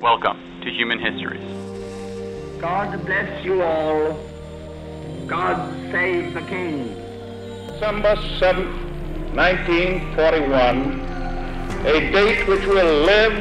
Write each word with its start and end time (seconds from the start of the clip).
Welcome 0.00 0.60
to 0.60 0.70
Human 0.70 0.98
Histories. 0.98 1.40
God 2.60 3.02
bless 3.06 3.42
you 3.42 3.62
all. 3.62 4.12
God 5.26 5.72
save 5.90 6.34
the 6.34 6.42
King. 6.42 6.88
December 7.66 8.16
7th, 8.38 8.74
1941, 9.34 11.00
a 11.86 12.12
date 12.12 12.46
which 12.46 12.66
will 12.66 13.04
live 13.04 13.32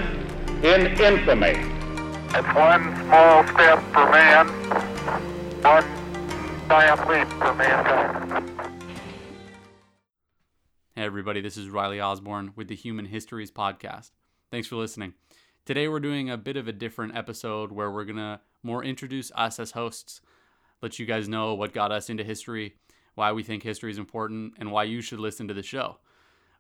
in 0.63 0.87
infamy. 0.97 1.59
It's 2.33 2.55
one 2.55 2.95
small 3.03 3.43
step 3.47 3.83
for 3.91 4.09
man, 4.09 4.47
one 5.61 5.83
giant 6.69 7.09
leap 7.09 7.27
for 7.37 7.53
mankind. 7.53 8.49
Hey, 10.95 11.03
everybody, 11.03 11.41
this 11.41 11.57
is 11.57 11.69
Riley 11.69 11.99
Osborne 11.99 12.53
with 12.55 12.69
the 12.69 12.75
Human 12.75 13.07
Histories 13.07 13.51
Podcast. 13.51 14.11
Thanks 14.51 14.69
for 14.69 14.77
listening. 14.77 15.15
Today, 15.65 15.87
we're 15.87 15.99
doing 15.99 16.29
a 16.29 16.37
bit 16.37 16.57
of 16.57 16.67
a 16.67 16.71
different 16.71 17.17
episode 17.17 17.71
where 17.71 17.89
we're 17.89 18.05
going 18.05 18.17
to 18.17 18.39
more 18.61 18.83
introduce 18.83 19.31
us 19.33 19.59
as 19.59 19.71
hosts, 19.71 20.21
let 20.83 20.99
you 20.99 21.07
guys 21.07 21.27
know 21.27 21.55
what 21.55 21.73
got 21.73 21.91
us 21.91 22.07
into 22.07 22.23
history, 22.23 22.75
why 23.15 23.31
we 23.31 23.41
think 23.41 23.63
history 23.63 23.89
is 23.89 23.97
important, 23.97 24.53
and 24.59 24.71
why 24.71 24.83
you 24.83 25.01
should 25.01 25.19
listen 25.19 25.47
to 25.47 25.55
the 25.55 25.63
show. 25.63 25.97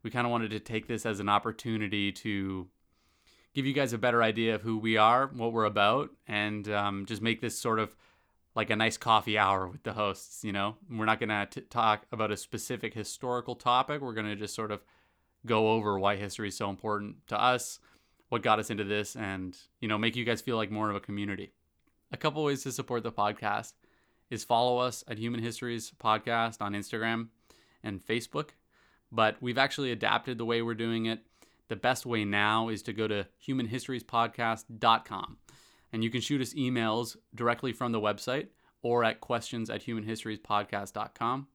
We 0.01 0.09
kind 0.09 0.25
of 0.25 0.31
wanted 0.31 0.49
to 0.49 0.59
take 0.59 0.87
this 0.87 1.05
as 1.05 1.19
an 1.19 1.29
opportunity 1.29 2.11
to 2.13 2.67
give 3.53 3.67
you 3.67 3.73
guys 3.73 3.93
a 3.93 3.99
better 3.99 4.23
idea 4.23 4.55
of 4.55 4.63
who 4.63 4.75
we 4.75 4.97
are, 4.97 5.27
what 5.27 5.53
we're 5.53 5.65
about, 5.65 6.09
and 6.27 6.67
um, 6.69 7.05
just 7.05 7.21
make 7.21 7.41
this 7.41 7.55
sort 7.55 7.77
of 7.77 7.95
like 8.55 8.71
a 8.71 8.75
nice 8.75 8.97
coffee 8.97 9.37
hour 9.37 9.67
with 9.67 9.83
the 9.83 9.93
hosts. 9.93 10.43
You 10.43 10.51
know, 10.51 10.77
we're 10.89 11.05
not 11.05 11.19
going 11.19 11.29
to 11.29 11.61
talk 11.61 12.07
about 12.11 12.31
a 12.31 12.37
specific 12.37 12.95
historical 12.95 13.53
topic. 13.53 14.01
We're 14.01 14.13
going 14.13 14.25
to 14.25 14.35
just 14.35 14.55
sort 14.55 14.71
of 14.71 14.81
go 15.45 15.69
over 15.73 15.99
why 15.99 16.15
history 16.15 16.47
is 16.47 16.57
so 16.57 16.71
important 16.71 17.27
to 17.27 17.39
us, 17.39 17.79
what 18.29 18.43
got 18.43 18.59
us 18.59 18.69
into 18.69 18.83
this, 18.83 19.15
and 19.15 19.57
you 19.79 19.87
know, 19.87 19.97
make 19.97 20.15
you 20.15 20.25
guys 20.25 20.41
feel 20.41 20.57
like 20.57 20.71
more 20.71 20.89
of 20.89 20.95
a 20.95 20.99
community. 20.99 21.53
A 22.11 22.17
couple 22.17 22.43
ways 22.43 22.63
to 22.63 22.71
support 22.71 23.03
the 23.03 23.11
podcast 23.11 23.73
is 24.29 24.43
follow 24.43 24.77
us 24.77 25.03
at 25.07 25.17
Human 25.17 25.41
Histories 25.41 25.91
Podcast 25.91 26.61
on 26.61 26.73
Instagram 26.73 27.27
and 27.83 28.05
Facebook. 28.05 28.49
But 29.11 29.37
we've 29.41 29.57
actually 29.57 29.91
adapted 29.91 30.37
the 30.37 30.45
way 30.45 30.61
we're 30.61 30.73
doing 30.73 31.05
it. 31.05 31.19
The 31.67 31.75
best 31.75 32.05
way 32.05 32.25
now 32.25 32.69
is 32.69 32.81
to 32.83 32.93
go 32.93 33.07
to 33.07 33.27
humanhistoriespodcast.com 33.47 35.37
and 35.95 36.03
you 36.03 36.09
can 36.09 36.19
shoot 36.19 36.41
us 36.41 36.53
emails 36.53 37.15
directly 37.33 37.71
from 37.71 37.93
the 37.93 38.01
website 38.01 38.47
or 38.81 39.05
at 39.05 39.21
questions 39.21 39.69
at 39.69 39.85
humanhistoriespodcast.com. 39.85 41.47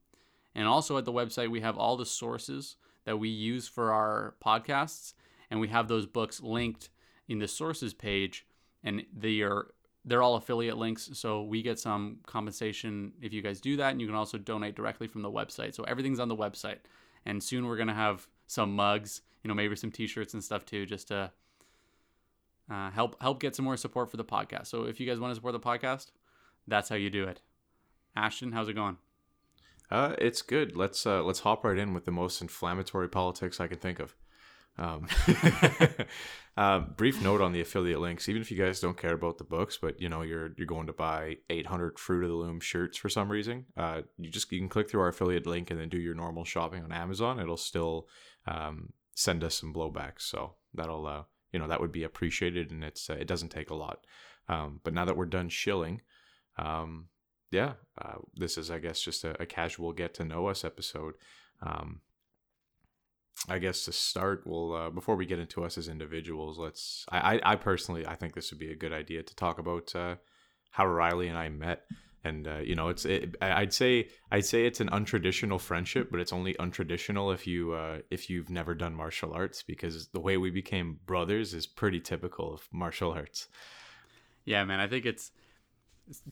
And 0.55 0.67
also 0.67 0.97
at 0.97 1.05
the 1.05 1.13
website, 1.13 1.51
we 1.51 1.61
have 1.61 1.77
all 1.77 1.99
the 1.99 2.07
sources 2.07 2.77
that 3.05 3.19
we 3.19 3.29
use 3.29 3.69
for 3.69 3.93
our 3.93 4.35
podcasts, 4.43 5.13
and 5.51 5.61
we 5.61 5.69
have 5.69 5.89
those 5.89 6.07
books 6.07 6.41
linked 6.41 6.91
in 7.29 7.39
the 7.39 7.49
sources 7.49 7.95
page, 7.95 8.47
and 8.83 9.05
they 9.17 9.41
are 9.41 9.69
they're 10.05 10.23
all 10.23 10.37
affiliate 10.37 10.79
links, 10.79 11.11
so 11.13 11.43
we 11.43 11.61
get 11.63 11.79
some 11.79 12.19
compensation 12.27 13.13
if 13.21 13.33
you 13.33 13.43
guys 13.43 13.61
do 13.61 13.77
that, 13.77 13.91
and 13.91 14.01
you 14.01 14.07
can 14.07 14.17
also 14.17 14.39
donate 14.39 14.75
directly 14.75 15.07
from 15.07 15.23
the 15.23 15.31
website. 15.31 15.75
So 15.75 15.83
everything's 15.85 16.19
on 16.19 16.29
the 16.29 16.37
website, 16.37 16.79
and 17.27 17.43
soon 17.43 17.67
we're 17.67 17.77
gonna 17.77 17.95
have 17.95 18.27
some 18.47 18.75
mugs, 18.75 19.23
you 19.43 19.49
know, 19.49 19.55
maybe 19.55 19.77
some 19.77 19.91
T-shirts 19.91 20.35
and 20.35 20.43
stuff 20.43 20.65
too, 20.65 20.87
just 20.87 21.09
to 21.09 21.31
uh, 22.71 22.91
help 22.91 23.21
help 23.21 23.41
get 23.41 23.55
some 23.55 23.65
more 23.65 23.77
support 23.77 24.11
for 24.11 24.17
the 24.17 24.25
podcast. 24.25 24.69
So 24.69 24.85
if 24.85 25.01
you 25.01 25.07
guys 25.07 25.21
want 25.21 25.33
to 25.33 25.35
support 25.35 25.53
the 25.53 25.61
podcast, 25.61 26.13
that's 26.67 26.89
how 26.89 26.97
you 26.97 27.11
do 27.11 27.25
it. 27.25 27.43
Ashton, 28.17 28.53
how's 28.53 28.69
it 28.69 28.75
going? 28.75 28.97
Uh, 29.91 30.15
it's 30.19 30.41
good. 30.41 30.77
Let's 30.77 31.05
uh, 31.05 31.23
let's 31.23 31.41
hop 31.41 31.65
right 31.65 31.77
in 31.77 31.93
with 31.93 32.05
the 32.05 32.13
most 32.13 32.41
inflammatory 32.41 33.09
politics 33.09 33.61
I 33.61 33.67
can 33.67 33.79
think 33.79 33.99
of. 33.99 34.15
Um, 34.81 35.07
uh, 36.57 36.81
brief 36.81 37.23
note 37.23 37.41
on 37.41 37.53
the 37.53 37.61
affiliate 37.61 38.01
links. 38.01 38.29
Even 38.29 38.41
if 38.41 38.51
you 38.51 38.57
guys 38.57 38.81
don't 38.81 38.97
care 38.97 39.13
about 39.13 39.39
the 39.39 39.45
books, 39.45 39.79
but 39.81 40.01
you 40.01 40.09
know 40.09 40.23
you're 40.23 40.53
you're 40.57 40.67
going 40.67 40.87
to 40.87 40.93
buy 40.93 41.37
800 41.51 41.99
Fruit 41.99 42.25
of 42.25 42.31
the 42.31 42.37
Loom 42.37 42.61
shirts 42.61 42.97
for 42.97 43.09
some 43.09 43.31
reason, 43.31 43.67
uh, 43.77 44.03
you 44.19 44.31
just 44.31 44.51
you 44.51 44.59
can 44.59 44.69
click 44.69 44.91
through 44.91 45.03
our 45.03 45.09
affiliate 45.09 45.47
link 45.47 45.71
and 45.71 45.79
then 45.79 45.91
do 45.91 45.99
your 45.99 46.15
normal 46.15 46.45
shopping 46.45 46.83
on 46.83 46.93
Amazon. 46.93 47.39
It'll 47.39 47.57
still 47.57 48.09
um, 48.47 48.93
send 49.15 49.45
us 49.45 49.55
some 49.55 49.75
blowbacks, 49.75 50.23
so 50.23 50.55
that'll 50.75 51.07
uh, 51.07 51.23
you 51.53 51.59
know 51.59 51.69
that 51.69 51.81
would 51.81 51.93
be 51.93 52.05
appreciated, 52.05 52.71
and 52.71 52.83
it's 52.83 53.11
uh, 53.11 53.15
it 53.15 53.29
doesn't 53.29 53.51
take 53.51 53.71
a 53.71 53.75
lot. 53.75 54.07
Um, 54.49 54.81
but 54.83 54.95
now 54.95 55.05
that 55.05 55.17
we're 55.17 55.27
done 55.27 55.51
shilling, 55.51 56.01
um, 56.59 57.09
yeah, 57.51 57.75
uh, 58.01 58.17
this 58.35 58.57
is 58.57 58.71
I 58.71 58.79
guess 58.79 59.01
just 59.01 59.25
a, 59.25 59.41
a 59.43 59.47
casual 59.47 59.93
get 59.93 60.15
to 60.15 60.25
know 60.25 60.47
us 60.47 60.65
episode. 60.65 61.15
Um, 61.63 62.01
I 63.49 63.59
guess 63.59 63.85
to 63.87 63.93
start, 63.93 64.43
we'll 64.45 64.75
uh, 64.75 64.91
before 64.91 65.17
we 65.17 65.27
get 65.27 65.39
into 65.39 65.65
us 65.65 65.79
as 65.79 65.89
individuals, 65.89 66.59
let's. 66.59 67.07
I, 67.09 67.37
I, 67.37 67.53
I 67.53 67.57
personally, 67.57 68.07
I 68.07 68.15
think 68.15 68.35
this 68.35 68.51
would 68.51 68.61
be 68.61 68.71
a 68.71 68.77
good 68.77 68.93
idea 68.93 69.23
to 69.23 69.35
talk 69.35 69.59
about 69.59 69.95
uh, 69.97 70.17
how 70.71 70.87
Riley 70.87 71.29
and 71.29 71.39
I 71.39 71.49
met, 71.49 71.87
and 72.23 72.47
uh, 72.47 72.59
you 72.59 72.75
know, 72.75 72.91
it's. 72.91 73.07
It, 73.07 73.37
I'd 73.41 73.73
say 73.73 74.09
I'd 74.31 74.45
say 74.45 74.67
it's 74.67 74.81
an 74.81 74.91
untraditional 74.91 75.59
friendship, 75.59 76.11
but 76.11 76.21
it's 76.21 76.35
only 76.35 76.55
untraditional 76.55 77.33
if 77.33 77.47
you 77.47 77.73
uh, 77.73 78.01
if 78.11 78.29
you've 78.29 78.51
never 78.51 78.75
done 78.75 78.95
martial 78.95 79.33
arts, 79.33 79.63
because 79.63 80.09
the 80.09 80.21
way 80.21 80.37
we 80.37 80.51
became 80.51 80.99
brothers 81.07 81.55
is 81.55 81.67
pretty 81.67 82.01
typical 82.01 82.53
of 82.53 82.69
martial 82.73 83.11
arts. 83.11 83.49
Yeah, 84.45 84.65
man, 84.65 84.81
I 84.81 84.87
think 84.87 85.07
it's 85.07 85.31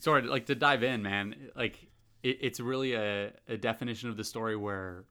sort 0.01 0.25
of 0.25 0.31
like 0.31 0.47
to 0.47 0.55
dive 0.55 0.83
in, 0.83 1.03
man. 1.03 1.51
Like 1.57 1.89
it, 2.23 2.39
it's 2.43 2.61
really 2.61 2.93
a, 2.95 3.33
a 3.49 3.57
definition 3.57 4.11
of 4.11 4.17
the 4.17 4.25
story 4.25 4.57
where 4.57 5.05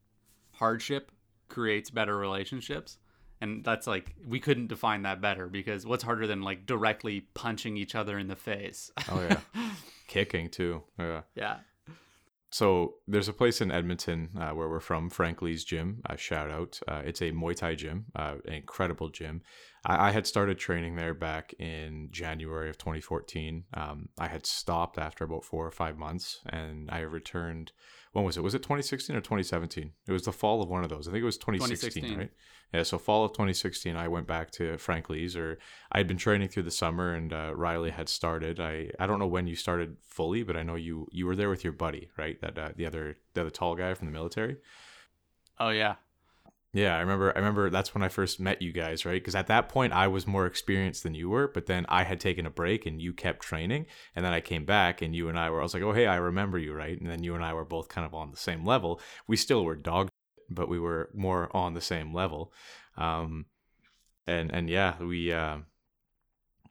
hardship 0.52 1.12
creates 1.48 1.90
better 1.90 2.18
relationships 2.18 2.98
and 3.42 3.64
that's 3.64 3.88
like 3.88 4.16
we 4.28 4.40
couldn't 4.40 4.68
define 4.68 5.04
that 5.04 5.22
better 5.22 5.48
because 5.48 5.86
what's 5.86 6.04
harder 6.04 6.28
than 6.28 6.42
like 6.42 6.66
directly 6.66 7.22
punching 7.34 7.78
each 7.78 7.96
other 7.96 8.18
in 8.18 8.28
the 8.28 8.36
face 8.36 8.92
Oh 9.10 9.22
yeah, 9.22 9.40
kicking 10.08 10.50
too. 10.50 10.84
Yeah. 10.98 11.22
yeah 11.36 11.58
So 12.50 12.96
there's 13.08 13.28
a 13.28 13.34
place 13.34 13.62
in 13.62 13.72
Edmonton 13.72 14.30
uh, 14.40 14.52
where 14.52 14.70
we're 14.70 14.80
from, 14.80 15.10
Frank 15.10 15.42
Lee's 15.42 15.64
Gym. 15.64 16.02
Uh, 16.10 16.16
shout 16.16 16.50
out! 16.50 16.80
Uh, 16.88 17.02
it's 17.06 17.22
a 17.22 17.32
Muay 17.32 17.56
Thai 17.56 17.76
gym, 17.76 18.06
uh, 18.16 18.36
an 18.46 18.54
incredible 18.54 19.10
gym. 19.10 19.42
I, 19.88 20.10
I 20.10 20.12
had 20.12 20.28
started 20.28 20.60
training 20.60 20.96
there 20.96 21.14
back 21.14 21.54
in 21.58 22.10
January 22.12 22.70
of 22.70 22.78
2014. 22.78 23.64
Um, 23.74 24.10
I 24.20 24.28
had 24.28 24.46
stopped 24.46 25.00
after 25.00 25.24
about 25.24 25.46
four 25.46 25.66
or 25.66 25.72
five 25.72 25.98
months, 25.98 26.42
and 26.46 26.92
I 26.92 27.00
returned. 27.00 27.72
When 28.12 28.26
was 28.26 28.38
it? 28.38 28.44
Was 28.44 28.54
it 28.54 28.64
2016 28.64 29.16
or 29.16 29.22
2017? 29.22 29.92
It 30.08 30.12
was 30.12 30.24
the 30.24 30.32
fall 30.32 30.62
of 30.62 30.70
one 30.70 30.84
of 30.84 30.90
those. 30.90 31.08
I 31.08 31.12
think 31.12 31.22
it 31.22 31.26
was 31.26 31.38
2016, 31.38 32.04
2016. 32.04 32.20
right? 32.20 32.32
Yeah. 32.74 32.84
So 32.84 32.98
fall 32.98 33.24
of 33.26 33.32
2016, 33.32 33.96
I 33.96 34.08
went 34.08 34.28
back 34.28 34.52
to 34.52 34.78
Frank 34.78 35.10
Lee's, 35.10 35.36
or 35.36 35.58
I 35.92 36.00
had 36.00 36.08
been 36.08 36.18
training 36.18 36.50
through 36.50 36.64
the 36.64 36.72
summer, 36.72 37.14
and 37.14 37.32
uh, 37.32 37.54
Riley 37.56 37.92
had 37.92 38.10
started. 38.10 38.60
I 38.60 38.92
I 39.00 39.08
don't 39.08 39.20
know 39.20 39.28
when 39.28 39.48
you 39.48 39.56
started 39.56 39.98
fully, 40.02 40.44
but 40.44 40.58
I 40.58 40.64
know 40.64 40.76
you 40.76 41.08
you 41.12 41.26
were 41.26 41.36
there 41.36 41.50
with 41.50 41.64
your 41.64 41.74
buddy, 41.74 42.10
right? 42.18 42.40
That 42.42 42.58
uh, 42.58 42.70
the 42.76 42.86
other 42.86 43.18
the 43.34 43.42
other 43.42 43.50
tall 43.50 43.76
guy 43.76 43.94
from 43.94 44.08
the 44.08 44.14
military. 44.14 44.58
oh 45.60 45.70
yeah 45.70 45.96
Yeah, 46.74 46.96
I 46.96 47.00
remember. 47.00 47.32
I 47.34 47.40
remember 47.40 47.70
that's 47.70 47.96
when 47.96 48.04
I 48.04 48.10
first 48.10 48.40
met 48.40 48.62
you 48.62 48.72
guys, 48.72 49.06
right? 49.06 49.22
Because 49.22 49.36
at 49.36 49.48
that 49.48 49.70
point, 49.70 49.94
I 49.94 50.08
was 50.08 50.28
more 50.28 50.46
experienced 50.46 51.04
than 51.04 51.16
you 51.16 51.30
were. 51.30 51.48
But 51.48 51.66
then 51.66 51.86
I 51.90 52.04
had 52.04 52.20
taken 52.20 52.46
a 52.46 52.50
break, 52.52 52.86
and 52.86 53.02
you 53.02 53.14
kept 53.14 53.42
training. 53.42 53.88
And 54.16 54.24
then 54.26 54.34
I 54.34 54.42
came 54.42 54.66
back, 54.66 55.02
and 55.02 55.16
you 55.16 55.30
and 55.30 55.40
I 55.40 55.50
were. 55.50 55.60
I 55.60 55.64
was 55.64 55.74
like, 55.74 55.84
"Oh, 55.84 55.94
hey, 55.94 56.08
I 56.08 56.18
remember 56.18 56.58
you, 56.60 56.74
right?" 56.74 57.00
And 57.00 57.10
then 57.10 57.24
you 57.24 57.36
and 57.36 57.44
I 57.44 57.54
were 57.54 57.66
both 57.66 57.88
kind 57.88 58.06
of 58.06 58.14
on 58.14 58.32
the 58.32 58.38
same 58.38 58.66
level. 58.66 59.02
We 59.28 59.38
still 59.38 59.64
were 59.64 59.76
dog, 59.76 60.10
but 60.50 60.70
we 60.70 60.80
were 60.80 61.10
more 61.16 61.50
on 61.56 61.74
the 61.74 61.82
same 61.82 62.14
level. 62.14 62.54
Um, 62.98 63.46
and 64.28 64.52
and 64.54 64.70
yeah, 64.70 65.02
we. 65.02 65.32
Uh, 65.32 65.60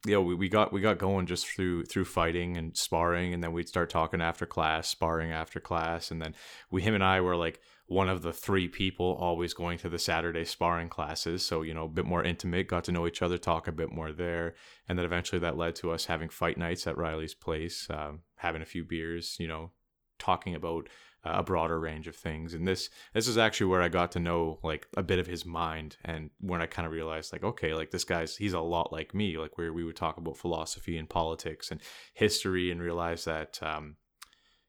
you 0.04 0.12
know, 0.12 0.22
we, 0.22 0.34
we 0.34 0.48
got 0.48 0.72
we 0.72 0.80
got 0.80 0.98
going 0.98 1.26
just 1.26 1.46
through 1.46 1.84
through 1.86 2.04
fighting 2.04 2.56
and 2.56 2.76
sparring, 2.76 3.34
and 3.34 3.42
then 3.42 3.52
we'd 3.52 3.68
start 3.68 3.90
talking 3.90 4.20
after 4.20 4.46
class, 4.46 4.88
sparring 4.88 5.32
after 5.32 5.58
class, 5.58 6.10
and 6.10 6.22
then 6.22 6.34
we 6.70 6.82
him 6.82 6.94
and 6.94 7.02
I 7.04 7.20
were 7.20 7.36
like 7.36 7.60
one 7.86 8.08
of 8.08 8.22
the 8.22 8.32
three 8.32 8.66
people 8.66 9.16
always 9.20 9.54
going 9.54 9.78
to 9.78 9.88
the 9.88 9.98
Saturday 9.98 10.44
sparring 10.44 10.88
classes. 10.88 11.44
So, 11.44 11.62
you 11.62 11.72
know, 11.72 11.84
a 11.84 11.88
bit 11.88 12.04
more 12.04 12.24
intimate, 12.24 12.66
got 12.66 12.84
to 12.84 12.92
know 12.92 13.06
each 13.06 13.22
other, 13.22 13.38
talk 13.38 13.68
a 13.68 13.72
bit 13.72 13.92
more 13.92 14.12
there. 14.12 14.54
And 14.88 14.98
then 14.98 15.06
eventually 15.06 15.38
that 15.40 15.56
led 15.56 15.76
to 15.76 15.92
us 15.92 16.06
having 16.06 16.28
fight 16.28 16.58
nights 16.58 16.86
at 16.86 16.98
Riley's 16.98 17.34
place, 17.34 17.86
um, 17.90 18.22
having 18.36 18.62
a 18.62 18.66
few 18.66 18.84
beers, 18.84 19.36
you 19.38 19.46
know, 19.46 19.70
talking 20.18 20.54
about 20.56 20.88
uh, 21.24 21.34
a 21.34 21.42
broader 21.44 21.78
range 21.78 22.08
of 22.08 22.16
things. 22.16 22.54
And 22.54 22.66
this 22.66 22.90
this 23.14 23.28
is 23.28 23.38
actually 23.38 23.66
where 23.66 23.82
I 23.82 23.88
got 23.88 24.10
to 24.12 24.20
know 24.20 24.58
like 24.64 24.88
a 24.96 25.02
bit 25.02 25.20
of 25.20 25.28
his 25.28 25.46
mind 25.46 25.96
and 26.04 26.30
when 26.40 26.62
I 26.62 26.66
kind 26.66 26.86
of 26.86 26.92
realized 26.92 27.32
like, 27.32 27.44
okay, 27.44 27.72
like 27.72 27.92
this 27.92 28.04
guy's 28.04 28.36
he's 28.36 28.52
a 28.52 28.60
lot 28.60 28.92
like 28.92 29.14
me, 29.14 29.38
like 29.38 29.58
where 29.58 29.72
we 29.72 29.84
would 29.84 29.96
talk 29.96 30.16
about 30.16 30.36
philosophy 30.36 30.98
and 30.98 31.08
politics 31.08 31.70
and 31.70 31.80
history 32.14 32.72
and 32.72 32.82
realize 32.82 33.24
that 33.26 33.60
um, 33.62 33.96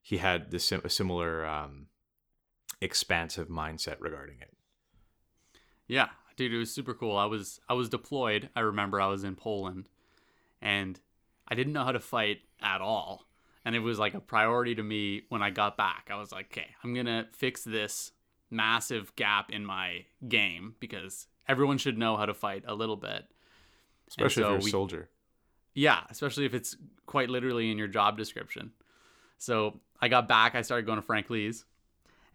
he 0.01 0.17
had 0.17 0.51
this 0.51 0.71
a 0.71 0.89
similar 0.89 1.45
um, 1.45 1.87
expansive 2.81 3.47
mindset 3.47 3.97
regarding 3.99 4.37
it. 4.41 4.53
Yeah, 5.87 6.09
dude, 6.35 6.53
it 6.53 6.57
was 6.57 6.71
super 6.71 6.93
cool. 6.93 7.17
I 7.17 7.25
was 7.25 7.59
I 7.69 7.73
was 7.73 7.89
deployed. 7.89 8.49
I 8.55 8.61
remember 8.61 8.99
I 8.99 9.07
was 9.07 9.23
in 9.23 9.35
Poland, 9.35 9.89
and 10.61 10.99
I 11.47 11.55
didn't 11.55 11.73
know 11.73 11.83
how 11.83 11.91
to 11.91 11.99
fight 11.99 12.39
at 12.61 12.81
all. 12.81 13.25
And 13.65 13.75
it 13.75 13.79
was 13.79 13.99
like 13.99 14.13
a 14.13 14.21
priority 14.21 14.75
to 14.75 14.83
me 14.83 15.23
when 15.29 15.41
I 15.41 15.49
got 15.49 15.75
back. 15.75 16.09
I 16.11 16.15
was 16.15 16.31
like, 16.31 16.47
okay, 16.47 16.67
I'm 16.83 16.93
gonna 16.93 17.27
fix 17.33 17.63
this 17.63 18.11
massive 18.49 19.13
gap 19.15 19.51
in 19.51 19.65
my 19.65 20.05
game 20.27 20.75
because 20.79 21.27
everyone 21.47 21.77
should 21.77 21.97
know 21.97 22.15
how 22.15 22.25
to 22.25 22.33
fight 22.33 22.63
a 22.67 22.73
little 22.75 22.95
bit. 22.95 23.25
Especially 24.07 24.43
so 24.43 24.47
if 24.47 24.51
you're 24.51 24.59
a 24.59 24.63
we- 24.63 24.71
soldier. 24.71 25.09
Yeah, 25.73 26.01
especially 26.09 26.45
if 26.45 26.55
it's 26.55 26.75
quite 27.05 27.29
literally 27.29 27.69
in 27.69 27.77
your 27.77 27.87
job 27.87 28.17
description. 28.17 28.71
So 29.37 29.79
I 30.01 30.07
got 30.07 30.27
back. 30.27 30.55
I 30.55 30.63
started 30.63 30.87
going 30.87 30.95
to 30.95 31.03
Frank 31.03 31.29
Lee's, 31.29 31.65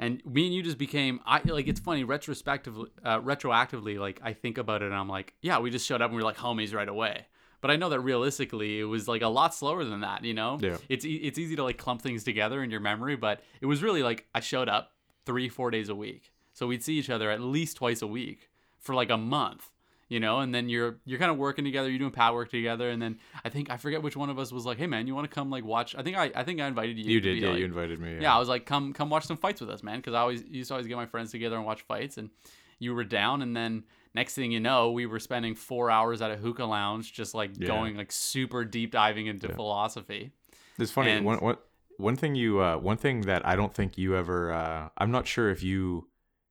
and 0.03 0.25
me 0.27 0.47
and 0.47 0.55
you 0.55 0.63
just 0.63 0.79
became. 0.79 1.21
I 1.25 1.41
like 1.45 1.69
it's 1.69 1.81
funny 1.81 2.05
retrospectively, 2.05 2.91
uh, 3.05 3.21
retroactively. 3.21 3.99
Like 3.99 4.21
I 4.23 4.33
think 4.33 4.59
about 4.59 4.83
it, 4.83 4.87
and 4.87 4.95
I'm 4.95 5.09
like, 5.09 5.35
yeah, 5.41 5.59
we 5.61 5.71
just 5.71 5.87
showed 5.87 6.03
up 6.03 6.11
and 6.11 6.17
we 6.17 6.23
were 6.23 6.27
like 6.27 6.37
homies 6.39 6.75
right 6.75 6.89
away. 6.89 7.27
But 7.61 7.71
I 7.71 7.77
know 7.77 7.89
that 7.91 8.01
realistically, 8.01 8.81
it 8.81 8.85
was 8.85 9.07
like 9.07 9.23
a 9.23 9.29
lot 9.29 9.55
slower 9.55 9.85
than 9.85 10.01
that. 10.01 10.25
You 10.25 10.35
know, 10.35 10.59
Yeah. 10.61 10.79
It's 10.89 11.05
e- 11.05 11.17
it's 11.23 11.39
easy 11.39 11.55
to 11.57 11.63
like 11.63 11.79
clump 11.79 12.03
things 12.03 12.25
together 12.25 12.63
in 12.63 12.71
your 12.71 12.81
memory, 12.81 13.17
but 13.17 13.43
it 13.61 13.67
was 13.67 13.83
really 13.83 14.03
like 14.03 14.27
I 14.35 14.41
showed 14.41 14.69
up 14.69 14.93
three 15.25 15.49
four 15.49 15.71
days 15.71 15.89
a 15.89 15.95
week, 15.95 16.33
so 16.53 16.67
we'd 16.67 16.83
see 16.83 16.95
each 16.99 17.09
other 17.11 17.31
at 17.31 17.41
least 17.41 17.77
twice 17.77 18.03
a 18.03 18.07
week 18.07 18.51
for 18.79 18.95
like 18.95 19.11
a 19.11 19.17
month 19.17 19.71
you 20.13 20.21
know 20.21 20.41
and 20.41 20.51
then 20.55 20.69
you're 20.69 20.93
you're 21.09 21.19
kind 21.19 21.31
of 21.31 21.39
working 21.39 21.65
together 21.65 21.89
you're 21.89 21.99
doing 22.05 22.11
pad 22.11 22.35
work 22.35 22.51
together 22.51 22.91
and 22.91 23.01
then 23.01 23.13
i 23.45 23.49
think 23.49 23.71
i 23.71 23.77
forget 23.77 24.03
which 24.03 24.17
one 24.17 24.29
of 24.31 24.39
us 24.39 24.51
was 24.53 24.65
like 24.67 24.77
hey 24.83 24.87
man 24.87 25.07
you 25.07 25.15
want 25.15 25.29
to 25.29 25.35
come 25.35 25.49
like 25.57 25.65
watch 25.65 25.95
i 25.97 26.03
think 26.03 26.17
i 26.17 26.31
i 26.35 26.43
think 26.45 26.61
i 26.61 26.67
invited 26.67 26.99
you 26.99 27.05
You 27.15 27.21
did, 27.21 27.39
yeah. 27.39 27.49
like- 27.51 27.59
you 27.61 27.65
invited 27.65 27.99
me. 27.99 28.19
yeah. 28.21 28.35
i 28.35 28.39
was 28.39 28.49
like 28.49 28.67
come 28.67 28.93
come 28.93 29.09
watch 29.11 29.25
some 29.27 29.37
fights 29.39 29.61
with 29.63 29.71
us 29.71 29.83
man 29.83 29.99
because 30.01 30.15
i 30.15 30.21
always 30.21 30.43
used 30.49 30.69
to 30.69 30.75
always 30.75 30.87
get 30.87 30.97
my 30.97 31.07
friends 31.07 31.31
together 31.31 31.57
and 31.57 31.65
watch 31.65 31.83
fights 31.83 32.19
and 32.19 32.31
you 32.79 32.95
were 32.95 33.05
down 33.05 33.43
and 33.43 33.57
then 33.57 33.85
next 34.15 34.35
thing 34.35 34.53
you 34.53 34.61
know 34.61 34.91
we 34.91 35.07
were 35.07 35.21
spending 35.21 35.55
four 35.55 35.91
hours 35.91 36.21
at 36.21 36.31
a 36.31 36.37
hookah 36.37 36.65
lounge 36.65 37.13
just 37.13 37.33
like 37.35 37.51
Yeah. 37.57 37.69
going 37.69 37.97
like 37.97 38.13
super 38.13 38.65
deep 38.65 38.91
diving 38.93 39.27
into 39.29 39.49
philosophy 39.49 40.33
It's 40.79 40.91
funny. 40.91 41.13
And- 41.13 41.25
one, 41.25 41.39
one, 41.39 41.57
one 41.99 42.17
thing 42.17 42.35
you, 42.35 42.61
uh, 42.61 42.77
one 42.79 42.97
thing 42.97 43.21
that 43.23 43.47
I 43.47 43.55
don't 43.57 43.73
think 43.75 43.97
you 43.99 44.17
ever. 44.17 44.51
Uh, 44.53 44.89
I'm 44.99 45.11
not 45.13 45.27
sure 45.27 45.51
if 45.51 45.63
you, 45.63 46.09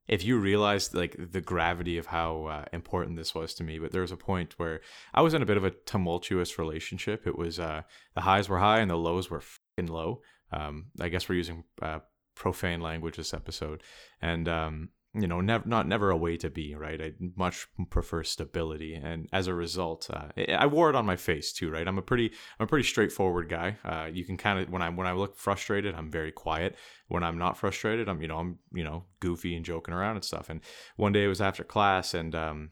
if 0.07 0.23
you 0.23 0.37
realized 0.37 0.93
like 0.93 1.15
the 1.17 1.41
gravity 1.41 1.97
of 1.97 2.07
how 2.07 2.45
uh, 2.45 2.65
important 2.73 3.17
this 3.17 3.33
was 3.33 3.53
to 3.55 3.63
me. 3.63 3.79
But 3.79 3.91
there 3.91 4.01
was 4.01 4.11
a 4.11 4.17
point 4.17 4.57
where 4.57 4.81
I 5.13 5.21
was 5.21 5.33
in 5.33 5.41
a 5.41 5.45
bit 5.45 5.57
of 5.57 5.63
a 5.63 5.71
tumultuous 5.71 6.59
relationship. 6.59 7.25
It 7.25 7.37
was 7.37 7.59
uh, 7.59 7.83
the 8.15 8.21
highs 8.21 8.49
were 8.49 8.59
high 8.59 8.79
and 8.79 8.91
the 8.91 8.95
lows 8.95 9.29
were 9.29 9.41
fucking 9.41 9.91
low. 9.91 10.21
Um, 10.51 10.87
I 10.99 11.09
guess 11.09 11.29
we're 11.29 11.35
using 11.35 11.63
uh, 11.81 11.99
profane 12.35 12.81
language 12.81 13.17
this 13.17 13.33
episode, 13.33 13.83
and 14.21 14.49
um, 14.49 14.89
you 15.13 15.27
know, 15.27 15.41
never 15.41 15.67
not 15.67 15.87
never 15.87 16.09
a 16.09 16.15
way 16.15 16.37
to 16.37 16.49
be, 16.49 16.73
right? 16.73 17.01
I 17.01 17.13
much 17.35 17.67
prefer 17.89 18.23
stability, 18.23 18.93
and 18.95 19.27
as 19.33 19.47
a 19.47 19.53
result, 19.53 20.09
uh, 20.09 20.29
I 20.37 20.67
wore 20.67 20.89
it 20.89 20.95
on 20.95 21.05
my 21.05 21.17
face 21.17 21.51
too, 21.51 21.69
right? 21.69 21.85
I'm 21.85 21.97
a 21.97 22.01
pretty 22.01 22.31
I'm 22.59 22.63
a 22.63 22.67
pretty 22.67 22.87
straightforward 22.87 23.49
guy. 23.49 23.77
Uh, 23.83 24.05
you 24.11 24.23
can 24.23 24.37
kind 24.37 24.59
of 24.59 24.69
when 24.69 24.81
I 24.81 24.89
when 24.89 25.07
I 25.07 25.11
look 25.11 25.37
frustrated, 25.37 25.95
I'm 25.95 26.09
very 26.09 26.31
quiet. 26.31 26.77
When 27.09 27.23
I'm 27.23 27.37
not 27.37 27.57
frustrated, 27.57 28.07
I'm 28.07 28.21
you 28.21 28.29
know 28.29 28.37
I'm 28.37 28.59
you 28.71 28.85
know 28.85 29.03
goofy 29.19 29.53
and 29.55 29.65
joking 29.65 29.93
around 29.93 30.15
and 30.15 30.23
stuff. 30.23 30.49
And 30.49 30.61
one 30.95 31.11
day 31.11 31.25
it 31.25 31.29
was 31.29 31.41
after 31.41 31.65
class, 31.65 32.13
and 32.13 32.33
um, 32.33 32.69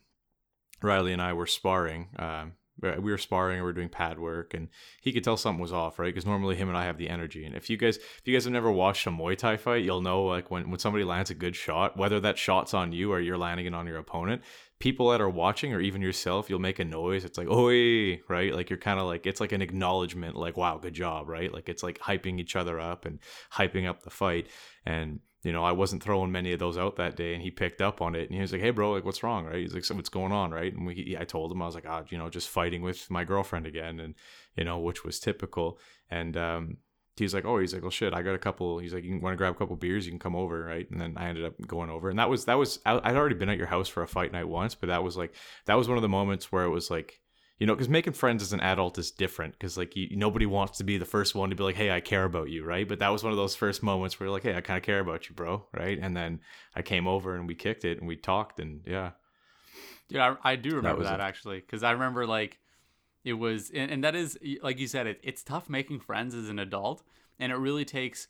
Riley 0.81 1.11
and 1.11 1.21
I 1.21 1.33
were 1.33 1.45
sparring. 1.45 2.07
Um, 2.17 2.53
we 2.81 3.11
were 3.11 3.17
sparring 3.17 3.57
we 3.57 3.63
were 3.63 3.73
doing 3.73 3.89
pad 3.89 4.19
work, 4.19 4.53
and 4.53 4.69
he 5.01 5.11
could 5.11 5.23
tell 5.23 5.37
something 5.37 5.61
was 5.61 5.73
off, 5.73 5.99
right? 5.99 6.13
Because 6.13 6.25
normally 6.25 6.55
him 6.55 6.69
and 6.69 6.77
I 6.77 6.85
have 6.85 6.97
the 6.97 7.09
energy. 7.09 7.45
And 7.45 7.55
if 7.55 7.69
you 7.69 7.77
guys, 7.77 7.97
if 7.97 8.21
you 8.25 8.33
guys 8.33 8.45
have 8.45 8.53
never 8.53 8.71
watched 8.71 9.05
a 9.07 9.11
Muay 9.11 9.37
Thai 9.37 9.57
fight, 9.57 9.83
you'll 9.83 10.01
know 10.01 10.23
like 10.23 10.51
when 10.51 10.69
when 10.69 10.79
somebody 10.79 11.03
lands 11.03 11.29
a 11.29 11.35
good 11.35 11.55
shot, 11.55 11.97
whether 11.97 12.19
that 12.19 12.37
shot's 12.37 12.73
on 12.73 12.91
you 12.91 13.11
or 13.11 13.19
you're 13.19 13.37
landing 13.37 13.65
it 13.65 13.75
on 13.75 13.87
your 13.87 13.97
opponent, 13.97 14.41
people 14.79 15.09
that 15.11 15.21
are 15.21 15.29
watching 15.29 15.73
or 15.73 15.81
even 15.81 16.01
yourself, 16.01 16.49
you'll 16.49 16.59
make 16.59 16.79
a 16.79 16.85
noise. 16.85 17.25
It's 17.25 17.37
like, 17.37 17.49
oi, 17.49 18.21
right? 18.29 18.53
Like 18.53 18.69
you're 18.69 18.77
kind 18.79 18.99
of 18.99 19.05
like 19.05 19.27
it's 19.27 19.41
like 19.41 19.51
an 19.51 19.61
acknowledgement, 19.61 20.35
like 20.35 20.57
wow, 20.57 20.77
good 20.77 20.93
job, 20.93 21.27
right? 21.27 21.53
Like 21.53 21.69
it's 21.69 21.83
like 21.83 21.99
hyping 21.99 22.39
each 22.39 22.55
other 22.55 22.79
up 22.79 23.05
and 23.05 23.19
hyping 23.53 23.87
up 23.87 24.03
the 24.03 24.09
fight. 24.09 24.47
And 24.85 25.19
you 25.43 25.53
know, 25.53 25.63
I 25.63 25.71
wasn't 25.71 26.03
throwing 26.03 26.31
many 26.31 26.51
of 26.51 26.59
those 26.59 26.77
out 26.77 26.97
that 26.97 27.15
day, 27.15 27.33
and 27.33 27.41
he 27.41 27.49
picked 27.51 27.81
up 27.81 28.01
on 28.01 28.13
it, 28.15 28.25
and 28.27 28.35
he 28.35 28.41
was 28.41 28.51
like, 28.51 28.61
"Hey, 28.61 28.71
bro, 28.71 28.91
like, 28.91 29.05
what's 29.05 29.23
wrong?" 29.23 29.45
Right? 29.45 29.57
He's 29.57 29.73
like, 29.73 29.85
"So 29.85 29.95
what's 29.95 30.09
going 30.09 30.31
on?" 30.31 30.51
Right? 30.51 30.73
And 30.73 30.85
we, 30.85 31.15
I 31.19 31.23
told 31.23 31.51
him, 31.51 31.61
I 31.61 31.65
was 31.65 31.75
like, 31.75 31.85
"Ah, 31.87 32.03
you 32.09 32.17
know, 32.17 32.29
just 32.29 32.49
fighting 32.49 32.81
with 32.81 33.09
my 33.09 33.23
girlfriend 33.23 33.65
again," 33.65 33.99
and 33.99 34.15
you 34.55 34.63
know, 34.65 34.79
which 34.79 35.03
was 35.05 35.19
typical. 35.19 35.79
And 36.09 36.35
um, 36.35 36.77
he's 37.15 37.33
like, 37.33 37.45
"Oh, 37.45 37.57
he's 37.59 37.73
like, 37.73 37.83
well, 37.83 37.91
shit, 37.91 38.13
I 38.13 38.21
got 38.21 38.35
a 38.35 38.39
couple." 38.39 38.79
He's 38.79 38.93
like, 38.93 39.03
"You 39.05 39.17
want 39.19 39.33
to 39.33 39.37
grab 39.37 39.55
a 39.55 39.57
couple 39.57 39.75
beers? 39.77 40.05
You 40.05 40.11
can 40.11 40.19
come 40.19 40.35
over, 40.35 40.63
right?" 40.63 40.89
And 40.91 40.99
then 40.99 41.13
I 41.17 41.29
ended 41.29 41.45
up 41.45 41.53
going 41.67 41.89
over, 41.89 42.09
and 42.09 42.19
that 42.19 42.29
was 42.29 42.45
that 42.45 42.57
was 42.57 42.79
I- 42.85 43.01
I'd 43.03 43.15
already 43.15 43.35
been 43.35 43.49
at 43.49 43.57
your 43.57 43.67
house 43.67 43.87
for 43.87 44.03
a 44.03 44.07
fight 44.07 44.33
night 44.33 44.47
once, 44.47 44.75
but 44.75 44.87
that 44.87 45.03
was 45.03 45.15
like 45.15 45.33
that 45.65 45.75
was 45.75 45.87
one 45.87 45.97
of 45.97 46.01
the 46.01 46.09
moments 46.09 46.51
where 46.51 46.65
it 46.65 46.69
was 46.69 46.91
like 46.91 47.18
you 47.59 47.67
know, 47.67 47.73
because 47.75 47.89
making 47.89 48.13
friends 48.13 48.41
as 48.41 48.53
an 48.53 48.61
adult 48.61 48.97
is 48.97 49.11
different. 49.11 49.53
Because 49.53 49.77
like 49.77 49.95
you, 49.95 50.15
nobody 50.15 50.45
wants 50.45 50.77
to 50.79 50.83
be 50.83 50.97
the 50.97 51.05
first 51.05 51.35
one 51.35 51.49
to 51.49 51.55
be 51.55 51.63
like, 51.63 51.75
"Hey, 51.75 51.91
I 51.91 51.99
care 51.99 52.23
about 52.25 52.49
you," 52.49 52.63
right? 52.63 52.87
But 52.87 52.99
that 52.99 53.09
was 53.09 53.23
one 53.23 53.31
of 53.33 53.37
those 53.37 53.55
first 53.55 53.83
moments 53.83 54.19
where 54.19 54.27
you're 54.27 54.33
like, 54.33 54.43
"Hey, 54.43 54.55
I 54.55 54.61
kind 54.61 54.77
of 54.77 54.83
care 54.83 54.99
about 54.99 55.29
you, 55.29 55.35
bro," 55.35 55.65
right? 55.73 55.99
And 56.01 56.15
then 56.15 56.39
I 56.75 56.81
came 56.81 57.07
over 57.07 57.35
and 57.35 57.47
we 57.47 57.55
kicked 57.55 57.85
it 57.85 57.99
and 57.99 58.07
we 58.07 58.15
talked 58.15 58.59
and 58.59 58.81
yeah, 58.87 59.11
Yeah, 60.09 60.35
I, 60.43 60.53
I 60.53 60.55
do 60.55 60.75
remember 60.75 60.99
was 60.99 61.09
that, 61.09 61.19
it. 61.19 61.23
actually, 61.23 61.59
because 61.59 61.83
I 61.83 61.91
remember 61.91 62.25
like 62.25 62.59
it 63.23 63.33
was, 63.33 63.69
and, 63.71 63.91
and 63.91 64.03
that 64.03 64.15
is 64.15 64.37
like 64.61 64.79
you 64.79 64.87
said, 64.87 65.07
it, 65.07 65.19
it's 65.23 65.43
tough 65.43 65.69
making 65.69 65.99
friends 65.99 66.33
as 66.33 66.49
an 66.49 66.59
adult, 66.59 67.03
and 67.39 67.51
it 67.51 67.55
really 67.57 67.85
takes 67.85 68.27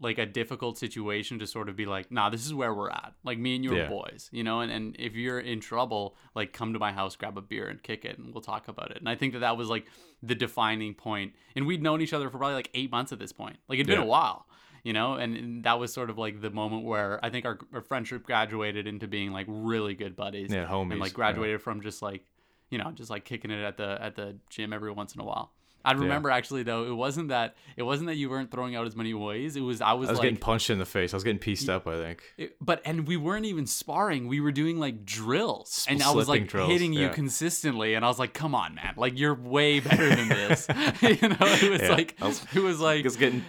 like 0.00 0.18
a 0.18 0.26
difficult 0.26 0.76
situation 0.76 1.38
to 1.38 1.46
sort 1.46 1.68
of 1.68 1.76
be 1.76 1.86
like, 1.86 2.10
nah, 2.10 2.28
this 2.28 2.44
is 2.44 2.52
where 2.52 2.74
we're 2.74 2.90
at. 2.90 3.12
Like 3.22 3.38
me 3.38 3.54
and 3.54 3.64
you 3.64 3.72
are 3.72 3.76
Yeah. 3.76 3.88
boys, 3.88 4.28
you 4.32 4.42
know, 4.42 4.60
and, 4.60 4.70
and 4.72 4.96
if 4.98 5.14
you're 5.14 5.38
in 5.38 5.60
trouble, 5.60 6.16
like 6.34 6.52
come 6.52 6.72
to 6.72 6.78
my 6.80 6.90
house, 6.92 7.14
grab 7.14 7.38
a 7.38 7.40
beer 7.40 7.68
and 7.68 7.82
kick 7.82 8.04
it, 8.04 8.18
and 8.18 8.34
we'll 8.34 8.42
talk 8.42 8.66
about 8.66 8.90
it. 8.90 8.98
And 8.98 9.08
I 9.08 9.14
think 9.14 9.34
that 9.34 9.38
that 9.40 9.56
was 9.56 9.68
like 9.68 9.86
the 10.22 10.34
defining 10.34 10.94
point. 10.94 11.32
And 11.54 11.64
we'd 11.66 11.82
known 11.82 12.00
each 12.00 12.12
other 12.12 12.28
for 12.28 12.38
probably 12.38 12.54
like 12.56 12.70
eight 12.74 12.90
months 12.90 13.12
at 13.12 13.20
this 13.20 13.32
point. 13.32 13.58
Like 13.68 13.76
it'd 13.78 13.86
been 13.86 13.98
a 14.00 14.04
while. 14.04 14.46
You 14.82 14.92
know, 14.92 15.14
and, 15.14 15.34
and 15.34 15.64
that 15.64 15.78
was 15.78 15.94
sort 15.94 16.10
of 16.10 16.18
like 16.18 16.42
the 16.42 16.50
moment 16.50 16.84
where 16.84 17.18
I 17.24 17.30
think 17.30 17.46
our, 17.46 17.58
our 17.72 17.80
friendship 17.80 18.22
graduated 18.22 18.86
into 18.86 19.08
being 19.08 19.32
like 19.32 19.46
really 19.48 19.94
good 19.94 20.14
buddies 20.14 20.52
yeah, 20.52 20.66
homies. 20.66 20.90
and 20.92 21.00
like 21.00 21.12
yeah. 21.12 21.16
graduated 21.16 21.62
from 21.62 21.80
just 21.80 22.02
like 22.02 22.26
you 22.68 22.76
know 22.76 22.90
just 22.90 23.08
like 23.08 23.24
kicking 23.24 23.50
it 23.50 23.62
at 23.64 23.78
the 23.78 23.96
at 24.02 24.14
the 24.16 24.36
gym 24.50 24.74
every 24.74 24.92
once 24.92 25.14
in 25.14 25.22
a 25.22 25.24
while 25.24 25.52
i 25.84 25.92
remember 25.92 26.30
actually 26.30 26.62
though 26.62 26.84
it 26.86 26.94
wasn't 26.94 27.28
that 27.28 27.56
it 27.76 27.82
wasn't 27.82 28.06
that 28.08 28.16
you 28.16 28.30
weren't 28.30 28.50
throwing 28.50 28.74
out 28.76 28.86
as 28.86 28.94
many 28.96 29.12
ways. 29.14 29.56
It 29.56 29.60
was 29.60 29.80
i 29.80 29.92
was, 29.92 30.08
I 30.08 30.12
was 30.12 30.18
like 30.18 30.24
getting 30.26 30.38
punched 30.38 30.70
in 30.70 30.78
the 30.78 30.84
face. 30.86 31.12
I 31.12 31.16
was 31.16 31.24
getting 31.24 31.38
pieced 31.38 31.68
up. 31.68 31.86
I 31.86 31.96
think. 32.02 32.22
it- 32.38 32.56
but 32.60 32.80
and 32.84 33.06
we 33.06 33.16
weren't 33.16 33.46
even 33.46 33.66
sparring. 33.66 34.28
We 34.28 34.40
were 34.40 34.52
doing 34.52 34.78
like 34.78 35.04
drills. 35.04 35.86
And 35.88 36.02
i 36.02 36.10
was 36.12 36.28
like 36.28 36.48
drills, 36.48 36.70
hitting 36.70 36.92
you 36.92 37.08
consistently 37.10 37.94
and 37.94 38.04
i 38.04 38.08
was 38.08 38.18
like 38.18 38.32
come 38.32 38.54
on 38.54 38.74
man. 38.74 38.94
Like 38.96 39.18
you're 39.18 39.34
way 39.34 39.80
better 39.80 40.08
than 40.08 40.28
this. 40.28 40.66
You 41.02 41.28
know 41.28 41.36
it 41.40 41.70
was 41.70 41.80
Yeah, 41.82 41.92
like 41.92 42.16
was- 42.20 42.44
it 42.54 42.60
was 42.60 42.80
like 42.80 43.02
getting 43.18 43.44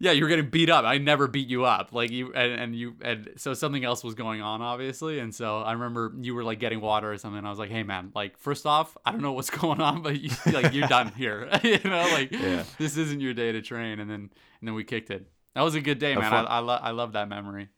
yeah, 0.00 0.10
you 0.12 0.22
were 0.24 0.28
getting 0.28 0.50
beat 0.50 0.68
up. 0.70 0.84
I 0.84 0.98
never 0.98 1.28
beat 1.28 1.48
you 1.48 1.64
up. 1.64 1.92
Like 1.92 2.10
you 2.10 2.32
and, 2.34 2.52
and 2.60 2.76
you 2.76 2.94
and 3.00 3.30
so 3.36 3.54
something 3.54 3.84
else 3.84 4.02
was 4.02 4.14
going 4.14 4.40
on, 4.42 4.60
obviously. 4.60 5.18
And 5.20 5.34
so 5.34 5.60
I 5.60 5.72
remember 5.72 6.12
you 6.20 6.34
were 6.34 6.44
like 6.44 6.58
getting 6.58 6.80
water 6.80 7.12
or 7.12 7.16
something. 7.18 7.38
And 7.38 7.46
I 7.46 7.50
was 7.50 7.58
like, 7.58 7.70
hey 7.70 7.82
man, 7.84 8.10
like 8.14 8.36
first 8.38 8.66
off, 8.66 8.96
I 9.06 9.12
don't 9.12 9.22
know 9.22 9.32
what's 9.32 9.50
going 9.62 9.80
on, 9.80 10.02
but 10.02 10.20
you, 10.20 10.30
like 10.52 10.72
you're 10.74 10.88
done 10.88 11.12
here. 11.16 11.48
you 11.62 11.78
know, 11.84 12.02
like 12.12 12.32
Yeah. 12.32 12.64
this 12.78 12.96
isn't 12.96 13.20
your 13.20 13.34
day 13.34 13.52
to 13.52 13.62
train. 13.62 14.00
And 14.00 14.10
then 14.10 14.30
and 14.60 14.68
then 14.68 14.74
we 14.74 14.84
kicked 14.84 15.10
it. 15.10 15.26
That 15.54 15.62
was 15.62 15.74
a 15.76 15.80
good 15.80 15.98
day, 16.00 16.14
man. 16.16 16.28
fun- 16.30 16.46
I 16.46 16.56
I, 16.56 16.58
lo- 16.58 16.80
I 16.82 16.90
love 16.90 17.12
that 17.12 17.28
memory. 17.28 17.68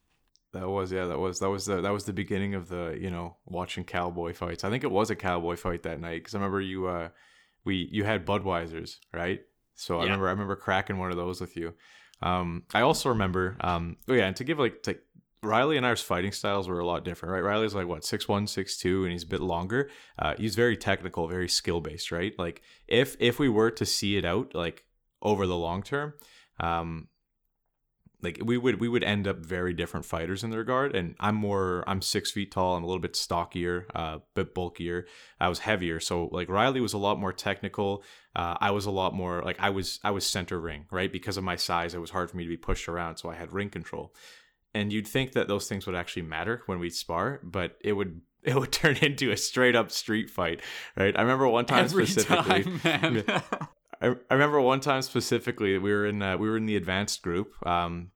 That 0.54 0.68
was 0.70 0.90
yeah. 0.90 1.04
That 1.04 1.18
was 1.18 1.40
that 1.40 1.50
was 1.50 1.66
the 1.66 1.82
that 1.82 1.92
was 1.92 2.04
the 2.04 2.14
beginning 2.14 2.54
of 2.54 2.68
the 2.70 2.96
you 2.98 3.10
know 3.10 3.36
watching 3.44 3.84
cowboy 3.84 4.32
fights. 4.32 4.64
I 4.64 4.70
think 4.70 4.84
it 4.84 4.90
was 4.90 5.10
a 5.10 5.16
cowboy 5.16 5.56
fight 5.56 5.82
that 5.82 6.00
night 6.00 6.20
because 6.20 6.34
I 6.34 6.38
remember 6.38 6.62
you 6.62 6.86
uh 6.86 7.08
we 7.64 7.88
you 7.92 8.04
had 8.04 8.24
Budweisers 8.24 8.96
right. 9.12 9.40
So 9.74 10.00
I 10.00 10.04
remember 10.04 10.28
I 10.28 10.30
remember 10.30 10.56
cracking 10.56 10.96
one 10.96 11.10
of 11.10 11.18
those 11.18 11.42
with 11.42 11.54
you. 11.58 11.74
Um, 12.22 12.64
I 12.72 12.80
also 12.80 13.10
remember 13.10 13.56
um 13.60 13.96
oh 14.08 14.14
yeah, 14.14 14.26
and 14.26 14.36
to 14.36 14.44
give 14.44 14.58
like 14.58 14.82
to 14.84 14.96
Riley 15.42 15.76
and 15.76 15.86
I's 15.86 16.00
fighting 16.00 16.32
styles 16.32 16.68
were 16.68 16.80
a 16.80 16.86
lot 16.86 17.04
different, 17.04 17.32
right? 17.32 17.42
Riley's 17.42 17.74
like 17.74 17.86
what 17.86 18.04
six 18.04 18.28
one, 18.28 18.46
six 18.46 18.76
two, 18.76 19.04
and 19.04 19.12
he's 19.12 19.22
a 19.22 19.28
bit 19.28 19.40
longer. 19.40 19.90
Uh, 20.18 20.34
he's 20.36 20.56
very 20.56 20.76
technical, 20.76 21.28
very 21.28 21.48
skill 21.48 21.80
based, 21.80 22.10
right? 22.10 22.32
Like 22.38 22.62
if 22.88 23.16
if 23.20 23.38
we 23.38 23.48
were 23.48 23.70
to 23.72 23.86
see 23.86 24.16
it 24.16 24.24
out 24.24 24.54
like 24.54 24.84
over 25.22 25.46
the 25.46 25.56
long 25.56 25.82
term, 25.82 26.14
um, 26.60 27.08
like 28.22 28.38
we 28.42 28.56
would 28.56 28.80
we 28.80 28.88
would 28.88 29.04
end 29.04 29.28
up 29.28 29.38
very 29.38 29.72
different 29.72 30.06
fighters 30.06 30.42
in 30.42 30.50
the 30.50 30.56
regard 30.56 30.94
and 30.94 31.14
i'm 31.20 31.34
more 31.34 31.84
i'm 31.86 32.00
six 32.00 32.30
feet 32.30 32.50
tall 32.50 32.76
i'm 32.76 32.82
a 32.82 32.86
little 32.86 33.00
bit 33.00 33.14
stockier 33.14 33.86
uh, 33.94 34.18
a 34.18 34.22
bit 34.34 34.54
bulkier. 34.54 35.06
I 35.40 35.48
was 35.48 35.60
heavier 35.60 36.00
so 36.00 36.28
like 36.32 36.48
riley 36.48 36.80
was 36.80 36.92
a 36.92 36.98
lot 36.98 37.18
more 37.18 37.32
technical 37.32 38.02
uh, 38.34 38.56
i 38.60 38.70
was 38.70 38.86
a 38.86 38.90
lot 38.90 39.14
more 39.14 39.42
like 39.42 39.58
i 39.60 39.70
was 39.70 40.00
i 40.02 40.10
was 40.10 40.26
center 40.26 40.58
ring 40.58 40.86
right? 40.90 41.12
Because 41.12 41.36
of 41.36 41.44
my 41.44 41.56
size 41.56 41.94
it 41.94 42.00
was 42.00 42.10
hard 42.10 42.30
for 42.30 42.36
me 42.36 42.44
to 42.44 42.48
be 42.48 42.56
pushed 42.56 42.88
around 42.88 43.16
so 43.16 43.28
i 43.28 43.34
had 43.34 43.52
ring 43.52 43.70
control. 43.70 44.14
And 44.74 44.92
you'd 44.92 45.06
think 45.06 45.32
that 45.32 45.48
those 45.48 45.68
things 45.68 45.86
would 45.86 45.94
actually 45.94 46.22
matter 46.22 46.62
when 46.66 46.78
we 46.78 46.90
spar 46.90 47.40
but 47.42 47.76
it 47.80 47.92
would 47.92 48.20
it 48.42 48.54
would 48.54 48.72
turn 48.72 48.96
into 48.98 49.30
a 49.30 49.36
straight 49.36 49.76
up 49.76 49.90
street 49.90 50.30
fight 50.30 50.60
right? 50.96 51.16
I 51.16 51.22
remember 51.22 51.48
one 51.48 51.66
time 51.66 51.84
Every 51.84 52.06
specifically 52.06 52.64
time. 52.80 53.22
I, 54.00 54.08
I 54.30 54.34
remember 54.34 54.60
one 54.60 54.80
time 54.80 55.02
specifically 55.02 55.78
we 55.78 55.92
were 55.92 56.06
in 56.06 56.22
uh, 56.22 56.36
we 56.36 56.48
were 56.48 56.56
in 56.56 56.66
the 56.66 56.76
advanced 56.76 57.22
group 57.22 57.54
um 57.66 58.10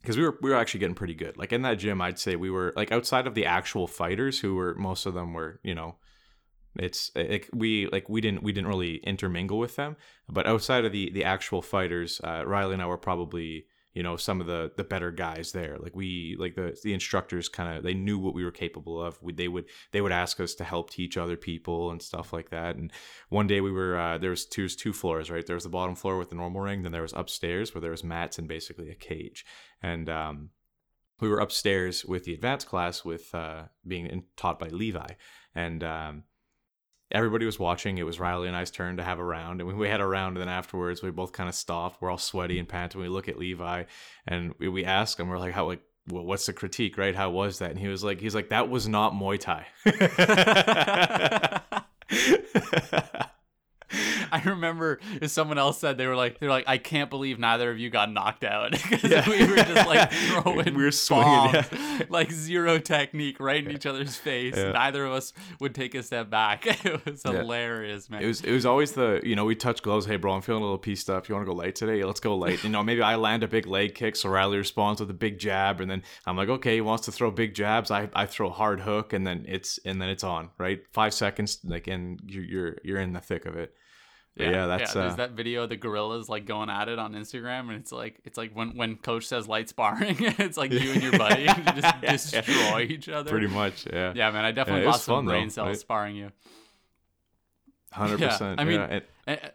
because 0.00 0.16
we 0.16 0.24
were 0.24 0.36
we 0.42 0.50
were 0.50 0.56
actually 0.56 0.80
getting 0.80 0.96
pretty 0.96 1.14
good. 1.14 1.36
Like 1.36 1.52
in 1.52 1.62
that 1.62 1.78
gym 1.78 2.00
I'd 2.00 2.18
say 2.18 2.36
we 2.36 2.50
were 2.50 2.72
like 2.76 2.90
outside 2.90 3.26
of 3.26 3.34
the 3.34 3.46
actual 3.46 3.86
fighters 3.86 4.40
who 4.40 4.54
were 4.56 4.74
most 4.74 5.06
of 5.06 5.14
them 5.14 5.32
were 5.32 5.60
you 5.62 5.74
know 5.74 5.96
it's 6.76 7.10
like 7.14 7.48
we 7.52 7.86
like 7.88 8.08
we 8.08 8.20
didn't 8.20 8.42
we 8.42 8.52
didn't 8.52 8.68
really 8.68 8.96
intermingle 8.96 9.58
with 9.58 9.76
them. 9.76 9.96
But 10.28 10.46
outside 10.46 10.84
of 10.84 10.92
the 10.92 11.10
the 11.10 11.24
actual 11.24 11.62
fighters 11.62 12.20
uh, 12.24 12.44
Riley 12.46 12.74
and 12.74 12.82
I 12.82 12.86
were 12.86 12.98
probably 12.98 13.66
you 13.94 14.02
know 14.02 14.16
some 14.16 14.40
of 14.40 14.46
the 14.46 14.72
the 14.76 14.84
better 14.84 15.10
guys 15.10 15.52
there. 15.52 15.76
Like 15.78 15.94
we 15.94 16.36
like 16.38 16.54
the 16.54 16.76
the 16.82 16.94
instructors 16.94 17.48
kind 17.48 17.76
of 17.76 17.84
they 17.84 17.94
knew 17.94 18.18
what 18.18 18.34
we 18.34 18.44
were 18.44 18.50
capable 18.50 19.02
of. 19.02 19.20
We, 19.22 19.32
they 19.32 19.48
would 19.48 19.66
they 19.92 20.00
would 20.00 20.12
ask 20.12 20.40
us 20.40 20.54
to 20.56 20.64
help 20.64 20.90
teach 20.90 21.16
other 21.16 21.36
people 21.36 21.90
and 21.90 22.00
stuff 22.00 22.32
like 22.32 22.50
that. 22.50 22.76
And 22.76 22.92
one 23.28 23.46
day 23.46 23.60
we 23.60 23.72
were 23.72 23.98
uh, 23.98 24.18
there 24.18 24.30
was 24.30 24.46
two, 24.46 24.68
two 24.68 24.92
floors 24.92 25.30
right? 25.30 25.46
There 25.46 25.56
was 25.56 25.64
the 25.64 25.70
bottom 25.70 25.94
floor 25.94 26.18
with 26.18 26.30
the 26.30 26.36
normal 26.36 26.60
ring 26.60 26.82
then 26.82 26.92
there 26.92 27.02
was 27.02 27.12
upstairs 27.12 27.74
where 27.74 27.80
there 27.82 27.90
was 27.90 28.04
mats 28.04 28.38
and 28.38 28.48
basically 28.48 28.90
a 28.90 28.94
cage. 28.94 29.44
And 29.82 30.08
um 30.08 30.50
we 31.22 31.28
were 31.28 31.38
upstairs 31.38 32.04
with 32.04 32.24
the 32.24 32.34
advanced 32.34 32.66
class 32.66 33.04
with 33.04 33.32
uh, 33.32 33.62
being 33.86 34.06
in, 34.06 34.24
taught 34.36 34.58
by 34.58 34.66
Levi, 34.66 35.06
and 35.54 35.84
um, 35.84 36.24
everybody 37.12 37.46
was 37.46 37.58
watching. 37.58 37.98
It 37.98 38.02
was 38.02 38.18
Riley 38.18 38.48
and 38.48 38.56
I's 38.56 38.70
turn 38.70 38.96
to 38.96 39.04
have 39.04 39.18
a 39.18 39.24
round, 39.24 39.60
and 39.60 39.78
we 39.78 39.88
had 39.88 40.00
a 40.00 40.06
round. 40.06 40.36
And 40.36 40.42
then 40.42 40.52
afterwards, 40.52 41.02
we 41.02 41.10
both 41.10 41.32
kind 41.32 41.48
of 41.48 41.54
stopped. 41.54 42.02
We're 42.02 42.10
all 42.10 42.18
sweaty 42.18 42.58
and 42.58 42.68
panting. 42.68 43.00
We 43.00 43.08
look 43.08 43.28
at 43.28 43.38
Levi, 43.38 43.84
and 44.26 44.54
we, 44.58 44.68
we 44.68 44.84
ask 44.84 45.20
him, 45.20 45.28
we're 45.28 45.38
like, 45.38 45.52
"How 45.52 45.66
like?" 45.66 45.82
Well, 46.08 46.24
what's 46.24 46.46
the 46.46 46.52
critique, 46.52 46.98
right? 46.98 47.14
How 47.14 47.30
was 47.30 47.60
that? 47.60 47.70
And 47.70 47.78
he 47.78 47.86
was 47.86 48.02
like, 48.02 48.20
he's 48.20 48.34
like, 48.34 48.48
that 48.48 48.68
was 48.68 48.88
not 48.88 49.12
Muay 49.12 49.38
Thai. 49.38 49.68
I 54.38 54.42
remember 54.48 54.98
if 55.20 55.30
someone 55.30 55.58
else 55.58 55.78
said 55.78 55.98
they 55.98 56.06
were 56.06 56.16
like 56.16 56.40
they're 56.40 56.48
like 56.48 56.64
I 56.66 56.78
can't 56.78 57.10
believe 57.10 57.38
neither 57.38 57.70
of 57.70 57.78
you 57.78 57.90
got 57.90 58.10
knocked 58.10 58.44
out 58.44 58.70
because 58.90 59.04
Yeah. 59.04 59.28
we 59.28 59.44
were 59.46 59.56
just 59.56 59.86
like 59.86 60.10
throwing 60.12 60.74
We 60.74 60.84
were 60.84 60.90
swinging, 60.90 61.24
bombs, 61.26 61.68
yeah. 61.72 62.02
like 62.08 62.32
zero 62.32 62.78
technique 62.78 63.38
right 63.40 63.64
in 63.64 63.70
each 63.70 63.86
other's 63.86 64.16
face. 64.16 64.54
Yeah. 64.56 64.72
Neither 64.72 65.04
of 65.04 65.12
us 65.12 65.32
would 65.60 65.74
take 65.74 65.94
a 65.94 66.02
step 66.02 66.30
back. 66.30 66.66
It 66.84 67.04
was 67.04 67.22
Yeah. 67.24 67.32
hilarious, 67.32 68.08
man. 68.10 68.22
It 68.22 68.26
was 68.26 68.40
it 68.42 68.52
was 68.52 68.64
always 68.66 68.92
the 68.92 69.20
you 69.24 69.36
know 69.36 69.44
we 69.44 69.54
touch 69.54 69.82
gloves. 69.82 70.06
Hey 70.06 70.16
bro, 70.16 70.32
I'm 70.32 70.42
feeling 70.42 70.62
a 70.62 70.64
little 70.64 70.78
pieced 70.78 71.10
up. 71.10 71.28
You 71.28 71.34
want 71.34 71.46
to 71.46 71.50
go 71.52 71.56
light 71.56 71.74
today? 71.74 72.02
Let's 72.04 72.20
go 72.20 72.34
light. 72.36 72.64
You 72.64 72.70
know 72.70 72.82
maybe 72.82 73.02
I 73.02 73.16
land 73.16 73.42
a 73.42 73.48
big 73.48 73.66
leg 73.66 73.94
kick, 73.94 74.16
so 74.16 74.28
Riley 74.30 74.56
responds 74.58 75.00
with 75.00 75.10
a 75.10 75.14
big 75.14 75.38
jab, 75.38 75.80
and 75.80 75.90
then 75.90 76.02
I'm 76.26 76.36
like, 76.36 76.48
okay, 76.48 76.74
he 76.76 76.80
wants 76.80 77.04
to 77.06 77.12
throw 77.12 77.30
big 77.30 77.54
jabs. 77.54 77.90
I, 77.90 78.08
I 78.14 78.26
throw 78.26 78.48
a 78.48 78.52
hard 78.52 78.80
hook, 78.80 79.12
and 79.12 79.26
then 79.26 79.44
it's 79.48 79.78
and 79.84 80.00
then 80.00 80.08
it's 80.08 80.24
on 80.24 80.50
right. 80.58 80.82
Five 80.92 81.12
seconds, 81.14 81.58
like 81.64 81.86
and 81.86 82.20
you're 82.26 82.44
you're 82.44 82.76
you're 82.82 83.00
in 83.00 83.12
the 83.12 83.20
thick 83.20 83.44
of 83.46 83.56
it. 83.56 83.74
But 84.36 84.46
yeah, 84.46 84.66
that's 84.66 84.94
there's 84.94 85.12
uh, 85.12 85.16
that 85.16 85.32
video 85.32 85.64
of 85.64 85.68
the 85.68 85.76
gorillas 85.76 86.28
like 86.30 86.46
going 86.46 86.70
at 86.70 86.88
it 86.88 86.98
on 86.98 87.12
Instagram, 87.12 87.68
and 87.68 87.72
it's 87.72 87.92
like 87.92 88.18
it's 88.24 88.38
like 88.38 88.52
when 88.56 88.76
when 88.76 88.96
coach 88.96 89.26
says 89.26 89.46
light 89.46 89.68
sparring, 89.68 90.16
it's 90.20 90.56
like 90.56 90.70
you 90.72 90.90
and 90.92 91.02
your 91.02 91.18
buddy 91.18 91.44
just 91.80 92.00
destroy 92.32 92.80
each 92.88 93.08
other. 93.10 93.30
pretty 93.30 93.46
much. 93.48 93.86
Yeah, 93.92 94.12
Yeah, 94.16 94.30
man, 94.30 94.44
I 94.46 94.52
definitely 94.52 94.82
it 94.84 94.86
lost 94.86 95.04
some 95.04 95.16
fun, 95.16 95.24
brain 95.26 95.50
cells 95.50 95.66
right? 95.68 95.76
sparring 95.78 96.16
you. 96.16 96.30
hundred 97.92 98.20
Yeah, 98.20 98.28
percent. 98.28 98.60
I 98.60 98.64
mean- 98.64 98.80
yeah. 98.80 98.86
And- 98.86 99.02
Eh, 99.28 99.36
eh, 99.40 99.48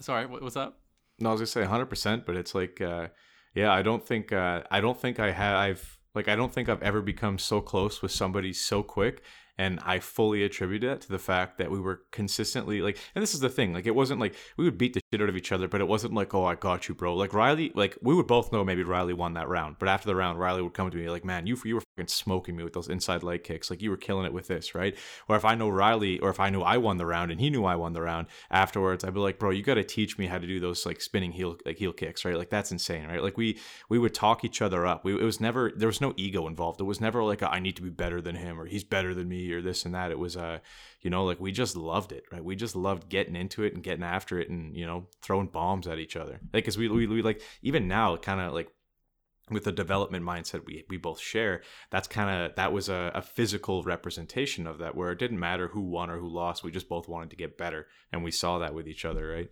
sorry, 0.00 0.26
what, 0.26 0.42
what's 0.42 0.56
up? 0.56 0.78
No, 1.20 1.28
I 1.28 1.32
was 1.32 1.40
gonna 1.40 1.46
say 1.46 1.60
100, 1.60 1.86
percent 1.86 2.26
but 2.26 2.34
it's 2.34 2.52
like, 2.54 2.80
uh, 2.80 3.08
yeah, 3.54 3.72
I 3.72 3.82
don't 3.82 4.04
think, 4.04 4.32
uh, 4.32 4.62
I 4.70 4.80
don't 4.80 4.98
think 5.00 5.20
I 5.20 5.30
have, 5.30 5.56
I've 5.56 5.98
like, 6.16 6.26
I 6.28 6.34
don't 6.34 6.52
think 6.52 6.68
I've 6.68 6.82
ever 6.82 7.00
become 7.00 7.38
so 7.38 7.60
close 7.60 8.02
with 8.02 8.10
somebody 8.10 8.52
so 8.52 8.82
quick, 8.82 9.22
and 9.58 9.78
I 9.84 10.00
fully 10.00 10.42
attribute 10.42 10.82
that 10.82 11.02
to 11.02 11.08
the 11.08 11.18
fact 11.18 11.58
that 11.58 11.70
we 11.70 11.80
were 11.80 12.02
consistently 12.10 12.82
like, 12.82 12.98
and 13.14 13.22
this 13.22 13.34
is 13.34 13.40
the 13.40 13.48
thing, 13.48 13.72
like, 13.72 13.86
it 13.86 13.94
wasn't 13.94 14.20
like 14.20 14.34
we 14.56 14.64
would 14.64 14.78
beat 14.78 14.94
the 14.94 15.00
shit 15.12 15.22
out 15.22 15.28
of 15.28 15.36
each 15.36 15.52
other, 15.52 15.68
but 15.68 15.80
it 15.80 15.88
wasn't 15.88 16.14
like, 16.14 16.34
oh, 16.34 16.44
I 16.44 16.54
got 16.56 16.88
you, 16.88 16.94
bro. 16.94 17.14
Like 17.14 17.32
Riley, 17.32 17.72
like 17.74 17.96
we 18.02 18.14
would 18.14 18.26
both 18.26 18.52
know 18.52 18.64
maybe 18.64 18.82
Riley 18.82 19.14
won 19.14 19.34
that 19.34 19.48
round, 19.48 19.76
but 19.78 19.88
after 19.88 20.06
the 20.06 20.16
round, 20.16 20.38
Riley 20.38 20.62
would 20.62 20.74
come 20.74 20.90
to 20.90 20.96
me 20.96 21.08
like, 21.08 21.24
man, 21.24 21.46
you 21.46 21.56
you 21.64 21.76
were 21.76 21.82
smoking 22.06 22.56
me 22.56 22.64
with 22.64 22.72
those 22.72 22.88
inside 22.88 23.22
leg 23.22 23.44
kicks, 23.44 23.70
like 23.70 23.80
you 23.82 23.90
were 23.90 23.96
killing 23.96 24.26
it 24.26 24.32
with 24.32 24.48
this, 24.48 24.74
right? 24.74 24.96
Or 25.28 25.36
if 25.36 25.44
I 25.44 25.54
know 25.54 25.68
Riley, 25.68 26.18
or 26.18 26.30
if 26.30 26.40
I 26.40 26.50
knew 26.50 26.60
I 26.60 26.76
won 26.76 26.96
the 26.96 27.06
round 27.06 27.30
and 27.30 27.40
he 27.40 27.50
knew 27.50 27.64
I 27.64 27.76
won 27.76 27.92
the 27.92 28.02
round 28.02 28.26
afterwards, 28.50 29.04
I'd 29.04 29.14
be 29.14 29.20
like, 29.20 29.38
bro, 29.38 29.50
you 29.50 29.62
got 29.62 29.74
to 29.74 29.84
teach 29.84 30.18
me 30.18 30.26
how 30.26 30.38
to 30.38 30.46
do 30.46 30.60
those 30.60 30.84
like 30.84 31.00
spinning 31.00 31.32
heel 31.32 31.56
like 31.64 31.78
heel 31.78 31.92
kicks, 31.92 32.24
right? 32.24 32.36
Like 32.36 32.50
that's 32.50 32.72
insane, 32.72 33.06
right? 33.06 33.22
Like 33.22 33.36
we 33.36 33.58
we 33.88 33.98
would 33.98 34.14
talk 34.14 34.44
each 34.44 34.60
other 34.60 34.86
up. 34.86 35.04
We, 35.04 35.14
it 35.14 35.24
was 35.24 35.40
never 35.40 35.72
there 35.76 35.88
was 35.88 36.00
no 36.00 36.14
ego 36.16 36.46
involved. 36.46 36.80
It 36.80 36.84
was 36.84 37.00
never 37.00 37.22
like 37.22 37.42
a, 37.42 37.50
I 37.50 37.60
need 37.60 37.76
to 37.76 37.82
be 37.82 37.90
better 37.90 38.20
than 38.20 38.36
him 38.36 38.60
or 38.60 38.66
he's 38.66 38.84
better 38.84 39.14
than 39.14 39.28
me 39.28 39.52
or 39.52 39.62
this 39.62 39.84
and 39.84 39.94
that. 39.94 40.10
It 40.10 40.18
was 40.18 40.36
uh 40.36 40.58
you 41.00 41.10
know 41.10 41.24
like 41.24 41.40
we 41.40 41.52
just 41.52 41.76
loved 41.76 42.12
it, 42.12 42.24
right? 42.32 42.44
We 42.44 42.56
just 42.56 42.76
loved 42.76 43.08
getting 43.08 43.36
into 43.36 43.62
it 43.62 43.74
and 43.74 43.82
getting 43.82 44.04
after 44.04 44.40
it 44.40 44.48
and 44.48 44.76
you 44.76 44.86
know 44.86 45.06
throwing 45.22 45.46
bombs 45.46 45.86
at 45.86 45.98
each 45.98 46.16
other. 46.16 46.40
Like 46.52 46.64
cuz 46.64 46.76
we, 46.76 46.88
we 46.88 47.06
we 47.06 47.22
like 47.22 47.42
even 47.62 47.86
now 47.88 48.16
kind 48.16 48.40
of 48.40 48.52
like 48.52 48.68
with 49.50 49.64
the 49.64 49.72
development 49.72 50.24
mindset 50.24 50.64
we, 50.64 50.84
we 50.88 50.96
both 50.96 51.20
share 51.20 51.60
that's 51.90 52.08
kind 52.08 52.30
of 52.30 52.54
that 52.56 52.72
was 52.72 52.88
a, 52.88 53.10
a 53.14 53.22
physical 53.22 53.82
representation 53.82 54.66
of 54.66 54.78
that 54.78 54.94
where 54.94 55.12
it 55.12 55.18
didn't 55.18 55.38
matter 55.38 55.68
who 55.68 55.80
won 55.80 56.10
or 56.10 56.18
who 56.18 56.28
lost 56.28 56.64
we 56.64 56.70
just 56.70 56.88
both 56.88 57.08
wanted 57.08 57.30
to 57.30 57.36
get 57.36 57.58
better 57.58 57.86
and 58.12 58.24
we 58.24 58.30
saw 58.30 58.58
that 58.58 58.74
with 58.74 58.88
each 58.88 59.04
other 59.04 59.28
right? 59.28 59.50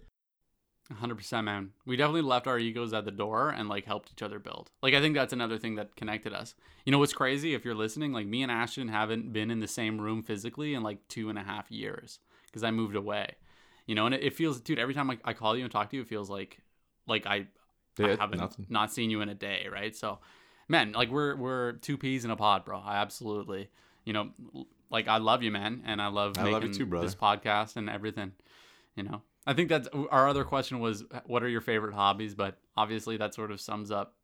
100% 0.90 1.44
man. 1.44 1.70
We 1.87 1.96
definitely 1.96 2.22
left 2.22 2.46
our 2.46 2.58
egos 2.58 2.92
at 2.92 3.04
the 3.04 3.11
door 3.11 3.50
and 3.50 3.68
like 3.68 3.84
helped 3.84 4.11
each 4.12 4.22
other 4.22 4.38
build. 4.38 4.70
Like 4.82 4.94
i 4.94 5.00
think 5.00 5.14
that's 5.14 5.32
another 5.32 5.58
thing 5.58 5.76
that 5.76 5.96
connected 5.96 6.32
us. 6.32 6.54
You 6.84 6.92
know 6.92 6.99
what's 6.99 7.12
crazy? 7.12 7.54
If 7.54 7.64
you're 7.64 7.75
listening 7.75 8.12
like 8.12 8.26
me 8.26 8.42
and 8.42 8.52
ashton 8.52 8.88
haven't 8.88 9.32
been 9.32 9.50
in 9.50 9.61
the 9.61 9.68
same 9.68 10.00
room 10.00 10.22
physically 10.22 10.75
in 10.75 10.82
like 10.82 11.06
two 11.08 11.28
and 11.28 11.38
a 11.38 11.42
half 11.42 11.70
years 11.70 12.18
because 12.46 12.64
i 12.64 12.70
moved 12.70 12.96
away. 12.96 13.37
You 13.87 13.94
know 13.94 14.06
and 14.06 14.14
it, 14.14 14.22
it 14.22 14.34
feels 14.34 14.61
dude 14.61 14.78
every 14.78 14.94
time 14.94 15.11
I, 15.11 15.18
I 15.25 15.32
call 15.32 15.56
you 15.56 15.64
and 15.64 15.72
talk 15.72 15.90
to 15.90 15.96
you 15.96 16.02
it 16.02 16.08
feels 16.08 16.30
like 16.30 16.58
like 17.06 17.26
i, 17.26 17.46
I 17.99 18.16
haven't 18.16 18.38
nothing. 18.38 18.66
not 18.68 18.92
seen 18.92 19.11
you 19.11 19.20
in 19.20 19.28
a 19.28 19.34
day 19.34 19.68
right? 19.72 19.94
So 19.94 20.18
man 20.68 20.92
like 20.92 21.11
we're 21.11 21.37
we're 21.37 21.72
two 21.72 21.96
peas 21.99 22.25
in 22.25 22.30
a 22.30 22.37
pod 22.37 22.64
bro. 22.64 22.78
I 22.78 22.96
absolutely 22.96 23.68
you 24.04 24.12
know 24.12 24.30
like 24.90 25.08
i 25.08 25.16
love 25.18 25.42
you 25.42 25.50
man 25.50 25.82
and 25.87 26.02
i 26.02 26.08
love 26.08 26.37
I 26.37 26.42
love 26.42 26.62
you 26.62 26.68
making 26.68 26.72
too, 26.72 26.87
brother. 26.87 27.06
this 27.06 27.14
podcast 27.14 27.76
and 27.76 27.88
everything 27.88 28.32
you 28.94 29.02
know? 29.04 29.22
I 29.46 29.54
think 29.54 29.68
that's 29.68 29.88
our 30.11 30.28
other 30.28 30.44
question 30.44 30.80
was 30.80 31.04
what 31.26 31.42
are 31.42 31.49
your 31.49 31.61
favorite 31.62 31.94
hobbies? 31.94 32.34
But 32.34 32.58
obviously 32.76 33.16
that 33.16 33.34
sort 33.34 33.50
of 33.50 33.61
sums 33.61 33.90
up 33.90 34.14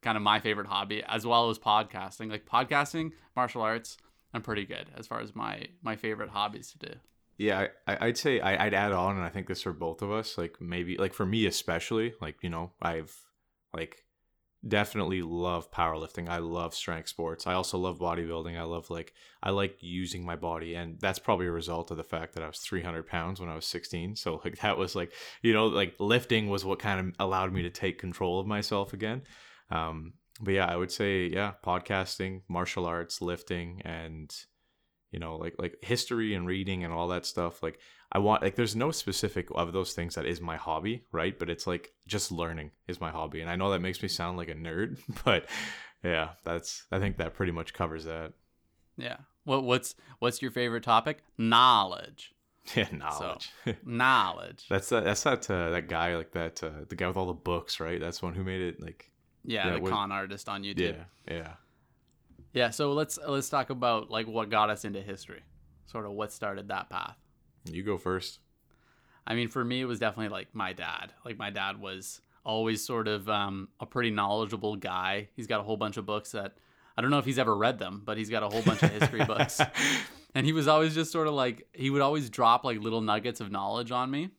kind 0.00 0.16
of 0.16 0.22
my 0.22 0.40
favorite 0.40 0.66
hobby 0.66 1.02
as 1.04 1.26
well 1.26 1.50
as 1.50 1.58
podcasting. 1.58 2.30
Like 2.30 2.46
podcasting 2.46 3.12
martial 3.34 3.62
arts 3.62 3.96
i'm 4.34 4.42
pretty 4.42 4.64
good 4.64 4.86
as 4.96 5.06
far 5.06 5.20
as 5.20 5.34
my 5.34 5.66
my 5.82 5.96
favorite 5.96 6.30
hobbies 6.30 6.70
to 6.72 6.78
do 6.78 6.94
yeah 7.38 7.68
I, 7.86 8.06
i'd 8.06 8.18
say 8.18 8.40
I, 8.40 8.66
i'd 8.66 8.74
add 8.74 8.92
on 8.92 9.16
and 9.16 9.24
i 9.24 9.28
think 9.28 9.46
this 9.46 9.62
for 9.62 9.72
both 9.72 10.02
of 10.02 10.10
us 10.10 10.38
like 10.38 10.60
maybe 10.60 10.96
like 10.96 11.14
for 11.14 11.26
me 11.26 11.46
especially 11.46 12.14
like 12.20 12.36
you 12.42 12.50
know 12.50 12.72
i've 12.80 13.16
like 13.74 14.04
definitely 14.66 15.22
love 15.22 15.72
powerlifting. 15.72 16.28
I 16.28 16.38
love 16.38 16.74
strength 16.74 17.08
sports. 17.08 17.46
I 17.46 17.54
also 17.54 17.78
love 17.78 17.98
bodybuilding. 17.98 18.56
I 18.58 18.62
love 18.62 18.90
like 18.90 19.12
i 19.42 19.50
like 19.50 19.76
using 19.80 20.24
my 20.24 20.36
body 20.36 20.74
and 20.74 21.00
that's 21.00 21.18
probably 21.18 21.46
a 21.46 21.52
result 21.52 21.90
of 21.90 21.96
the 21.96 22.04
fact 22.04 22.34
that 22.34 22.44
i 22.44 22.46
was 22.46 22.58
300 22.58 23.06
pounds 23.08 23.40
when 23.40 23.48
i 23.48 23.56
was 23.56 23.66
16 23.66 24.14
so 24.14 24.40
like 24.44 24.58
that 24.60 24.78
was 24.78 24.94
like 24.94 25.12
you 25.42 25.52
know 25.52 25.66
like 25.66 25.94
lifting 25.98 26.48
was 26.48 26.64
what 26.64 26.78
kind 26.78 27.00
of 27.00 27.14
allowed 27.18 27.52
me 27.52 27.62
to 27.62 27.70
take 27.70 27.98
control 27.98 28.38
of 28.38 28.46
myself 28.46 28.92
again. 28.92 29.22
Um 29.70 30.14
but 30.40 30.54
yeah 30.54 30.66
i 30.66 30.76
would 30.76 30.92
say 30.92 31.26
yeah 31.26 31.52
podcasting 31.64 32.42
martial 32.48 32.86
arts 32.86 33.20
lifting 33.20 33.82
and 33.84 34.32
you 35.12 35.18
know 35.20 35.36
like 35.36 35.54
like 35.58 35.76
history 35.82 36.34
and 36.34 36.46
reading 36.46 36.82
and 36.84 36.92
all 36.92 37.06
that 37.08 37.24
stuff 37.24 37.62
like 37.62 37.78
i 38.10 38.18
want 38.18 38.42
like 38.42 38.56
there's 38.56 38.74
no 38.74 38.90
specific 38.90 39.46
of 39.54 39.72
those 39.72 39.92
things 39.92 40.14
that 40.16 40.26
is 40.26 40.40
my 40.40 40.56
hobby 40.56 41.04
right? 41.12 41.38
But 41.38 41.48
it's 41.50 41.66
like 41.66 41.92
just 42.06 42.32
learning 42.32 42.70
is 42.88 43.00
my 43.00 43.10
hobby. 43.10 43.40
And 43.42 43.50
i 43.50 43.56
know 43.56 43.70
that 43.70 43.80
makes 43.80 44.02
me 44.02 44.08
sound 44.08 44.36
like 44.38 44.48
a 44.48 44.54
nerd 44.54 44.98
but 45.24 45.46
yeah 46.02 46.30
that's 46.44 46.86
i 46.90 46.98
think 46.98 47.18
that 47.18 47.34
pretty 47.34 47.52
much 47.52 47.72
covers 47.74 48.04
that. 48.06 48.32
Yeah. 48.96 49.16
What 49.44 49.64
what's 49.64 49.94
what's 50.18 50.42
your 50.42 50.50
favorite 50.50 50.82
topic? 50.84 51.22
Knowledge. 51.38 52.32
Yeah 52.76 52.86
knowledge. 52.92 53.50
Knowledge. 53.84 54.66
That's 54.70 54.88
that 54.90 55.02
that's 55.04 55.22
that 55.24 55.50
uh, 55.50 55.70
that 55.70 55.88
guy 55.88 56.14
like 56.16 56.30
that 56.32 56.62
uh, 56.62 56.84
the 56.88 56.94
guy 56.94 57.08
with 57.08 57.16
all 57.16 57.26
the 57.26 57.32
books 57.32 57.80
right? 57.80 57.98
That's 58.00 58.20
the 58.20 58.26
one 58.26 58.34
who 58.34 58.44
made 58.44 58.60
it 58.60 58.80
like 58.80 59.10
yeah, 59.44 59.66
Yeah, 59.66 59.74
the 59.74 59.80
what- 59.80 59.90
con 59.92 60.12
artist 60.12 60.48
on 60.48 60.62
youtube. 60.62 60.96
Yeah 61.28 61.34
yeah 61.36 61.52
Yeah, 62.52 62.70
so 62.70 62.92
let's 62.92 63.18
let's 63.26 63.48
talk 63.48 63.70
about 63.70 64.10
like 64.10 64.26
what 64.26 64.50
got 64.50 64.70
us 64.70 64.84
into 64.84 65.00
history. 65.00 65.42
Sort 65.86 66.06
of 66.06 66.12
what 66.12 66.32
started 66.32 66.68
that 66.68 66.90
path. 66.90 67.16
you 67.64 67.82
go 67.82 67.98
first 67.98 68.40
I 69.26 69.34
mean, 69.34 69.48
for 69.48 69.64
me 69.64 69.80
it 69.80 69.84
was 69.86 69.98
definitely 69.98 70.30
like 70.30 70.54
my 70.54 70.72
dad. 70.72 71.12
Like 71.24 71.38
my 71.38 71.50
dad 71.50 71.80
was 71.80 72.20
always 72.44 72.84
sort 72.84 73.08
of 73.08 73.28
um, 73.28 73.68
a 73.80 73.86
pretty 73.86 74.10
knowledgeable 74.10 74.76
guy. 74.76 75.28
He's 75.36 75.46
got 75.46 75.60
a 75.60 75.62
whole 75.62 75.76
bunch 75.76 75.96
of 75.96 76.06
books 76.06 76.32
that 76.32 76.56
I 76.96 77.02
don't 77.02 77.10
know 77.10 77.18
if 77.18 77.24
he's 77.24 77.38
ever 77.38 77.56
read 77.56 77.78
them, 77.78 78.02
but 78.04 78.18
he's 78.18 78.30
got 78.30 78.42
a 78.42 78.48
whole 78.48 78.62
bunch 78.62 78.82
of 78.82 78.90
history 78.90 79.24
books. 79.24 79.60
And 80.34 80.46
he 80.46 80.52
was 80.52 80.66
always 80.66 80.94
just 80.94 81.12
sort 81.12 81.28
of 81.28 81.34
like 81.34 81.68
he 81.74 81.90
would 81.90 82.00
always 82.00 82.30
drop 82.30 82.64
like 82.64 82.80
little 82.80 83.02
nuggets 83.02 83.40
of 83.42 83.50
knowledge 83.52 83.90
on 83.90 84.10
me. 84.10 84.30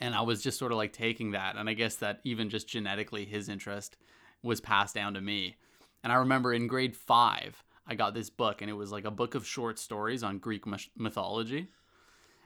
And 0.00 0.14
I 0.14 0.22
was 0.22 0.42
just 0.42 0.58
sort 0.58 0.72
of 0.72 0.78
like 0.78 0.92
taking 0.92 1.30
that. 1.32 1.56
And 1.56 1.68
I 1.68 1.74
guess 1.74 1.94
that 1.96 2.20
even 2.24 2.50
just 2.50 2.66
genetically 2.66 3.24
his 3.24 3.48
interest 3.48 3.96
was 4.42 4.60
passed 4.60 4.94
down 4.94 5.14
to 5.14 5.20
me. 5.20 5.58
And 6.02 6.12
I 6.12 6.16
remember 6.16 6.52
in 6.52 6.66
grade 6.66 6.96
five, 6.96 7.62
I 7.86 7.94
got 7.94 8.14
this 8.14 8.30
book, 8.30 8.62
and 8.62 8.70
it 8.70 8.74
was 8.74 8.92
like 8.92 9.04
a 9.04 9.10
book 9.10 9.34
of 9.34 9.46
short 9.46 9.78
stories 9.78 10.22
on 10.22 10.38
Greek 10.38 10.64
mythology. 10.96 11.68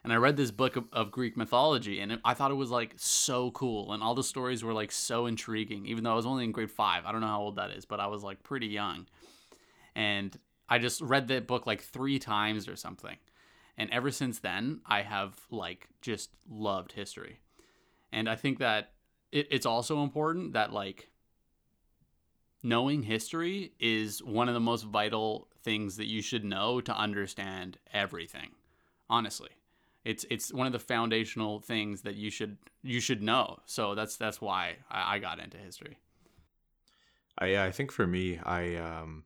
And 0.03 0.13
I 0.13 0.17
read 0.17 0.37
this 0.37 0.51
book 0.51 0.77
of, 0.77 0.85
of 0.93 1.11
Greek 1.11 1.37
mythology, 1.37 2.01
and 2.01 2.13
it, 2.13 2.21
I 2.25 2.35
thought 2.35 2.51
it 2.51 2.55
was 2.55 2.71
like 2.71 2.95
so 2.97 3.51
cool. 3.53 3.93
And 3.93 4.03
all 4.03 4.15
the 4.15 4.23
stories 4.23 4.63
were 4.63 4.75
like 4.75 4.93
so 4.93 5.27
intriguing, 5.27 5.87
even 5.87 6.05
though 6.05 6.13
I 6.13 6.17
was 6.17 6.27
only 6.27 6.45
in 6.45 6.53
grade 6.53 6.71
five. 6.71 7.07
I 7.07 7.13
don't 7.13 7.21
know 7.21 7.27
how 7.27 7.41
old 7.41 7.57
that 7.57 7.71
is, 7.71 7.85
but 7.85 8.01
I 8.01 8.07
was 8.07 8.23
like 8.23 8.43
pretty 8.43 8.67
young. 8.67 9.07
And 9.95 10.37
I 10.69 10.79
just 10.79 11.01
read 11.01 11.29
that 11.29 11.47
book 11.47 11.67
like 11.67 11.83
three 11.83 12.19
times 12.19 12.69
or 12.69 12.77
something. 12.77 13.17
And 13.77 13.91
ever 13.91 14.11
since 14.11 14.39
then, 14.39 14.81
I 14.87 15.03
have 15.03 15.39
like 15.51 15.89
just 16.01 16.31
loved 16.49 16.93
history. 16.93 17.41
And 18.13 18.29
I 18.29 18.37
think 18.37 18.59
that 18.59 18.93
it, 19.33 19.49
it's 19.51 19.67
also 19.67 20.03
important 20.03 20.53
that 20.53 20.73
like 20.73 21.09
knowing 22.65 23.03
history 23.03 23.73
is 23.79 24.23
one 24.25 24.49
of 24.49 24.55
the 24.55 24.61
most 24.61 24.85
vital 24.85 25.47
things 25.63 25.97
that 25.97 26.07
you 26.07 26.23
should 26.23 26.45
know 26.45 26.81
to 26.81 26.97
understand 26.97 27.79
everything. 27.93 28.51
Honestly, 29.09 29.51
it's 30.05 30.25
it's 30.31 30.53
one 30.53 30.67
of 30.67 30.73
the 30.73 30.79
foundational 30.79 31.61
things 31.61 32.03
that 32.03 32.17
you 32.17 32.31
should 32.31 32.57
you 32.83 33.01
should 33.01 33.23
know. 33.23 33.61
So 33.67 33.95
that's 33.95 34.17
that's 34.17 34.41
why 34.41 34.77
I, 34.91 35.17
I 35.17 35.19
got 35.19 35.39
into 35.39 35.59
history. 35.59 35.99
I 37.39 37.67
I 37.67 37.71
think 37.71 37.93
for 37.93 38.07
me, 38.07 38.39
I 38.43 38.77
um, 38.77 39.25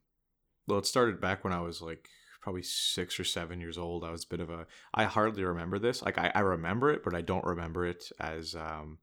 well, 0.67 0.81
it 0.81 0.87
started 0.87 1.21
back 1.21 1.45
when 1.45 1.53
I 1.53 1.61
was 1.61 1.81
like 1.81 2.09
probably 2.41 2.63
six 2.63 3.21
or 3.21 3.25
seven 3.25 3.61
years 3.61 3.79
old. 3.79 4.05
I 4.05 4.11
was 4.11 4.25
a 4.25 4.29
bit 4.29 4.41
of 4.41 4.51
a. 4.51 4.67
I 4.93 5.05
hardly 5.05 5.45
remember 5.45 5.79
this. 5.79 6.03
Like 6.03 6.19
I, 6.19 6.33
I 6.35 6.41
remember 6.41 6.91
it, 6.91 7.05
but 7.05 7.15
I 7.15 7.21
don't 7.21 7.45
remember 7.45 7.87
it 7.87 8.11
as 8.19 8.57
um 8.57 8.99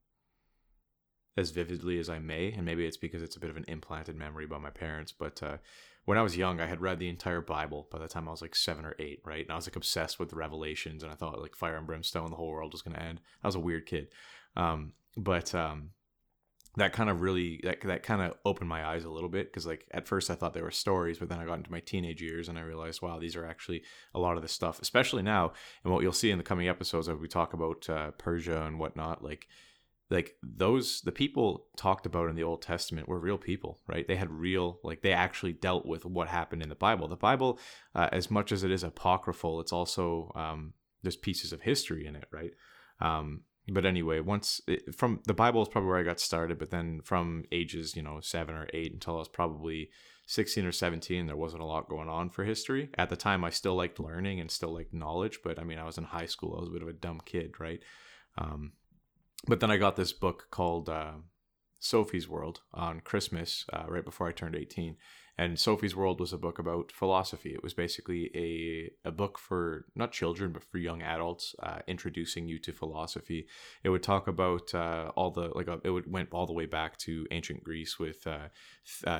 as 1.37 1.51
vividly 1.51 1.99
as 1.99 2.09
I 2.09 2.19
may, 2.19 2.51
and 2.51 2.65
maybe 2.65 2.85
it's 2.85 2.97
because 2.97 3.21
it's 3.21 3.35
a 3.35 3.39
bit 3.39 3.49
of 3.49 3.57
an 3.57 3.65
implanted 3.67 4.15
memory 4.15 4.45
by 4.45 4.57
my 4.57 4.69
parents. 4.69 5.11
But 5.11 5.43
uh, 5.43 5.57
when 6.05 6.17
I 6.17 6.21
was 6.21 6.37
young, 6.37 6.61
I 6.61 6.67
had 6.67 6.81
read 6.81 6.99
the 6.99 7.09
entire 7.09 7.41
Bible 7.41 7.87
by 7.91 7.99
the 7.99 8.07
time 8.07 8.27
I 8.27 8.31
was 8.31 8.41
like 8.41 8.55
seven 8.55 8.85
or 8.85 8.95
eight, 8.99 9.21
right? 9.25 9.43
And 9.43 9.51
I 9.51 9.55
was 9.55 9.67
like 9.67 9.75
obsessed 9.75 10.19
with 10.19 10.33
Revelations, 10.33 11.03
and 11.03 11.11
I 11.11 11.15
thought 11.15 11.41
like 11.41 11.55
fire 11.55 11.77
and 11.77 11.87
brimstone, 11.87 12.29
the 12.29 12.37
whole 12.37 12.51
world 12.51 12.73
was 12.73 12.81
going 12.81 12.95
to 12.95 13.03
end. 13.03 13.21
I 13.43 13.47
was 13.47 13.55
a 13.55 13.59
weird 13.59 13.85
kid, 13.85 14.07
um, 14.55 14.93
but 15.17 15.53
um, 15.53 15.89
that 16.77 16.93
kind 16.93 17.09
of 17.09 17.21
really 17.21 17.59
that 17.63 17.81
that 17.81 18.03
kind 18.03 18.21
of 18.21 18.33
opened 18.45 18.69
my 18.69 18.85
eyes 18.85 19.05
a 19.05 19.09
little 19.09 19.29
bit 19.29 19.47
because 19.51 19.65
like 19.65 19.85
at 19.91 20.07
first 20.07 20.29
I 20.29 20.35
thought 20.35 20.53
they 20.53 20.61
were 20.61 20.71
stories, 20.71 21.19
but 21.19 21.29
then 21.29 21.39
I 21.39 21.45
got 21.45 21.57
into 21.57 21.71
my 21.71 21.79
teenage 21.79 22.21
years 22.21 22.49
and 22.49 22.57
I 22.57 22.61
realized, 22.61 23.01
wow, 23.01 23.19
these 23.19 23.35
are 23.35 23.45
actually 23.45 23.83
a 24.13 24.19
lot 24.19 24.35
of 24.35 24.41
the 24.41 24.47
stuff, 24.47 24.81
especially 24.81 25.23
now, 25.23 25.53
and 25.83 25.93
what 25.93 26.03
you'll 26.03 26.13
see 26.13 26.31
in 26.31 26.37
the 26.37 26.43
coming 26.43 26.67
episodes 26.67 27.09
as 27.09 27.17
we 27.17 27.27
talk 27.27 27.53
about 27.53 27.89
uh, 27.89 28.11
Persia 28.11 28.63
and 28.65 28.79
whatnot, 28.79 29.23
like 29.23 29.47
like 30.09 30.35
those 30.43 31.01
the 31.01 31.11
people 31.11 31.65
talked 31.77 32.05
about 32.05 32.29
in 32.29 32.35
the 32.35 32.43
old 32.43 32.61
testament 32.61 33.07
were 33.07 33.19
real 33.19 33.37
people 33.37 33.79
right? 33.87 34.07
They 34.07 34.15
had 34.15 34.29
real 34.29 34.79
like 34.83 35.01
they 35.01 35.13
actually 35.13 35.53
dealt 35.53 35.85
with 35.85 36.05
what 36.05 36.27
happened 36.27 36.61
in 36.61 36.69
the 36.69 36.75
bible. 36.75 37.07
The 37.07 37.15
bible 37.15 37.59
uh, 37.93 38.09
as 38.11 38.29
much 38.29 38.51
as 38.51 38.63
it 38.63 38.71
is 38.71 38.83
apocryphal 38.83 39.59
it's 39.59 39.73
also 39.73 40.31
um, 40.35 40.73
there's 41.01 41.15
pieces 41.15 41.51
of 41.53 41.61
history 41.61 42.05
in 42.05 42.15
it 42.15 42.27
right? 42.31 42.51
Um, 43.01 43.41
but 43.67 43.85
anyway 43.85 44.19
once 44.19 44.61
it, 44.67 44.93
from 44.93 45.21
the 45.25 45.33
bible 45.33 45.61
is 45.61 45.67
probably 45.67 45.87
where 45.89 45.97
i 45.97 46.03
got 46.03 46.19
started 46.19 46.59
but 46.59 46.69
then 46.69 47.01
from 47.03 47.43
ages 47.51 47.95
you 47.95 48.03
know 48.03 48.19
seven 48.19 48.55
or 48.55 48.67
eight 48.73 48.93
until 48.93 49.15
i 49.15 49.19
was 49.19 49.27
probably 49.27 49.89
16 50.27 50.65
or 50.65 50.71
17 50.71 51.27
there 51.27 51.35
wasn't 51.35 51.61
a 51.61 51.65
lot 51.65 51.89
going 51.89 52.09
on 52.09 52.29
for 52.29 52.43
history. 52.43 52.89
At 52.97 53.09
the 53.09 53.15
time 53.15 53.43
i 53.43 53.49
still 53.49 53.75
liked 53.75 53.99
learning 53.99 54.39
and 54.39 54.49
still 54.49 54.73
liked 54.73 54.93
knowledge 54.93 55.39
but 55.43 55.59
i 55.59 55.63
mean 55.63 55.79
i 55.79 55.85
was 55.85 55.97
in 55.97 56.03
high 56.03 56.25
school 56.25 56.55
i 56.55 56.59
was 56.59 56.69
a 56.69 56.71
bit 56.71 56.81
of 56.81 56.87
a 56.87 56.93
dumb 56.93 57.21
kid 57.25 57.59
right? 57.59 57.81
Um, 58.37 58.73
but 59.47 59.59
then 59.59 59.71
I 59.71 59.77
got 59.77 59.95
this 59.95 60.13
book 60.13 60.47
called 60.51 60.89
uh, 60.89 61.13
Sophie's 61.79 62.27
World 62.27 62.61
on 62.73 62.99
Christmas, 63.01 63.65
uh, 63.71 63.85
right 63.87 64.05
before 64.05 64.27
I 64.27 64.31
turned 64.31 64.55
18. 64.55 64.97
And 65.37 65.59
Sophie's 65.59 65.95
World 65.95 66.21
was 66.21 66.31
a 66.31 66.37
book 66.37 66.59
about 66.59 66.93
philosophy. 66.93 67.53
It 67.53 67.61
was 67.61 67.73
basically 67.73 68.31
a, 68.33 69.09
a 69.09 69.11
book 69.11 69.37
for 69.37 69.85
not 69.93 70.13
children, 70.13 70.53
but 70.53 70.63
for 70.63 70.77
young 70.77 71.01
adults, 71.01 71.53
uh, 71.61 71.79
introducing 71.87 72.47
you 72.47 72.57
to 72.59 72.71
philosophy. 72.71 73.47
It 73.83 73.89
would 73.89 74.01
talk 74.01 74.29
about 74.29 74.73
uh, 74.73 75.11
all 75.17 75.31
the, 75.31 75.51
like, 75.53 75.67
uh, 75.67 75.77
it 75.83 75.89
would 75.89 76.09
went 76.09 76.29
all 76.31 76.47
the 76.47 76.53
way 76.53 76.65
back 76.65 76.97
to 76.99 77.27
ancient 77.31 77.65
Greece 77.65 77.99
with 77.99 78.25
uh, 78.25 78.47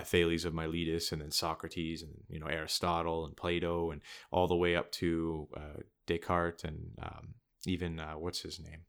Thales 0.06 0.46
of 0.46 0.54
Miletus 0.54 1.12
and 1.12 1.22
then 1.22 1.32
Socrates 1.32 2.02
and, 2.02 2.14
you 2.30 2.40
know, 2.40 2.48
Aristotle 2.48 3.26
and 3.26 3.36
Plato 3.36 3.92
and 3.92 4.02
all 4.32 4.48
the 4.48 4.56
way 4.56 4.74
up 4.76 4.92
to 4.94 5.50
Descartes 6.08 6.64
and 6.64 6.92
um, 7.04 7.34
even, 7.68 8.00
what's 8.18 8.40
his 8.40 8.58
name? 8.60 8.86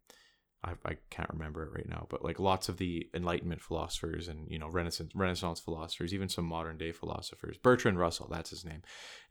I, 0.66 0.72
I 0.84 0.96
can't 1.10 1.30
remember 1.32 1.64
it 1.64 1.72
right 1.72 1.88
now, 1.88 2.06
but 2.10 2.24
like 2.24 2.40
lots 2.40 2.68
of 2.68 2.76
the 2.76 3.08
Enlightenment 3.14 3.62
philosophers 3.62 4.28
and 4.28 4.50
you 4.50 4.58
know 4.58 4.68
Renaissance 4.68 5.12
Renaissance 5.14 5.60
philosophers, 5.60 6.12
even 6.12 6.28
some 6.28 6.44
modern 6.44 6.76
day 6.76 6.92
philosophers. 6.92 7.56
Bertrand 7.56 7.98
Russell, 7.98 8.28
that's 8.30 8.50
his 8.50 8.64
name, 8.64 8.82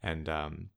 and 0.02 0.28
um, 0.28 0.70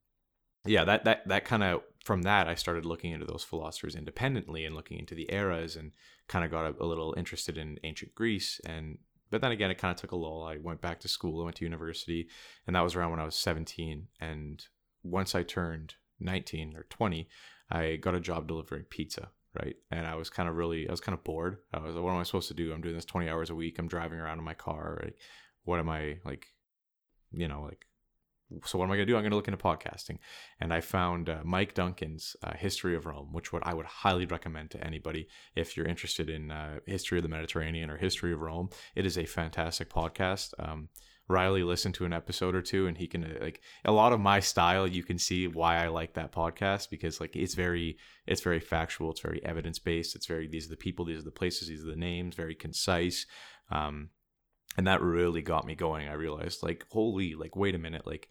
yeah, 0.66 0.84
that 0.84 1.06
that 1.06 1.28
that 1.28 1.46
kind 1.46 1.64
of 1.64 1.82
from 2.04 2.24
that 2.24 2.48
I 2.48 2.56
started 2.56 2.86
looking 2.86 3.12
into 3.12 3.26
those 3.26 3.44
philosophers 3.44 3.96
independently 3.96 4.66
and 4.66 4.76
looking 4.76 5.00
into 5.00 5.16
the 5.16 5.32
eras 5.32 5.76
and 5.76 5.92
kind 6.28 6.44
of 6.44 6.52
got 6.52 6.66
a, 6.66 6.84
a 6.84 6.86
little 6.86 7.14
interested 7.18 7.58
in 7.58 7.80
ancient 7.84 8.14
Greece 8.14 8.60
and 8.66 8.98
but 9.32 9.42
then 9.42 9.52
again 9.52 9.72
it 9.72 9.78
kind 9.78 9.92
of 9.92 10.02
took 10.02 10.12
a 10.12 10.18
lull. 10.18 10.44
I 10.44 10.58
went 10.58 10.82
back 10.82 11.00
to 11.02 11.08
school, 11.08 11.42
I 11.42 11.46
went 11.46 11.56
to 11.58 11.66
university, 11.66 12.28
and 12.68 12.76
that 12.76 12.84
was 12.84 12.96
around 12.96 13.12
when 13.12 13.20
I 13.20 13.26
was 13.26 13.36
17 13.36 14.08
and 14.20 14.64
once 15.04 15.34
I 15.34 15.44
turned 15.44 15.96
19 16.20 16.76
or 16.76 16.86
20, 16.90 17.30
I 17.72 17.96
got 17.96 18.16
a 18.16 18.20
job 18.20 18.48
delivering 18.48 18.84
pizza 18.90 19.30
right? 19.62 19.76
And 19.92 20.06
I 20.06 20.16
was 20.16 20.30
kind 20.30 20.50
of 20.50 20.56
really, 20.56 20.88
I 20.88 20.92
was 20.92 21.02
kind 21.02 21.18
of 21.18 21.24
bored. 21.24 21.58
I 21.74 21.80
was, 21.80 21.96
like, 21.96 22.04
what 22.04 22.12
am 22.12 22.20
I 22.20 22.24
supposed 22.24 22.48
to 22.50 22.54
do? 22.54 22.74
I'm 22.74 22.82
doing 22.82 22.96
this 22.96 23.06
20 23.06 23.30
hours 23.30 23.50
a 23.50 23.56
week. 23.56 23.78
I'm 23.80 23.88
driving 23.88 24.20
around 24.20 24.40
in 24.40 24.44
my 24.44 24.54
car. 24.54 25.00
Like, 25.04 25.18
what 25.64 25.80
am 25.80 25.90
I 25.90 26.18
like? 26.26 26.48
You 27.32 27.48
know, 27.48 27.62
like, 27.62 27.86
so 28.66 28.80
what 28.80 28.86
am 28.86 28.92
I 28.92 28.96
gonna 28.96 29.06
do? 29.06 29.16
I'm 29.16 29.24
gonna 29.24 29.36
look 29.36 29.48
into 29.48 29.64
podcasting, 29.64 30.18
and 30.60 30.74
I 30.74 30.82
found 30.82 31.30
uh, 31.30 31.42
Mike 31.44 31.76
Duncan's 31.76 32.36
uh, 32.44 32.56
History 32.56 32.96
of 32.96 33.06
Rome, 33.06 33.32
which 33.32 33.54
what 33.54 33.66
I 33.66 33.76
would 33.76 33.86
highly 33.86 34.26
recommend 34.26 34.72
to 34.72 34.84
anybody 34.84 35.28
if 35.56 35.78
you're 35.78 35.86
interested 35.86 36.30
in 36.30 36.50
uh, 36.50 36.80
history 36.88 37.20
of 37.20 37.24
the 37.24 37.30
Mediterranean 37.30 37.92
or 37.92 37.98
history 37.98 38.34
of 38.34 38.40
Rome. 38.40 38.70
It 38.96 39.06
is 39.06 39.18
a 39.18 39.26
fantastic 39.26 39.92
podcast. 39.92 40.54
Um, 40.58 40.90
Riley 41.30 41.64
listen 41.64 41.92
to 41.94 42.06
an 42.06 42.14
episode 42.14 42.56
or 42.56 42.62
two 42.62 42.88
and 42.88 42.98
he 42.98 43.08
can 43.08 43.24
uh, 43.24 43.38
like 43.40 43.62
a 43.86 43.92
lot 43.92 44.14
of 44.14 44.20
my 44.20 44.40
style 44.40 44.88
you 44.88 45.04
can 45.04 45.20
see 45.20 45.48
why 45.48 45.84
I 45.84 45.88
like 45.88 46.16
that 46.16 46.32
podcast 46.32 46.90
because 46.90 47.22
like 47.22 47.36
it's 47.36 47.54
very 47.54 47.98
it's 48.26 48.42
very 48.42 48.60
factual 48.60 49.12
it's 49.12 49.22
very 49.22 49.44
evidence 49.46 49.80
based 49.80 50.16
it's 50.16 50.26
very 50.26 50.48
these 50.48 50.66
are 50.66 50.72
the 50.72 50.78
people 50.78 51.06
these 51.06 51.20
are 51.20 51.24
the 51.24 51.32
places 51.32 51.68
these 51.68 51.84
are 51.84 51.90
the 51.90 51.96
names 51.96 52.36
very 52.36 52.56
concise 52.56 53.26
um 53.70 54.10
and 54.78 54.88
that 54.88 55.02
really 55.02 55.42
got 55.42 55.66
me 55.66 55.76
going. 55.76 56.08
I 56.08 56.14
realized 56.14 56.64
like 56.64 56.86
holy 56.90 57.36
like 57.36 57.56
wait 57.56 57.76
a 57.76 57.80
minute 57.80 58.06
like 58.06 58.30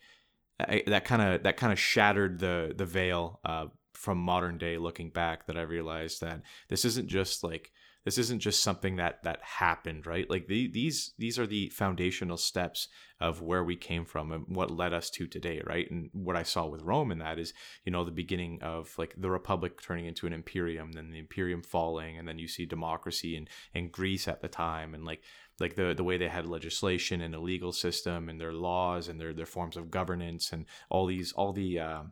I, 0.61 0.83
that 0.87 1.05
kind 1.05 1.23
of 1.23 1.43
that 1.43 1.57
kind 1.57 1.73
of 1.73 1.79
shattered 1.79 2.39
the 2.39 2.75
the 2.77 2.87
veil 2.87 3.41
uh 3.45 3.67
from 3.95 4.19
modern 4.19 4.59
day 4.59 4.79
looking 4.79 5.11
back 5.11 5.47
that 5.47 5.59
I 5.59 5.63
realized 5.63 6.21
that 6.21 6.43
this 6.69 6.85
isn't 6.85 7.09
just 7.09 7.43
like 7.43 7.73
this 8.09 8.17
isn't 8.17 8.39
just 8.39 8.63
something 8.63 8.97
that 8.97 9.23
that 9.23 9.39
happened 9.43 10.07
right? 10.07 10.31
Like 10.31 10.47
the, 10.47 10.67
these 10.67 11.13
these 11.19 11.39
are 11.39 11.47
the 11.47 11.69
foundational 11.69 12.39
steps 12.39 12.89
of 13.21 13.43
where 13.43 13.63
we 13.63 13.77
came 13.77 14.07
from 14.07 14.33
and 14.33 14.45
what 14.49 14.71
led 14.71 14.95
us 14.95 15.11
to 15.11 15.27
today 15.27 15.61
right? 15.67 15.91
And 15.91 16.09
what 16.15 16.35
i 16.35 16.43
saw 16.43 16.65
with 16.65 16.81
rome 16.81 17.13
in 17.13 17.19
that 17.19 17.39
is 17.39 17.53
you 17.85 17.93
know 17.93 18.05
the 18.05 18.11
beginning 18.11 18.61
of 18.63 18.95
like 18.97 19.15
the 19.19 19.31
republic 19.31 19.83
turning 19.83 20.07
into 20.07 20.27
an 20.27 20.33
imperium 20.33 20.93
then 20.93 21.11
the 21.11 21.19
imperium 21.19 21.63
falling 21.63 22.17
and 22.17 22.27
then 22.27 22.39
you 22.39 22.49
see 22.49 22.65
democracy 22.65 23.37
in 23.37 23.47
in 23.75 23.91
greece 23.91 24.27
at 24.27 24.41
the 24.41 24.49
time 24.49 24.95
and 24.95 25.05
like 25.05 25.23
like 25.61 25.75
the 25.77 25.93
the 25.93 26.05
way 26.05 26.17
they 26.17 26.29
had 26.29 26.47
legislation 26.47 27.21
and 27.21 27.35
a 27.35 27.41
legal 27.41 27.73
system 27.73 28.31
and 28.31 28.41
their 28.41 28.55
laws 28.55 29.09
and 29.09 29.21
their 29.21 29.35
their 29.35 29.53
forms 29.57 29.77
of 29.77 29.91
governance 29.91 30.51
and 30.51 30.65
all 30.89 31.05
these 31.05 31.33
all 31.33 31.53
the 31.53 31.79
uh, 31.79 32.03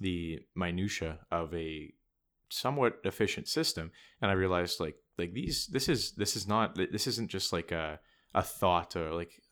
the 0.00 0.40
minutia 0.54 1.20
of 1.30 1.54
a 1.54 1.94
somewhat 2.48 2.98
efficient 3.04 3.48
system 3.48 3.90
and 4.20 4.30
i 4.30 4.34
realized 4.34 4.80
like 4.80 4.96
like 5.18 5.32
these 5.32 5.66
this 5.68 5.88
is 5.88 6.12
this 6.12 6.36
is 6.36 6.46
not 6.46 6.76
this 6.92 7.06
isn't 7.06 7.28
just 7.28 7.52
like 7.52 7.72
a 7.72 7.98
a 8.34 8.42
thought 8.42 8.94
or 8.96 9.12
like 9.12 9.42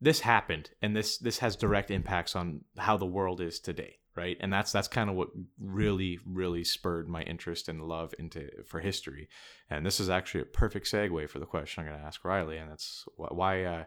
this 0.00 0.20
happened 0.20 0.70
and 0.80 0.96
this 0.96 1.18
this 1.18 1.38
has 1.38 1.56
direct 1.56 1.90
impacts 1.90 2.34
on 2.34 2.60
how 2.78 2.96
the 2.96 3.06
world 3.06 3.40
is 3.40 3.60
today 3.60 3.98
right? 4.18 4.36
And 4.40 4.52
that's 4.52 4.72
that's 4.72 4.88
kind 4.88 5.08
of 5.08 5.14
what 5.14 5.28
really 5.60 6.18
really 6.26 6.64
spurred 6.64 7.08
my 7.08 7.22
interest 7.22 7.68
and 7.68 7.80
love 7.80 8.12
into 8.18 8.48
for 8.66 8.80
history. 8.80 9.28
And 9.70 9.86
this 9.86 10.00
is 10.00 10.10
actually 10.10 10.40
a 10.40 10.46
perfect 10.46 10.86
segue 10.86 11.30
for 11.30 11.38
the 11.38 11.46
question 11.46 11.82
i'm 11.82 11.88
going 11.88 12.00
to 12.00 12.06
ask 12.06 12.24
riley 12.24 12.58
and 12.58 12.68
that's 12.70 13.04
why 13.16 13.62
uh, 13.64 13.84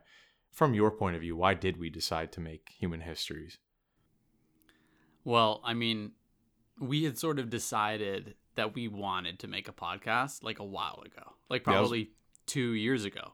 from 0.52 0.74
your 0.74 0.90
point 0.90 1.16
of 1.16 1.22
view 1.22 1.36
why 1.36 1.54
did 1.54 1.78
we 1.78 1.90
decide 1.90 2.32
to 2.32 2.40
make 2.40 2.70
human 2.80 3.02
histories? 3.02 3.58
Well 5.26 5.62
i 5.66 5.74
mean 5.74 6.14
we 6.82 7.04
had 7.04 7.18
sort 7.18 7.40
of 7.40 7.50
decided 7.50 8.36
that 8.56 8.74
we 8.76 8.88
wanted 8.88 9.40
to 9.40 9.48
make 9.48 9.70
a 9.70 9.72
podcast 9.72 10.44
like 10.44 10.60
a 10.60 10.66
while 10.66 11.02
ago, 11.06 11.34
like 11.50 11.64
probably 11.64 12.00
yeah, 12.00 12.06
was... 12.06 12.46
two 12.48 12.74
years 12.74 13.06
ago. 13.06 13.34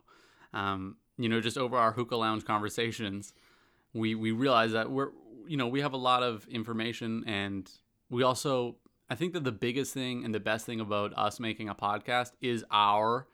Um, 0.53 0.97
you 1.17 1.29
know, 1.29 1.41
just 1.41 1.57
over 1.57 1.77
our 1.77 1.93
hookah 1.93 2.17
lounge 2.17 2.45
conversations, 2.45 3.33
we 3.93 4.13
we 4.13 4.31
realized 4.31 4.73
that 4.73 4.91
we're 4.91 5.09
you 5.47 5.57
know 5.57 5.67
we 5.67 5.81
have 5.81 5.93
a 5.93 5.97
lot 5.97 6.21
of 6.21 6.47
information, 6.49 7.23
and 7.25 7.71
we 8.09 8.21
also 8.21 8.75
I 9.09 9.15
think 9.15 9.33
that 9.33 9.43
the 9.43 9.51
biggest 9.51 9.93
thing 9.93 10.25
and 10.25 10.35
the 10.35 10.39
best 10.39 10.65
thing 10.65 10.79
about 10.79 11.17
us 11.17 11.39
making 11.39 11.69
a 11.69 11.75
podcast 11.75 12.31
is 12.41 12.65
our 12.69 13.27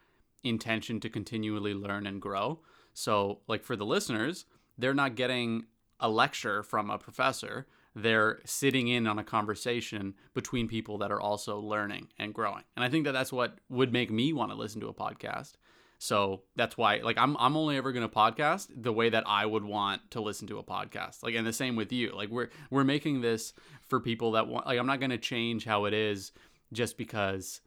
intention 0.44 1.00
to 1.00 1.10
continually 1.10 1.74
learn 1.74 2.06
and 2.06 2.22
grow. 2.22 2.60
So, 2.92 3.40
like 3.48 3.64
for 3.64 3.74
the 3.74 3.84
listeners, 3.84 4.46
they're 4.78 4.94
not 4.94 5.16
getting 5.16 5.64
a 5.98 6.08
lecture 6.08 6.62
from 6.62 6.90
a 6.90 6.98
professor 6.98 7.66
they're 7.94 8.40
sitting 8.44 8.88
in 8.88 9.06
on 9.06 9.18
a 9.18 9.24
conversation 9.24 10.14
between 10.34 10.68
people 10.68 10.98
that 10.98 11.12
are 11.12 11.20
also 11.20 11.58
learning 11.58 12.08
and 12.18 12.34
growing. 12.34 12.64
And 12.76 12.84
I 12.84 12.88
think 12.88 13.04
that 13.04 13.12
that's 13.12 13.32
what 13.32 13.58
would 13.68 13.92
make 13.92 14.10
me 14.10 14.32
want 14.32 14.50
to 14.50 14.56
listen 14.56 14.80
to 14.80 14.88
a 14.88 14.94
podcast. 14.94 15.52
So 15.98 16.42
that's 16.56 16.76
why, 16.76 16.98
like, 16.98 17.16
I'm 17.16 17.36
I'm 17.38 17.56
only 17.56 17.76
ever 17.76 17.92
gonna 17.92 18.08
podcast 18.08 18.68
the 18.76 18.92
way 18.92 19.08
that 19.08 19.24
I 19.26 19.46
would 19.46 19.64
want 19.64 20.10
to 20.10 20.20
listen 20.20 20.46
to 20.48 20.58
a 20.58 20.62
podcast. 20.62 21.22
Like, 21.22 21.34
and 21.34 21.46
the 21.46 21.52
same 21.52 21.76
with 21.76 21.92
you. 21.92 22.14
Like, 22.14 22.28
we're 22.28 22.50
we're 22.68 22.84
making 22.84 23.20
this 23.20 23.54
for 23.88 24.00
people 24.00 24.32
that 24.32 24.48
want. 24.48 24.66
Like, 24.66 24.78
I'm 24.78 24.86
not 24.86 25.00
gonna 25.00 25.16
change 25.16 25.64
how 25.64 25.84
it 25.84 25.94
is 25.94 26.32
just 26.72 26.98
because 26.98 27.60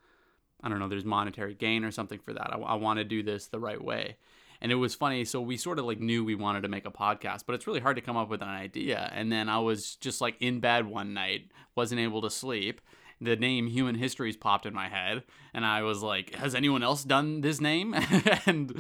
I 0.62 0.70
don't 0.70 0.80
know. 0.80 0.88
There's 0.88 1.06
monetary 1.06 1.56
gain 1.56 1.84
or 1.84 1.92
something 1.92 2.20
for 2.20 2.34
that. 2.34 2.54
I, 2.54 2.58
I 2.58 2.76
want 2.76 2.98
to 3.00 3.04
do 3.04 3.24
this 3.24 3.48
the 3.48 3.60
right 3.60 3.82
way. 3.82 4.18
And 4.62 4.72
it 4.72 4.76
was 4.76 4.96
funny. 4.96 5.26
So 5.26 5.42
we 5.42 5.58
sort 5.58 5.80
of 5.80 5.86
like 5.86 6.00
knew 6.00 6.24
we 6.24 6.36
wanted 6.36 6.62
to 6.62 6.68
make 6.68 6.86
a 6.86 6.92
podcast, 6.92 7.44
but 7.46 7.54
it's 7.54 7.68
really 7.68 7.80
hard 7.80 7.96
to 7.96 8.02
come 8.02 8.18
up 8.18 8.30
with 8.30 8.42
an 8.42 8.48
idea. 8.48 9.12
And 9.14 9.32
then 9.32 9.50
I 9.50 9.60
was 9.60 9.96
just 9.96 10.22
like 10.22 10.36
in 10.40 10.60
bed 10.60 10.88
one 10.88 11.14
night, 11.14 11.52
wasn't 11.76 12.02
able 12.02 12.22
to 12.22 12.30
sleep. 12.30 12.82
The 13.20 13.36
name 13.36 13.68
Human 13.68 13.96
Histories 13.96 14.38
popped 14.38 14.68
in 14.68 14.76
my 14.76 14.90
head, 14.90 15.24
and 15.52 15.66
I 15.66 15.82
was 15.82 16.04
like, 16.04 16.36
"Has 16.36 16.54
anyone 16.54 16.84
else 16.84 17.04
done 17.04 17.42
this 17.42 17.60
name?" 17.60 17.96
and 18.46 18.80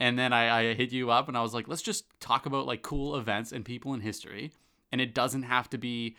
and 0.00 0.18
then 0.18 0.32
I, 0.32 0.70
I 0.70 0.74
hit 0.74 0.90
you 0.90 1.10
up, 1.10 1.28
and 1.28 1.36
I 1.36 1.42
was 1.42 1.52
like, 1.52 1.68
"Let's 1.68 1.82
just 1.82 2.06
talk 2.18 2.46
about 2.46 2.66
like 2.66 2.80
cool 2.80 3.14
events 3.14 3.52
and 3.52 3.62
people 3.62 3.92
in 3.92 4.00
history, 4.00 4.52
and 4.90 5.02
it 5.02 5.14
doesn't 5.14 5.42
have 5.42 5.68
to 5.68 5.76
be 5.76 6.16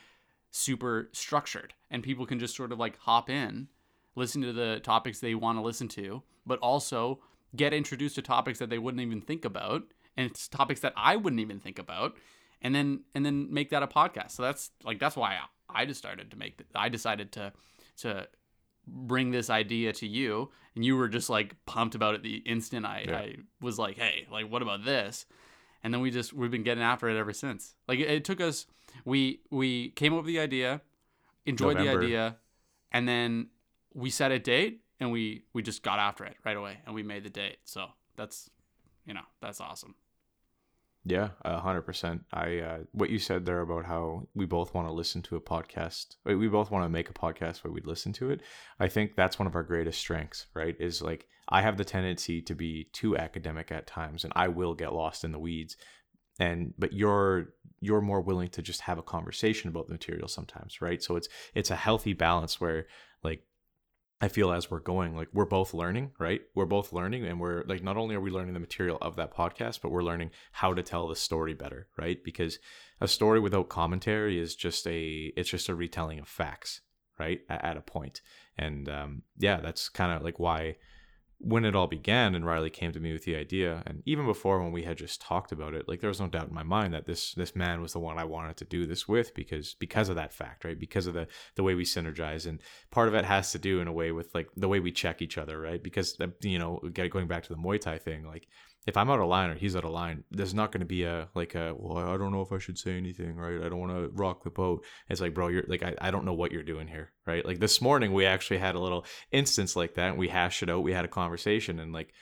super 0.52 1.10
structured, 1.12 1.74
and 1.90 2.04
people 2.04 2.28
can 2.28 2.38
just 2.38 2.56
sort 2.56 2.72
of 2.72 2.78
like 2.78 3.00
hop 3.00 3.32
in, 3.32 3.68
listen 4.16 4.44
to 4.44 4.54
the 4.54 4.80
topics 4.84 5.20
they 5.20 5.34
want 5.34 5.58
to 5.58 5.64
listen 5.64 5.88
to, 5.88 6.22
but 6.46 6.60
also." 6.60 7.20
Get 7.56 7.74
introduced 7.74 8.16
to 8.16 8.22
topics 8.22 8.60
that 8.60 8.70
they 8.70 8.78
wouldn't 8.80 9.02
even 9.02 9.22
think 9.22 9.46
about 9.46 9.84
and 10.18 10.30
it's 10.30 10.48
topics 10.48 10.80
that 10.82 10.94
I 10.96 11.16
wouldn't 11.16 11.40
even 11.40 11.60
think 11.60 11.80
about 11.80 12.16
and 12.62 12.74
then 12.74 13.02
and 13.14 13.26
then 13.26 13.54
make 13.54 13.70
that 13.70 13.84
a 13.84 13.88
podcast. 13.88 14.32
So 14.32 14.44
that's 14.44 14.72
like 14.84 15.00
that's 15.00 15.16
why 15.16 15.36
I, 15.70 15.82
I 15.82 15.86
just 15.86 16.00
started 16.00 16.32
to 16.32 16.38
make 16.38 16.60
I 16.74 16.90
decided 16.90 17.32
to 17.34 17.54
to 17.98 18.28
bring 18.88 19.32
this 19.32 19.50
idea 19.50 19.92
to 19.94 20.08
you 20.08 20.52
and 20.76 20.86
you 20.86 20.96
were 20.96 21.08
just 21.08 21.30
like 21.30 21.56
pumped 21.66 21.96
about 21.96 22.16
it 22.16 22.24
the 22.24 22.38
instant 22.38 22.86
I, 22.86 23.06
Yeah. 23.08 23.18
I 23.18 23.36
was 23.62 23.80
like, 23.80 23.98
"Hey, 23.98 24.28
like 24.32 24.50
what 24.50 24.62
about 24.62 24.86
this?" 24.86 25.26
And 25.84 25.94
then 25.94 26.02
we 26.02 26.12
just 26.12 26.34
we've 26.34 26.52
been 26.52 26.64
getting 26.64 26.84
after 26.84 27.08
it 27.10 27.18
ever 27.18 27.34
since. 27.34 27.76
Like 27.88 28.00
it, 28.00 28.10
it 28.10 28.26
took 28.26 28.42
us 28.42 28.66
we 29.06 29.42
we 29.52 29.90
came 29.92 30.14
up 30.14 30.18
with 30.18 30.28
the 30.28 30.40
idea, 30.40 30.82
enjoyed 31.46 31.78
November. 31.78 32.00
the 32.00 32.06
idea, 32.06 32.38
and 32.92 33.08
then 33.08 33.48
we 33.94 34.10
set 34.10 34.32
a 34.32 34.40
date 34.40 34.82
and 35.00 35.12
we 35.12 35.44
we 35.54 35.62
just 35.62 35.84
got 35.84 36.00
after 36.00 36.26
it 36.26 36.36
right 36.46 36.58
away 36.58 36.78
and 36.86 36.96
we 36.96 37.04
made 37.04 37.24
the 37.24 37.30
date. 37.30 37.58
So 37.66 37.88
that's 38.16 38.50
you 39.06 39.14
know 39.14 39.22
that's 39.42 39.62
awesome. 39.62 39.96
Yeah, 41.08 41.30
a 41.44 41.60
hundred 41.60 41.84
percent. 41.84 42.24
I 42.34 42.60
uh, 42.60 42.78
what 42.92 43.12
you 43.12 43.20
said 43.20 43.46
there 43.46 43.62
about 43.62 43.86
how 43.86 44.28
we 44.34 44.48
both 44.48 44.74
want 44.74 44.88
to 44.88 44.94
listen 44.94 45.22
to 45.24 45.36
a 45.36 45.42
podcast. 45.42 46.16
We 46.26 46.48
both 46.48 46.72
want 46.72 46.84
to 46.84 46.90
make 46.90 47.10
a 47.10 47.14
podcast 47.14 47.64
where 47.64 47.72
we 47.72 47.82
listen 47.82 48.12
to 48.14 48.32
it. 48.32 48.42
I 48.80 48.88
think 48.88 49.16
that's 49.16 49.38
one 49.38 49.46
of 49.46 49.56
our 49.56 49.64
greatest 49.64 50.00
strengths, 50.00 50.48
right? 50.56 50.76
Is 50.80 51.04
like 51.04 51.28
I 51.48 51.62
have 51.62 51.78
the 51.78 51.86
tendency 51.86 52.42
to 52.42 52.56
be 52.56 52.90
too 52.92 53.16
academic 53.16 53.72
at 53.72 53.86
times, 53.86 54.24
and 54.24 54.34
I 54.36 54.48
will 54.48 54.74
get 54.74 54.94
lost 54.94 55.24
in 55.24 55.32
the 55.32 55.40
weeds. 55.40 55.78
And 56.40 56.74
but 56.80 56.92
you're 56.92 57.54
you're 57.82 58.02
more 58.02 58.22
willing 58.22 58.50
to 58.50 58.64
just 58.64 58.82
have 58.82 58.98
a 58.98 59.04
conversation 59.04 59.70
about 59.70 59.86
the 59.86 59.94
material 59.94 60.28
sometimes, 60.28 60.82
right? 60.82 61.04
So 61.04 61.18
it's 61.18 61.30
it's 61.54 61.70
a 61.70 61.76
healthy 61.76 62.14
balance 62.14 62.60
where 62.60 62.88
like 63.24 63.44
I 64.22 64.30
feel 64.30 64.52
as 64.52 64.72
we're 64.72 64.80
going, 64.80 65.16
like 65.16 65.28
we're 65.34 65.46
both 65.46 65.74
learning, 65.74 66.12
right? 66.20 66.42
We're 66.56 66.66
both 66.66 66.94
learning, 66.94 67.26
and 67.26 67.40
we're 67.40 67.64
like 67.66 67.84
not 67.84 67.98
only 67.98 68.16
are 68.16 68.22
we 68.22 68.32
learning 68.32 68.54
the 68.54 68.60
material 68.62 68.98
of 69.02 69.18
that 69.18 69.34
podcast, 69.34 69.82
but 69.82 69.92
we're 69.92 70.04
learning 70.04 70.32
how 70.54 70.74
to 70.74 70.82
tell 70.82 71.08
the 71.08 71.16
story 71.16 71.54
better, 71.54 71.88
right? 71.98 72.24
Because 72.24 72.58
a 73.02 73.08
story 73.08 73.42
without 73.42 73.68
commentary 73.68 74.40
is 74.40 74.56
just 74.56 74.88
a 74.88 75.34
it's 75.36 75.50
just 75.50 75.68
a 75.68 75.76
retelling 75.76 76.20
of 76.20 76.30
facts, 76.30 76.82
right? 77.20 77.42
At, 77.50 77.66
at 77.66 77.78
a 77.78 77.82
point, 77.82 78.22
and 78.58 78.88
um, 78.88 79.24
yeah, 79.38 79.60
that's 79.60 79.90
kind 79.90 80.14
of 80.14 80.24
like 80.24 80.40
why 80.40 80.78
when 81.46 81.64
it 81.64 81.76
all 81.76 81.86
began 81.86 82.34
and 82.34 82.44
Riley 82.44 82.72
came 82.72 82.92
to 82.92 83.00
me 83.00 83.14
with 83.14 83.24
the 83.24 83.36
idea, 83.36 83.84
and 83.86 84.02
even 84.08 84.26
before 84.26 84.60
when 84.64 84.72
we 84.72 84.82
had 84.82 84.98
just 84.98 85.22
talked 85.22 85.52
about 85.52 85.76
it, 85.76 85.88
like 85.88 86.02
there 86.02 86.10
was 86.10 86.20
no 86.20 86.28
doubt 86.28 86.48
in 86.48 86.56
my 86.56 86.64
mind 86.64 86.96
that 86.96 87.06
this 87.06 87.36
this 87.36 87.56
man 87.56 87.82
was 87.82 87.94
the 87.94 88.00
one 88.00 88.18
I 88.18 88.24
wanted 88.24 88.58
to 88.58 88.66
do 88.66 88.88
this 88.88 89.08
with 89.08 89.36
because 89.36 89.76
because 89.76 90.10
of 90.10 90.16
that 90.16 90.34
fact, 90.34 90.66
right? 90.66 90.80
Because 90.80 91.06
of 91.06 91.14
the 91.14 91.28
the 91.56 91.62
way 91.62 91.76
we 91.76 91.86
synergize, 91.86 92.48
and 92.48 92.60
part 92.90 93.08
of 93.08 93.14
it 93.14 93.26
has 93.26 93.52
to 93.52 93.60
do 93.60 93.80
in 93.80 93.88
a 93.88 93.94
way 93.94 94.12
with 94.12 94.34
like 94.34 94.50
the 94.58 94.68
way 94.68 94.80
we 94.80 94.92
check 94.92 95.22
each 95.22 95.38
other, 95.38 95.60
right? 95.60 95.84
Because 95.84 96.20
uh, 96.20 96.28
you 96.42 96.58
know, 96.58 96.80
going 97.10 97.28
back 97.28 97.44
to 97.44 97.50
the 97.50 97.60
Muay 97.60 97.80
Thai 97.80 98.00
thing, 98.00 98.26
like 98.26 98.48
if 98.86 98.98
I'm 98.98 99.10
out 99.10 99.20
of 99.20 99.28
line 99.28 99.50
or 99.50 99.56
he's 99.56 99.76
out 99.76 99.84
of 99.84 99.92
line, 99.92 100.24
there's 100.30 100.54
not 100.54 100.72
going 100.72 100.82
to 100.82 100.86
be 100.86 101.04
a 101.04 101.28
like 101.34 101.56
a 101.56 101.74
well, 101.76 101.98
I 101.98 102.18
don't 102.18 102.32
know 102.32 102.42
if 102.42 102.52
I 102.52 102.60
should 102.60 102.78
say 102.78 102.96
anything, 102.98 103.36
right? 103.36 103.66
I 103.66 103.70
don't 103.70 103.80
want 103.80 103.92
to 103.94 104.10
rock 104.14 104.44
the 104.44 104.52
boat. 104.52 104.86
It's 105.10 105.22
like, 105.22 105.34
bro, 105.34 105.48
you're 105.48 105.66
like, 105.68 105.82
I, 105.82 105.96
I 106.00 106.12
don't 106.12 106.26
know 106.26 106.34
what 106.34 106.52
you're 106.52 106.64
doing 106.64 106.88
here, 106.88 107.12
right? 107.26 107.44
Like 107.44 107.60
this 107.60 107.82
morning, 107.82 108.14
we 108.14 108.26
actually 108.26 108.60
had 108.60 108.76
a 108.76 108.80
little 108.80 109.06
instance 109.32 109.76
like 109.76 109.96
that. 109.96 110.10
And 110.10 110.18
we 110.18 110.28
hashed 110.28 110.62
it 110.62 110.70
out. 110.70 110.84
We 110.84 110.94
had 110.94 111.06
a 111.06 111.10
conversation, 111.10 111.80
and 111.80 111.94
like 111.94 112.14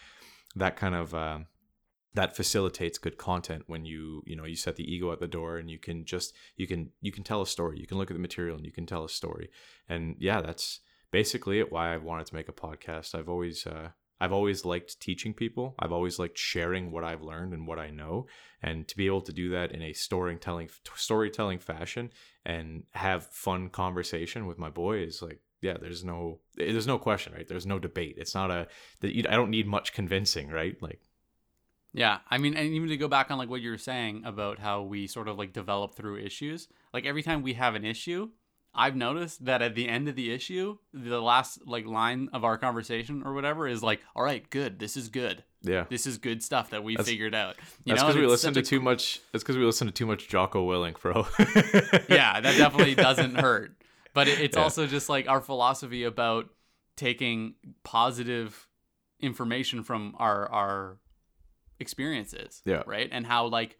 that 0.55 0.77
kind 0.77 0.95
of 0.95 1.13
uh, 1.13 1.39
that 2.13 2.35
facilitates 2.35 2.97
good 2.97 3.17
content 3.17 3.63
when 3.67 3.83
you 3.83 4.23
you 4.25 4.35
know 4.35 4.45
you 4.45 4.55
set 4.55 4.77
the 4.77 4.89
ego 4.89 5.11
at 5.11 5.19
the 5.19 5.27
door 5.27 5.57
and 5.57 5.69
you 5.69 5.79
can 5.79 6.05
just 6.05 6.33
you 6.55 6.65
can 6.65 6.91
you 7.01 7.11
can 7.11 7.23
tell 7.23 7.41
a 7.41 7.47
story. 7.47 7.77
You 7.79 7.87
can 7.87 7.97
look 7.97 8.09
at 8.09 8.15
the 8.15 8.21
material 8.21 8.55
and 8.55 8.65
you 8.65 8.71
can 8.71 8.85
tell 8.85 9.03
a 9.03 9.09
story. 9.09 9.49
And 9.89 10.15
yeah, 10.17 10.39
that's 10.39 10.79
basically 11.11 11.59
it. 11.59 11.73
Why 11.73 11.93
I 11.93 11.97
wanted 11.97 12.27
to 12.27 12.35
make 12.35 12.47
a 12.47 12.53
podcast. 12.53 13.15
I've 13.15 13.29
always 13.29 13.67
uh, 13.67 13.89
I've 14.19 14.31
always 14.31 14.63
liked 14.63 14.99
teaching 14.99 15.33
people. 15.33 15.75
I've 15.79 15.91
always 15.91 16.19
liked 16.19 16.37
sharing 16.37 16.91
what 16.91 17.03
I've 17.03 17.21
learned 17.21 17.53
and 17.53 17.67
what 17.67 17.79
I 17.79 17.89
know, 17.89 18.27
and 18.61 18.87
to 18.87 18.97
be 18.97 19.07
able 19.07 19.21
to 19.21 19.33
do 19.33 19.49
that 19.49 19.71
in 19.71 19.81
a 19.81 19.93
storytelling 19.93 20.69
storytelling 20.95 21.59
fashion 21.59 22.11
and 22.45 22.83
have 22.91 23.27
fun 23.27 23.69
conversation 23.69 24.45
with 24.45 24.57
my 24.57 24.69
boy 24.69 24.99
is 24.99 25.21
like, 25.21 25.39
yeah, 25.61 25.77
there's 25.79 26.03
no 26.03 26.39
eh, 26.59 26.71
there's 26.71 26.87
no 26.87 26.97
question, 26.97 27.33
right? 27.33 27.47
There's 27.47 27.65
no 27.65 27.79
debate. 27.79 28.15
It's 28.17 28.35
not 28.35 28.51
a 28.51 28.67
that 29.01 29.15
I 29.29 29.35
don't 29.35 29.49
need 29.51 29.67
much 29.67 29.93
convincing, 29.93 30.49
right? 30.49 30.75
Like, 30.81 31.01
Yeah, 31.93 32.19
I 32.29 32.37
mean, 32.37 32.55
and 32.55 32.73
even 32.73 32.89
to 32.89 32.97
go 32.97 33.07
back 33.07 33.31
on 33.31 33.37
like 33.37 33.49
what 33.49 33.61
you 33.61 33.71
were 33.71 33.77
saying 33.77 34.23
about 34.25 34.59
how 34.59 34.83
we 34.83 35.07
sort 35.07 35.27
of 35.27 35.37
like 35.37 35.53
develop 35.53 35.95
through 35.95 36.19
issues. 36.19 36.67
Like 36.93 37.05
every 37.05 37.23
time 37.23 37.41
we 37.41 37.53
have 37.53 37.75
an 37.75 37.85
issue, 37.85 38.29
I've 38.75 38.95
noticed 38.95 39.45
that 39.45 39.61
at 39.61 39.75
the 39.75 39.87
end 39.87 40.07
of 40.09 40.15
the 40.15 40.31
issue, 40.33 40.77
the 40.93 41.21
last 41.21 41.59
like 41.67 41.85
line 41.85 42.29
of 42.33 42.43
our 42.43 42.57
conversation 42.57 43.21
or 43.23 43.33
whatever 43.33 43.67
is 43.67 43.83
like, 43.83 44.01
"All 44.15 44.23
right, 44.23 44.49
good. 44.49 44.79
This 44.79 44.97
is 44.97 45.09
good. 45.09 45.43
yeah. 45.61 45.85
This 45.89 46.07
is 46.07 46.17
good 46.17 46.41
stuff 46.43 46.71
that 46.71 46.83
we 46.83 46.95
That's- 46.95 47.07
figured 47.07 47.35
out." 47.35 47.55
You 47.85 47.93
That's 47.93 48.01
because 48.03 48.15
we 48.15 48.25
listen 48.25 48.53
to 48.55 48.61
a 48.61 48.63
too 48.63 48.79
much. 48.81 49.19
That's 49.31 49.43
because 49.43 49.57
we 49.57 49.63
listen 49.63 49.85
to 49.87 49.93
too 49.93 50.05
much 50.07 50.27
Jocko 50.27 50.67
Willink, 50.67 50.99
bro. 50.99 51.27
yeah, 52.09 52.41
that 52.41 52.57
definitely 52.57 52.95
doesn't 53.09 53.35
hurt. 53.35 53.73
But 54.15 54.27
it, 54.27 54.39
it's 54.39 54.57
Yeah. 54.57 54.63
also 54.63 54.87
just 54.87 55.07
like 55.07 55.27
our 55.29 55.41
philosophy 55.41 56.03
about 56.03 56.49
taking 56.95 57.55
positive 57.83 58.67
information 59.19 59.83
from 59.83 60.15
our 60.17 60.49
our 60.51 60.97
experiences. 61.79 62.61
Yeah. 62.65 62.83
Right. 62.85 63.09
And 63.11 63.25
how 63.25 63.47
like 63.47 63.77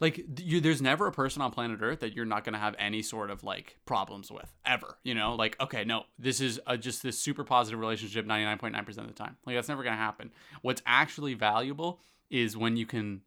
like 0.00 0.24
you, 0.40 0.60
there's 0.60 0.82
never 0.82 1.06
a 1.06 1.12
person 1.12 1.42
on 1.42 1.50
planet 1.50 1.80
Earth 1.82 2.00
that 2.00 2.14
you're 2.14 2.24
not 2.24 2.44
going 2.44 2.54
to 2.54 2.58
have 2.58 2.74
any 2.78 3.02
sort 3.02 3.30
of 3.30 3.44
like 3.44 3.78
problems 3.86 4.30
with 4.30 4.52
ever. 4.66 4.98
You 5.04 5.14
know, 5.14 5.34
like 5.34 5.60
okay, 5.60 5.84
no, 5.84 6.04
this 6.18 6.40
is 6.40 6.60
a, 6.66 6.76
just 6.76 7.02
this 7.02 7.18
super 7.18 7.44
positive 7.44 7.78
relationship 7.78 8.26
99.9% 8.26 8.88
of 8.98 9.06
the 9.06 9.12
time. 9.12 9.36
Like 9.46 9.56
that's 9.56 9.68
never 9.68 9.82
going 9.82 9.94
to 9.94 10.02
happen. 10.02 10.32
What's 10.62 10.82
actually 10.86 11.34
valuable 11.34 12.00
is 12.30 12.56
when 12.56 12.76
you 12.76 12.86
can 12.86 13.22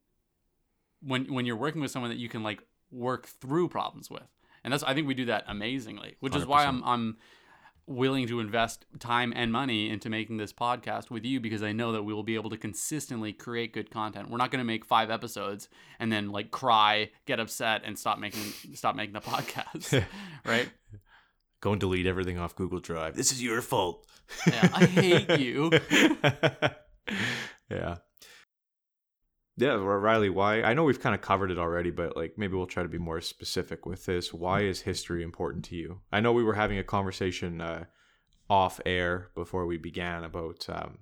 when 1.02 1.32
when 1.34 1.46
you're 1.46 1.56
working 1.56 1.82
with 1.82 1.92
someone 1.92 2.10
that 2.10 2.18
you 2.18 2.30
can 2.30 2.44
like 2.44 2.62
work 2.92 3.28
through 3.28 3.70
problems 3.70 4.10
with 4.10 4.28
and 4.64 4.74
that's 4.74 4.84
i 4.84 4.94
think 4.94 5.08
we 5.08 5.14
do 5.14 5.26
that 5.26 5.44
amazingly 5.48 6.16
which 6.20 6.36
is 6.36 6.46
why 6.46 6.66
i'm 6.66 6.84
i'm 6.84 7.18
willing 7.88 8.28
to 8.28 8.40
invest 8.40 8.86
time 9.00 9.32
and 9.36 9.52
money 9.52 9.90
into 9.90 10.10
making 10.10 10.38
this 10.38 10.52
podcast 10.52 11.12
with 11.12 11.24
you 11.24 11.40
because 11.40 11.62
i 11.62 11.72
know 11.72 11.92
that 11.92 12.04
we 12.04 12.14
will 12.14 12.24
be 12.24 12.36
able 12.36 12.50
to 12.50 12.58
consistently 12.58 13.32
create 13.32 13.74
good 13.74 13.92
content 13.92 14.30
we're 14.30 14.38
not 14.38 14.50
going 14.50 14.60
to 14.60 14.66
make 14.66 14.84
five 14.84 15.12
episodes 15.12 15.70
and 16.00 16.12
then 16.12 16.32
like 16.32 16.50
cry 16.50 17.10
get 17.26 17.40
upset 17.40 17.84
and 17.86 17.98
stop 17.98 18.18
making 18.18 18.42
stop 18.74 18.96
making 18.96 19.14
the 19.14 19.22
podcast 19.22 20.04
right 20.46 20.70
Go 21.66 21.72
and 21.72 21.80
delete 21.80 22.06
everything 22.06 22.38
off 22.38 22.56
Google 22.56 22.80
Drive. 22.80 23.16
This 23.16 23.32
is 23.32 23.42
your 23.42 23.60
fault. 23.60 24.06
Yeah, 24.46 24.70
I 24.72 24.86
hate 24.86 25.40
you. 25.40 25.72
yeah. 27.72 27.96
Yeah, 29.58 29.76
Riley, 29.76 30.30
why? 30.30 30.62
I 30.64 30.74
know 30.74 30.84
we've 30.84 31.00
kind 31.00 31.16
of 31.16 31.22
covered 31.22 31.50
it 31.50 31.58
already, 31.58 31.90
but 31.90 32.18
like 32.18 32.38
maybe 32.38 32.56
we'll 32.56 32.66
try 32.66 32.84
to 32.84 32.90
be 32.90 32.98
more 32.98 33.22
specific 33.22 33.86
with 33.86 34.06
this. 34.06 34.34
Why 34.34 34.62
is 34.62 34.82
history 34.82 35.24
important 35.24 35.64
to 35.66 35.76
you? 35.76 36.02
I 36.12 36.20
know 36.20 36.34
we 36.34 36.44
were 36.44 36.56
having 36.56 36.78
a 36.78 36.84
conversation 36.84 37.62
uh, 37.62 37.86
off 38.50 38.82
air 38.86 39.30
before 39.34 39.66
we 39.66 39.78
began 39.78 40.26
about 40.26 40.68
um, 40.70 41.00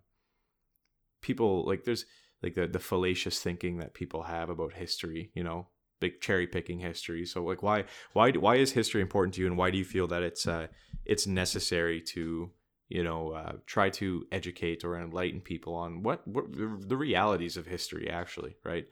people 1.22 1.66
like 1.66 1.84
there's 1.84 2.06
like 2.44 2.54
the 2.54 2.68
the 2.68 2.80
fallacious 2.80 3.40
thinking 3.40 3.78
that 3.78 3.96
people 3.96 4.24
have 4.24 4.52
about 4.52 4.74
history. 4.74 5.32
You 5.34 5.44
know, 5.44 5.68
big 6.00 6.22
cherry 6.22 6.46
picking 6.46 6.80
history. 6.80 7.26
So 7.26 7.44
like, 7.44 7.64
why 7.64 7.86
why 8.14 8.32
why 8.34 8.58
is 8.58 8.74
history 8.74 9.02
important 9.02 9.34
to 9.36 9.42
you, 9.42 9.48
and 9.48 9.58
why 9.58 9.72
do 9.72 9.80
you 9.80 9.86
feel 9.86 10.06
that 10.08 10.22
it's 10.22 10.46
uh, 10.46 10.68
it's 11.06 11.26
necessary 11.26 12.02
to 12.02 12.52
you 12.94 13.04
know 13.04 13.32
uh, 13.32 13.54
try 13.66 13.90
to 13.90 14.26
educate 14.32 14.84
or 14.84 14.98
enlighten 14.98 15.42
people 15.42 15.74
on 15.74 16.04
what, 16.04 16.26
what 16.28 16.46
the 16.54 16.98
realities 16.98 17.58
of 17.58 17.66
history 17.66 18.10
actually 18.10 18.56
right 18.64 18.88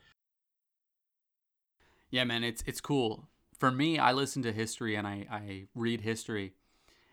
Yeah, 2.12 2.26
man, 2.26 2.44
it's 2.44 2.62
it's 2.68 2.82
cool. 2.82 3.30
For 3.58 3.72
me, 3.72 3.98
I 3.98 4.12
listen 4.12 4.44
to 4.44 4.52
history 4.52 4.96
and 4.96 5.08
I, 5.08 5.26
I 5.32 5.68
read 5.74 6.02
history. 6.02 6.54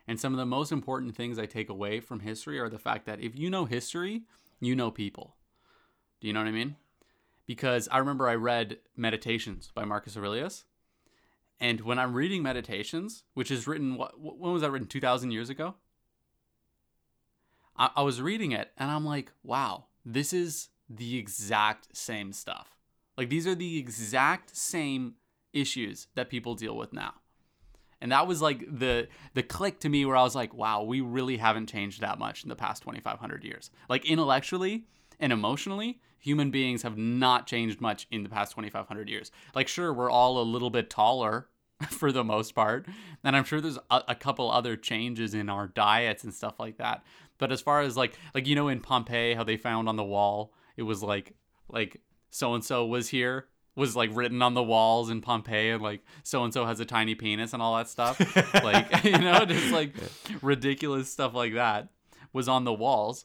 And 0.09 0.19
some 0.19 0.33
of 0.33 0.39
the 0.39 0.47
most 0.47 0.73
important 0.73 1.15
things 1.15 1.39
I 1.39 1.47
take 1.47 1.69
away 1.69 2.01
from 2.01 2.21
history 2.21 2.59
are 2.59 2.71
the 2.71 2.79
fact 2.79 3.07
that 3.07 3.21
if 3.21 3.37
you 3.37 3.49
know 3.51 3.67
history, 3.67 4.23
you 4.59 4.75
know 4.75 4.91
people. 4.91 5.37
Do 6.21 6.27
you 6.27 6.33
know 6.33 6.41
what 6.41 6.49
I 6.49 6.53
mean? 6.53 6.77
Because 7.47 7.89
I 7.93 7.99
remember 7.99 8.29
I 8.29 8.35
read 8.35 8.79
Meditations 8.97 9.71
by 9.75 9.85
Marcus 9.85 10.17
Aurelius. 10.17 10.65
And 11.61 11.83
when 11.83 11.99
I'm 11.99 12.15
reading 12.15 12.43
Meditations, 12.43 13.25
which 13.35 13.51
is 13.51 13.67
written, 13.67 13.97
what, 13.97 14.19
when 14.19 14.53
was 14.53 14.63
that 14.63 14.71
written? 14.71 14.89
2,000 14.89 15.31
years 15.31 15.51
ago? 15.51 15.75
I, 17.79 17.91
I 17.97 18.03
was 18.03 18.21
reading 18.21 18.53
it 18.53 18.71
and 18.77 18.91
I'm 18.91 19.05
like, 19.05 19.33
wow, 19.43 19.87
this 20.05 20.33
is 20.33 20.69
the 20.89 21.19
exact 21.19 21.97
same 21.97 22.33
stuff. 22.33 22.77
Like 23.17 23.29
these 23.29 23.47
are 23.47 23.55
the 23.55 23.79
exact 23.79 24.57
same 24.57 25.15
issues 25.53 26.09
that 26.15 26.29
people 26.29 26.55
deal 26.55 26.77
with 26.77 26.93
now. 26.93 27.15
And 28.01 28.13
that 28.13 28.27
was 28.27 28.41
like 28.41 28.61
the 28.79 29.09
the 29.35 29.43
click 29.43 29.81
to 29.81 29.89
me 29.89 30.05
where 30.05 30.17
I 30.17 30.23
was 30.23 30.35
like, 30.35 30.55
wow, 30.55 30.83
we 30.83 31.01
really 31.01 31.37
haven't 31.37 31.69
changed 31.69 32.01
that 32.01 32.19
much 32.19 32.45
in 32.45 32.49
the 32.49 32.57
past 32.57 32.83
2500 32.83 33.45
years. 33.45 33.71
Like 33.89 34.05
intellectually 34.05 34.85
and 35.19 35.33
emotionally, 35.33 36.01
human 36.19 36.51
beings 36.51 36.83
have 36.83 36.97
not 36.97 37.47
changed 37.47 37.81
much 37.81 38.07
in 38.11 38.23
the 38.23 38.29
past 38.29 38.53
2500 38.53 39.09
years. 39.09 39.33
Like 39.55 39.67
sure, 39.67 39.93
we're 39.93 40.11
all 40.11 40.41
a 40.41 40.45
little 40.45 40.71
bit 40.71 40.91
taller 40.91 41.49
for 41.91 42.13
the 42.13 42.25
most 42.25 42.55
part, 42.55 42.87
and 43.25 43.37
I'm 43.37 43.45
sure 43.45 43.61
there's 43.61 43.79
a, 43.91 44.03
a 44.09 44.15
couple 44.15 44.51
other 44.51 44.77
changes 44.77 45.35
in 45.35 45.49
our 45.49 45.67
diets 45.67 46.23
and 46.25 46.33
stuff 46.33 46.61
like 46.61 46.79
that. 46.79 47.05
But 47.39 47.53
as 47.53 47.61
far 47.61 47.81
as 47.81 47.97
like 47.97 48.19
like 48.35 48.47
you 48.47 48.55
know 48.55 48.69
in 48.69 48.81
Pompeii 48.81 49.35
how 49.35 49.45
they 49.45 49.57
found 49.57 49.89
on 49.89 49.97
the 49.97 50.05
wall, 50.05 50.53
it 50.77 50.83
was 50.83 51.03
like 51.03 51.35
like 51.69 52.01
so 52.31 52.55
and 52.55 52.65
so 52.65 52.85
was 52.85 53.09
here 53.09 53.47
was 53.79 53.95
like 53.95 54.11
written 54.13 54.43
on 54.43 54.55
the 54.55 54.63
walls 54.63 55.09
in 55.09 55.21
Pompeii 55.21 55.71
and 55.71 55.83
like 55.83 56.03
so 56.25 56.43
and 56.43 56.53
so 56.53 56.67
has 56.67 56.81
a 56.81 56.85
tiny 56.85 57.15
penis 57.15 57.53
and 57.53 57.63
all 57.63 57.77
that 57.77 57.89
stuff. 57.89 58.19
like 58.55 59.05
you 59.05 59.19
know, 59.19 59.45
just 59.45 59.73
like 59.73 59.95
ridiculous 60.43 61.11
stuff 61.11 61.33
like 61.33 61.55
that 61.55 61.89
was 62.33 62.49
on 62.49 62.65
the 62.65 62.73
walls. 62.73 63.25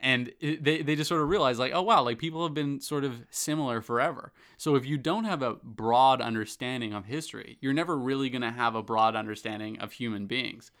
And 0.00 0.32
it, 0.40 0.62
they, 0.62 0.82
they 0.82 0.96
just 0.96 1.08
sort 1.08 1.22
of 1.22 1.30
realized, 1.30 1.58
like, 1.58 1.72
oh, 1.74 1.80
wow, 1.80 2.02
like 2.02 2.18
people 2.18 2.42
have 2.42 2.52
been 2.52 2.78
sort 2.80 3.04
of 3.04 3.22
similar 3.30 3.80
forever. 3.80 4.34
So 4.58 4.74
if 4.74 4.84
you 4.84 4.98
don't 4.98 5.24
have 5.24 5.40
a 5.40 5.54
broad 5.54 6.20
understanding 6.20 6.92
of 6.92 7.06
history, 7.06 7.56
you're 7.62 7.72
never 7.72 7.96
really 7.96 8.28
going 8.28 8.42
to 8.42 8.50
have 8.50 8.74
a 8.74 8.82
broad 8.82 9.16
understanding 9.16 9.78
of 9.78 9.92
human 9.92 10.26
beings. 10.26 10.72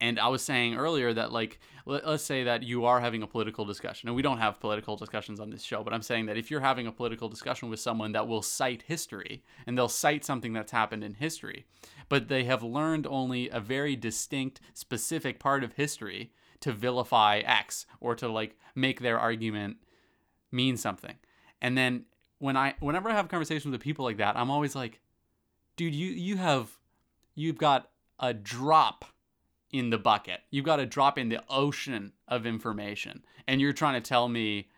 And 0.00 0.20
I 0.20 0.28
was 0.28 0.42
saying 0.42 0.76
earlier 0.76 1.14
that, 1.14 1.32
like, 1.32 1.58
let, 1.86 2.04
us 2.04 2.22
say 2.22 2.44
that 2.44 2.62
you 2.62 2.84
are 2.84 3.00
having 3.00 3.22
a 3.22 3.26
political 3.26 3.64
discussion, 3.64 4.08
and 4.08 4.16
we 4.16 4.20
don't 4.22 4.38
have 4.38 4.60
political 4.60 4.94
discussions 4.96 5.40
on 5.40 5.48
this 5.48 5.62
show, 5.62 5.82
but 5.82 5.94
I'm 5.94 6.02
saying 6.02 6.26
that 6.26 6.36
if 6.36 6.50
you're 6.50 6.60
having 6.60 6.86
a 6.86 6.92
political 6.92 7.30
discussion 7.30 7.70
with 7.70 7.80
someone 7.80 8.12
that 8.12 8.28
will 8.28 8.42
cite 8.42 8.82
history, 8.82 9.42
and 9.66 9.76
they'll 9.76 9.88
cite 9.88 10.24
something 10.24 10.52
that's 10.52 10.72
happened 10.72 11.02
in 11.02 11.14
history, 11.14 11.64
but 12.10 12.28
they 12.28 12.44
have 12.44 12.62
learned 12.62 13.06
only 13.06 13.48
a 13.48 13.58
very 13.58 13.96
distinct, 13.96 14.60
specific 14.74 15.38
part 15.38 15.64
of 15.64 15.72
history 15.72 16.30
to 16.60 16.72
vilify 16.72 17.38
X 17.38 17.86
or 17.98 18.14
to, 18.16 18.28
like, 18.28 18.58
make 18.74 19.00
their 19.00 19.18
argument 19.18 19.78
mean 20.52 20.76
something. 20.76 21.16
And 21.62 21.76
then 21.76 22.04
when 22.38 22.56
I, 22.56 22.74
whenever 22.80 23.08
I 23.08 23.14
have 23.14 23.28
conversations 23.28 23.72
with 23.72 23.80
people 23.80 24.04
like 24.04 24.18
that, 24.18 24.36
I'm 24.36 24.50
always 24.50 24.74
like, 24.74 25.00
dude, 25.76 25.94
you, 25.94 26.08
you 26.08 26.36
have, 26.36 26.68
you've 27.34 27.56
got 27.56 27.88
a 28.18 28.34
drop 28.34 29.06
in 29.76 29.90
the 29.90 29.98
bucket. 29.98 30.40
You've 30.50 30.64
got 30.64 30.76
to 30.76 30.86
drop 30.86 31.18
in 31.18 31.28
the 31.28 31.42
ocean 31.48 32.12
of 32.28 32.46
information. 32.46 33.22
And 33.46 33.60
you're 33.60 33.72
trying 33.72 34.00
to 34.00 34.06
tell 34.06 34.28
me 34.28 34.68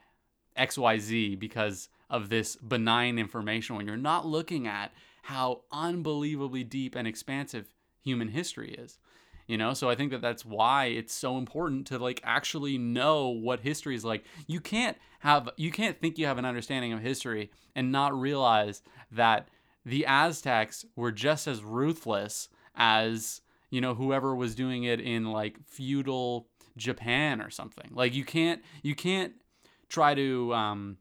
XYZ 0.59 1.39
because 1.39 1.89
of 2.11 2.29
this 2.29 2.57
benign 2.57 3.19
information 3.19 3.77
when 3.77 3.87
you're 3.87 3.97
not 3.97 4.27
looking 4.27 4.67
at 4.67 4.93
how 5.23 5.63
unbelievably 5.73 6.65
deep 6.65 6.95
and 6.95 7.07
expansive 7.07 7.69
human 8.03 8.29
history 8.29 8.71
is. 8.71 8.99
You 9.47 9.57
know, 9.57 9.73
so 9.73 9.89
I 9.89 9.95
think 9.95 10.11
that 10.11 10.21
that's 10.21 10.45
why 10.45 10.87
it's 10.87 11.15
so 11.15 11.39
important 11.39 11.87
to 11.87 11.99
like 11.99 12.21
actually 12.23 12.77
know 12.77 13.29
what 13.29 13.61
history 13.61 13.95
is 13.95 14.05
like. 14.05 14.25
You 14.47 14.61
can't 14.61 14.99
have 15.21 15.49
you 15.57 15.71
can't 15.71 15.99
think 15.99 16.19
you 16.19 16.27
have 16.27 16.37
an 16.37 16.45
understanding 16.45 16.93
of 16.93 17.01
history 17.01 17.51
and 17.75 17.91
not 17.91 18.19
realize 18.19 18.83
that 19.11 19.49
the 19.87 20.05
Aztecs 20.07 20.85
were 20.97 21.13
just 21.13 21.47
as 21.47 21.63
ruthless 21.63 22.51
as 22.75 23.41
you 23.71 23.81
know 23.81 23.95
whoever 23.95 24.35
was 24.35 24.55
doing 24.55 24.85
it 24.85 25.01
in 25.01 25.31
like 25.31 25.59
feudal 25.67 26.49
Japan 26.77 27.41
or 27.41 27.51
something. 27.51 27.91
Like 27.93 28.15
you 28.15 28.25
can't 28.25 28.63
you 28.83 28.95
can't 28.95 29.35
try 29.89 30.15
to 30.15 30.55
um 30.55 30.99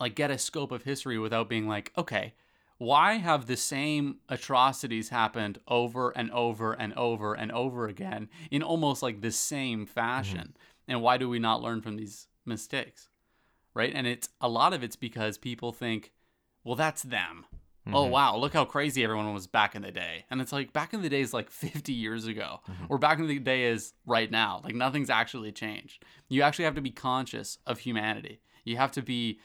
like 0.00 0.14
get 0.14 0.30
a 0.30 0.38
scope 0.38 0.72
of 0.72 0.82
history 0.82 1.18
without 1.18 1.48
being 1.48 1.68
like, 1.68 1.92
okay, 1.96 2.34
why 2.78 3.14
have 3.14 3.46
the 3.46 3.56
same 3.56 4.16
atrocities 4.28 5.08
happened 5.10 5.58
over 5.68 6.10
and 6.10 6.30
over 6.32 6.72
and 6.72 6.92
over 6.94 7.34
and 7.34 7.52
over 7.52 7.86
again 7.86 8.28
in 8.50 8.62
almost 8.62 9.02
like 9.02 9.20
the 9.20 9.30
same 9.30 9.86
fashion? 9.86 10.38
Mm-hmm. 10.38 10.90
And 10.92 11.02
why 11.02 11.16
do 11.16 11.28
we 11.28 11.38
not 11.38 11.62
learn 11.62 11.80
from 11.80 11.96
these 11.96 12.26
mistakes? 12.44 13.08
Right? 13.74 13.92
And 13.94 14.06
it's 14.06 14.28
a 14.40 14.48
lot 14.48 14.72
of 14.72 14.82
it's 14.82 14.96
because 14.96 15.38
people 15.38 15.72
think, 15.72 16.12
well, 16.62 16.76
that's 16.76 17.02
them. 17.02 17.46
Oh, 17.86 17.88
mm-hmm. 17.88 17.96
Oh 17.96 18.04
wow, 18.06 18.36
look 18.36 18.54
how 18.54 18.64
crazy 18.64 19.04
everyone 19.04 19.32
was 19.34 19.46
back 19.46 19.74
in 19.74 19.82
the 19.82 19.92
day. 19.92 20.24
And 20.30 20.40
it's 20.40 20.52
like 20.52 20.72
back 20.72 20.94
in 20.94 21.02
the 21.02 21.08
day 21.08 21.20
is 21.20 21.34
like 21.34 21.50
50 21.50 21.92
years 21.92 22.26
ago. 22.26 22.60
Mm-hmm. 22.68 22.86
Or 22.88 22.98
back 22.98 23.18
in 23.18 23.26
the 23.26 23.38
day 23.38 23.64
is 23.64 23.92
right 24.06 24.30
now. 24.30 24.60
Like 24.64 24.74
nothing's 24.74 25.10
actually 25.10 25.52
changed. 25.52 26.04
You 26.28 26.42
actually 26.42 26.64
have 26.64 26.74
to 26.76 26.80
be 26.80 26.90
conscious 26.90 27.58
of 27.66 27.80
humanity. 27.80 28.40
You 28.64 28.76
have 28.76 28.92
to 28.92 29.02
be 29.02 29.40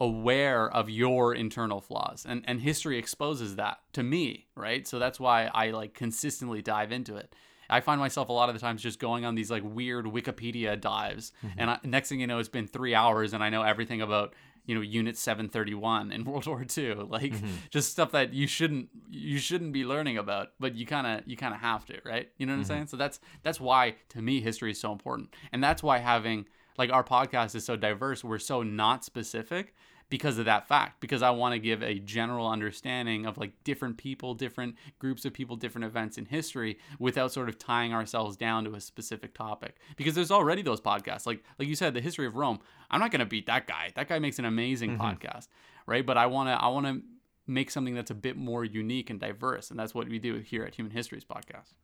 aware 0.00 0.70
of 0.70 0.90
your 0.90 1.34
internal 1.34 1.80
flaws. 1.80 2.24
And 2.28 2.42
and 2.46 2.60
history 2.60 2.98
exposes 2.98 3.56
that 3.56 3.78
to 3.94 4.02
me, 4.02 4.46
right? 4.54 4.86
So 4.86 4.98
that's 4.98 5.18
why 5.18 5.50
I 5.54 5.70
like 5.70 5.94
consistently 5.94 6.62
dive 6.62 6.92
into 6.92 7.16
it. 7.16 7.34
I 7.70 7.80
find 7.80 8.00
myself 8.00 8.30
a 8.30 8.32
lot 8.32 8.48
of 8.48 8.54
the 8.54 8.60
times 8.60 8.82
just 8.82 8.98
going 8.98 9.24
on 9.24 9.34
these 9.34 9.50
like 9.50 9.62
weird 9.64 10.06
Wikipedia 10.06 10.80
dives, 10.80 11.32
mm-hmm. 11.44 11.60
and 11.60 11.70
I, 11.70 11.78
next 11.84 12.08
thing 12.08 12.20
you 12.20 12.26
know, 12.26 12.38
it's 12.38 12.48
been 12.48 12.66
three 12.66 12.94
hours, 12.94 13.34
and 13.34 13.44
I 13.44 13.50
know 13.50 13.62
everything 13.62 14.00
about 14.00 14.34
you 14.68 14.74
know 14.74 14.82
unit 14.82 15.16
731 15.16 16.12
in 16.12 16.24
world 16.26 16.46
war 16.46 16.64
ii 16.76 16.94
like 16.94 17.32
mm-hmm. 17.32 17.46
just 17.70 17.90
stuff 17.90 18.12
that 18.12 18.32
you 18.34 18.46
shouldn't 18.46 18.90
you 19.10 19.38
shouldn't 19.38 19.72
be 19.72 19.84
learning 19.84 20.18
about 20.18 20.50
but 20.60 20.76
you 20.76 20.86
kind 20.86 21.06
of 21.06 21.26
you 21.26 21.36
kind 21.36 21.54
of 21.54 21.60
have 21.60 21.84
to 21.86 21.98
right? 22.04 22.28
You 22.36 22.46
know 22.46 22.52
what 22.52 22.62
mm-hmm. 22.62 22.72
i'm 22.72 22.76
saying? 22.76 22.86
So 22.88 22.96
that's 22.96 23.18
that's 23.42 23.60
why 23.60 23.96
to 24.10 24.22
me 24.22 24.40
history 24.40 24.70
is 24.70 24.80
so 24.80 24.92
important. 24.92 25.34
And 25.52 25.64
that's 25.64 25.82
why 25.82 25.98
having 25.98 26.46
like 26.76 26.92
our 26.92 27.02
podcast 27.02 27.54
is 27.54 27.64
so 27.64 27.76
diverse. 27.76 28.22
We're 28.22 28.38
so 28.38 28.62
not 28.62 29.04
specific 29.04 29.74
because 30.10 30.38
of 30.38 30.44
that 30.46 30.66
fact 30.66 31.00
because 31.00 31.22
i 31.22 31.30
want 31.30 31.52
to 31.52 31.58
give 31.58 31.82
a 31.82 31.98
general 31.98 32.48
understanding 32.48 33.26
of 33.26 33.36
like 33.38 33.52
different 33.64 33.96
people 33.96 34.34
different 34.34 34.74
groups 34.98 35.24
of 35.24 35.32
people 35.32 35.56
different 35.56 35.84
events 35.84 36.18
in 36.18 36.24
history 36.24 36.78
without 36.98 37.32
sort 37.32 37.48
of 37.48 37.58
tying 37.58 37.92
ourselves 37.92 38.36
down 38.36 38.64
to 38.64 38.74
a 38.74 38.80
specific 38.80 39.34
topic. 39.34 39.76
Because 39.96 40.14
there's 40.14 40.30
already 40.30 40.62
those 40.62 40.80
podcasts 40.80 41.26
like 41.26 41.42
like 41.58 41.68
you 41.68 41.74
said 41.74 41.94
the 41.94 42.00
history 42.00 42.26
of 42.26 42.36
rome 42.36 42.58
i'm 42.90 43.00
not 43.00 43.10
going 43.10 43.20
to 43.20 43.26
beat 43.26 43.46
that 43.46 43.66
guy. 43.66 43.92
That 43.94 44.08
guy 44.08 44.18
makes 44.18 44.38
an 44.38 44.44
amazing 44.44 44.96
mm-hmm. 44.96 45.02
podcast 45.02 45.48
right? 45.86 46.04
But 46.04 46.16
i 46.18 46.26
want 46.26 46.48
to 46.48 46.52
i 46.52 46.68
want 46.68 46.86
to 46.86 47.02
make 47.46 47.70
something 47.70 47.94
that's 47.94 48.10
a 48.10 48.14
bit 48.14 48.36
more 48.36 48.64
unique 48.64 49.08
and 49.10 49.18
diverse 49.18 49.70
and 49.70 49.78
that's 49.78 49.94
what 49.94 50.08
we 50.08 50.18
do 50.18 50.36
here 50.36 50.64
at 50.64 50.74
human 50.74 50.92
histories 50.92 51.24
podcast. 51.24 51.74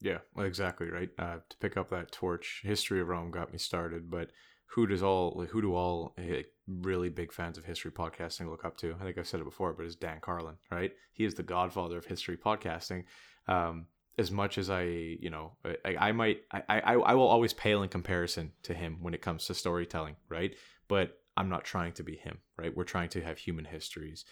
Yeah 0.00 0.18
exactly 0.38 0.90
right? 0.90 1.10
Uh, 1.18 1.38
to 1.48 1.56
pick 1.58 1.76
up 1.76 1.90
that 1.90 2.12
torch 2.12 2.62
history 2.64 3.00
of 3.00 3.08
rome 3.08 3.30
got 3.30 3.52
me 3.52 3.58
started 3.58 4.10
but 4.10 4.30
who 4.66 4.86
does 4.86 5.02
all 5.02 5.46
who 5.50 5.62
do 5.62 5.74
all 5.74 6.14
eh, 6.18 6.42
really 6.66 7.08
big 7.08 7.32
fans 7.32 7.56
of 7.56 7.64
history 7.64 7.90
podcasting 7.90 8.50
look 8.50 8.64
up 8.64 8.76
to? 8.78 8.94
I 9.00 9.04
think 9.04 9.18
I've 9.18 9.26
said 9.26 9.40
it 9.40 9.44
before, 9.44 9.72
but 9.72 9.86
it's 9.86 9.94
Dan 9.94 10.18
Carlin, 10.20 10.56
right? 10.70 10.92
He 11.12 11.24
is 11.24 11.34
the 11.34 11.42
godfather 11.42 11.96
of 11.96 12.04
history 12.04 12.36
podcasting. 12.36 13.04
Um, 13.48 13.86
as 14.18 14.30
much 14.30 14.56
as 14.58 14.70
I, 14.70 14.82
you 14.84 15.30
know, 15.30 15.52
I, 15.84 15.96
I 16.08 16.12
might, 16.12 16.40
I, 16.50 16.62
I, 16.68 16.94
I 16.94 17.14
will 17.14 17.26
always 17.26 17.52
pale 17.52 17.82
in 17.82 17.90
comparison 17.90 18.52
to 18.62 18.72
him 18.72 18.98
when 19.02 19.12
it 19.12 19.20
comes 19.20 19.44
to 19.46 19.54
storytelling, 19.54 20.16
right? 20.30 20.54
But 20.88 21.18
I'm 21.36 21.50
not 21.50 21.64
trying 21.64 21.92
to 21.94 22.02
be 22.02 22.16
him, 22.16 22.38
right? 22.56 22.74
We're 22.74 22.84
trying 22.84 23.10
to 23.10 23.20
have 23.20 23.36
human 23.38 23.66
histories. 23.66 24.24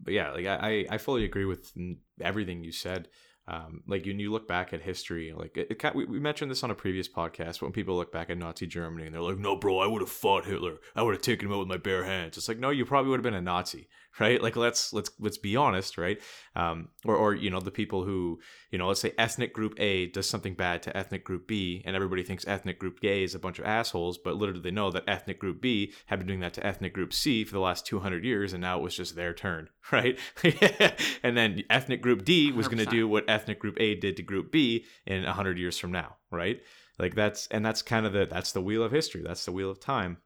But 0.00 0.14
yeah, 0.14 0.32
like 0.32 0.46
I, 0.46 0.84
I 0.90 0.98
fully 0.98 1.24
agree 1.24 1.44
with 1.44 1.72
everything 2.20 2.64
you 2.64 2.72
said 2.72 3.08
um, 3.48 3.82
like 3.88 4.04
when 4.06 4.20
you 4.20 4.30
look 4.30 4.46
back 4.46 4.72
at 4.72 4.82
history, 4.82 5.32
like 5.36 5.56
it, 5.56 5.68
it, 5.70 5.94
we, 5.94 6.04
we 6.04 6.20
mentioned 6.20 6.50
this 6.50 6.62
on 6.62 6.70
a 6.70 6.76
previous 6.76 7.08
podcast. 7.08 7.60
When 7.60 7.72
people 7.72 7.96
look 7.96 8.12
back 8.12 8.30
at 8.30 8.38
Nazi 8.38 8.66
Germany 8.66 9.06
and 9.06 9.14
they're 9.14 9.22
like, 9.22 9.38
"No, 9.38 9.56
bro, 9.56 9.80
I 9.80 9.86
would 9.88 10.00
have 10.00 10.10
fought 10.10 10.44
Hitler. 10.44 10.76
I 10.94 11.02
would 11.02 11.14
have 11.14 11.22
taken 11.22 11.48
him 11.48 11.54
out 11.54 11.58
with 11.58 11.68
my 11.68 11.76
bare 11.76 12.04
hands." 12.04 12.36
It's 12.36 12.48
like, 12.48 12.60
no, 12.60 12.70
you 12.70 12.84
probably 12.84 13.10
would 13.10 13.18
have 13.18 13.24
been 13.24 13.34
a 13.34 13.42
Nazi, 13.42 13.88
right? 14.20 14.42
Like 14.42 14.56
let's 14.56 14.92
let's 14.92 15.10
let's 15.18 15.38
be 15.38 15.56
honest, 15.56 15.98
right? 15.98 16.20
Um, 16.54 16.88
or 17.04 17.16
or 17.16 17.34
you 17.34 17.50
know 17.50 17.60
the 17.60 17.70
people 17.70 18.04
who 18.04 18.40
you 18.70 18.78
know 18.78 18.88
let's 18.88 19.00
say 19.00 19.12
ethnic 19.18 19.52
group 19.52 19.74
A 19.78 20.06
does 20.06 20.28
something 20.28 20.54
bad 20.54 20.82
to 20.82 20.96
ethnic 20.96 21.24
group 21.24 21.46
B, 21.46 21.82
and 21.84 21.96
everybody 21.96 22.22
thinks 22.22 22.46
ethnic 22.46 22.78
group 22.78 22.98
A 23.02 23.22
is 23.22 23.34
a 23.34 23.38
bunch 23.38 23.58
of 23.58 23.64
assholes, 23.64 24.18
but 24.18 24.36
little 24.36 24.54
do 24.54 24.60
they 24.60 24.70
know 24.70 24.90
that 24.90 25.04
ethnic 25.08 25.38
group 25.38 25.60
B 25.60 25.92
have 26.06 26.18
been 26.18 26.28
doing 26.28 26.40
that 26.40 26.54
to 26.54 26.66
ethnic 26.66 26.92
group 26.92 27.12
C 27.12 27.44
for 27.44 27.52
the 27.52 27.60
last 27.60 27.86
two 27.86 28.00
hundred 28.00 28.24
years, 28.24 28.52
and 28.52 28.60
now 28.60 28.78
it 28.78 28.82
was 28.82 28.96
just 28.96 29.16
their 29.16 29.32
turn, 29.32 29.68
right? 29.92 30.18
and 31.22 31.36
then 31.36 31.62
ethnic 31.70 32.02
group 32.02 32.24
D 32.24 32.52
was 32.52 32.68
going 32.68 32.78
to 32.78 32.86
do 32.86 33.08
what 33.08 33.28
ethnic 33.28 33.58
group 33.58 33.76
A 33.80 33.94
did 33.94 34.16
to 34.16 34.22
group 34.22 34.52
B 34.52 34.84
in 35.06 35.24
hundred 35.24 35.58
years 35.58 35.78
from 35.78 35.92
now, 35.92 36.16
right? 36.30 36.60
Like 36.98 37.14
that's 37.14 37.46
and 37.48 37.64
that's 37.64 37.82
kind 37.82 38.06
of 38.06 38.12
the 38.12 38.26
that's 38.26 38.52
the 38.52 38.60
wheel 38.60 38.82
of 38.82 38.92
history. 38.92 39.22
That's 39.22 39.44
the 39.44 39.52
wheel 39.52 39.70
of 39.70 39.80
time. 39.80 40.18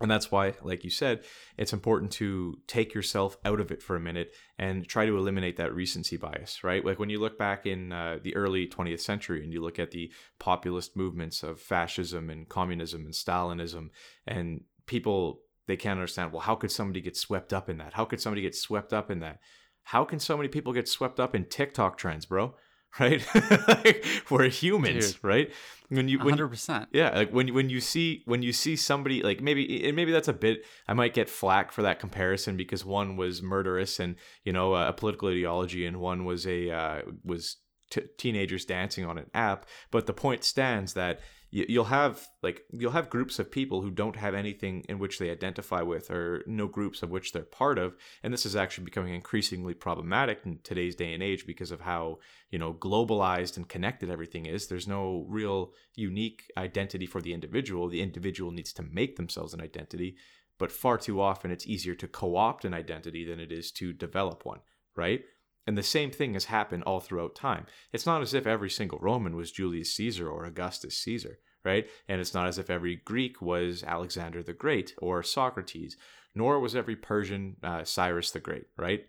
And 0.00 0.10
that's 0.10 0.30
why, 0.30 0.54
like 0.62 0.84
you 0.84 0.90
said, 0.90 1.24
it's 1.56 1.72
important 1.72 2.12
to 2.12 2.58
take 2.66 2.92
yourself 2.92 3.38
out 3.46 3.60
of 3.60 3.70
it 3.70 3.82
for 3.82 3.96
a 3.96 4.00
minute 4.00 4.34
and 4.58 4.86
try 4.86 5.06
to 5.06 5.16
eliminate 5.16 5.56
that 5.56 5.74
recency 5.74 6.18
bias, 6.18 6.62
right? 6.62 6.84
Like 6.84 6.98
when 6.98 7.08
you 7.08 7.18
look 7.18 7.38
back 7.38 7.64
in 7.64 7.92
uh, 7.92 8.18
the 8.22 8.36
early 8.36 8.66
20th 8.66 9.00
century 9.00 9.42
and 9.42 9.52
you 9.52 9.62
look 9.62 9.78
at 9.78 9.92
the 9.92 10.12
populist 10.38 10.96
movements 10.96 11.42
of 11.42 11.60
fascism 11.60 12.28
and 12.28 12.46
communism 12.46 13.06
and 13.06 13.14
Stalinism, 13.14 13.88
and 14.26 14.64
people, 14.84 15.40
they 15.66 15.76
can't 15.76 15.98
understand, 15.98 16.30
well, 16.30 16.42
how 16.42 16.56
could 16.56 16.70
somebody 16.70 17.00
get 17.00 17.16
swept 17.16 17.54
up 17.54 17.70
in 17.70 17.78
that? 17.78 17.94
How 17.94 18.04
could 18.04 18.20
somebody 18.20 18.42
get 18.42 18.54
swept 18.54 18.92
up 18.92 19.10
in 19.10 19.20
that? 19.20 19.38
How 19.84 20.04
can 20.04 20.18
so 20.18 20.36
many 20.36 20.48
people 20.48 20.74
get 20.74 20.88
swept 20.88 21.18
up 21.18 21.34
in 21.34 21.46
TikTok 21.46 21.96
trends, 21.96 22.26
bro? 22.26 22.54
right? 23.00 23.26
like, 23.68 24.04
we're 24.30 24.48
humans, 24.48 25.12
Dude. 25.12 25.24
right? 25.24 25.52
When 25.88 26.08
you 26.08 26.18
when 26.18 26.26
you- 26.26 26.30
hundred 26.32 26.48
percent. 26.48 26.88
yeah, 26.92 27.10
like 27.16 27.30
when 27.32 27.54
when 27.54 27.70
you 27.70 27.80
see 27.80 28.22
when 28.24 28.42
you 28.42 28.52
see 28.52 28.74
somebody 28.74 29.22
like 29.22 29.40
maybe 29.40 29.86
and 29.86 29.94
maybe 29.94 30.10
that's 30.10 30.26
a 30.28 30.32
bit 30.32 30.64
I 30.88 30.94
might 30.94 31.14
get 31.14 31.30
flack 31.30 31.70
for 31.70 31.82
that 31.82 32.00
comparison 32.00 32.56
because 32.56 32.84
one 32.84 33.16
was 33.16 33.40
murderous 33.40 34.00
and 34.00 34.16
you 34.44 34.52
know 34.52 34.74
a 34.74 34.92
political 34.92 35.28
ideology 35.28 35.86
and 35.86 36.00
one 36.00 36.24
was 36.24 36.44
a 36.46 36.70
uh, 36.70 37.02
was 37.24 37.58
t- 37.90 38.02
teenagers 38.18 38.64
dancing 38.64 39.04
on 39.04 39.16
an 39.16 39.30
app. 39.32 39.66
But 39.92 40.06
the 40.06 40.12
point 40.12 40.42
stands 40.42 40.94
that 40.94 41.20
you'll 41.68 41.84
have 41.84 42.28
like 42.42 42.62
you'll 42.70 42.92
have 42.92 43.08
groups 43.08 43.38
of 43.38 43.50
people 43.50 43.80
who 43.80 43.90
don't 43.90 44.16
have 44.16 44.34
anything 44.34 44.84
in 44.88 44.98
which 44.98 45.18
they 45.18 45.30
identify 45.30 45.80
with 45.80 46.10
or 46.10 46.42
no 46.46 46.66
groups 46.66 47.02
of 47.02 47.10
which 47.10 47.32
they're 47.32 47.42
part 47.42 47.78
of, 47.78 47.96
and 48.22 48.32
this 48.32 48.44
is 48.44 48.54
actually 48.54 48.84
becoming 48.84 49.14
increasingly 49.14 49.72
problematic 49.72 50.40
in 50.44 50.58
today's 50.62 50.94
day 50.94 51.14
and 51.14 51.22
age 51.22 51.46
because 51.46 51.70
of 51.70 51.80
how 51.80 52.18
you 52.50 52.58
know 52.58 52.74
globalized 52.74 53.56
and 53.56 53.68
connected 53.68 54.10
everything 54.10 54.44
is. 54.44 54.66
There's 54.66 54.86
no 54.88 55.24
real 55.28 55.72
unique 55.94 56.50
identity 56.58 57.06
for 57.06 57.22
the 57.22 57.32
individual. 57.32 57.88
The 57.88 58.02
individual 58.02 58.50
needs 58.50 58.72
to 58.74 58.82
make 58.82 59.16
themselves 59.16 59.54
an 59.54 59.62
identity, 59.62 60.16
but 60.58 60.72
far 60.72 60.98
too 60.98 61.20
often 61.20 61.50
it's 61.50 61.66
easier 61.66 61.94
to 61.94 62.08
co-opt 62.08 62.64
an 62.64 62.74
identity 62.74 63.24
than 63.24 63.40
it 63.40 63.50
is 63.50 63.72
to 63.72 63.92
develop 63.92 64.44
one, 64.44 64.60
right? 64.94 65.22
And 65.66 65.76
the 65.76 65.82
same 65.82 66.10
thing 66.10 66.34
has 66.34 66.44
happened 66.44 66.84
all 66.84 67.00
throughout 67.00 67.34
time. 67.34 67.66
It's 67.92 68.06
not 68.06 68.22
as 68.22 68.34
if 68.34 68.46
every 68.46 68.70
single 68.70 69.00
Roman 69.00 69.34
was 69.34 69.50
Julius 69.50 69.94
Caesar 69.96 70.28
or 70.28 70.44
Augustus 70.44 70.96
Caesar, 70.98 71.38
right? 71.66 71.86
And 72.08 72.20
it's 72.20 72.32
not 72.32 72.46
as 72.46 72.56
if 72.56 72.70
every 72.70 72.96
Greek 73.04 73.42
was 73.42 73.82
Alexander 73.82 74.42
the 74.42 74.54
Great 74.54 74.94
or 74.98 75.22
Socrates, 75.22 75.96
nor 76.34 76.60
was 76.60 76.76
every 76.76 76.96
Persian 76.96 77.56
uh, 77.62 77.84
Cyrus 77.84 78.30
the 78.30 78.40
Great, 78.40 78.66
right? 78.78 79.04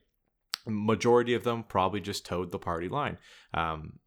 Majority 0.66 1.34
of 1.36 1.44
them 1.44 1.64
probably 1.64 2.02
just 2.02 2.26
toed 2.26 2.52
the 2.52 2.60
party 2.60 2.90
line. 2.90 3.18
Um, 3.54 4.00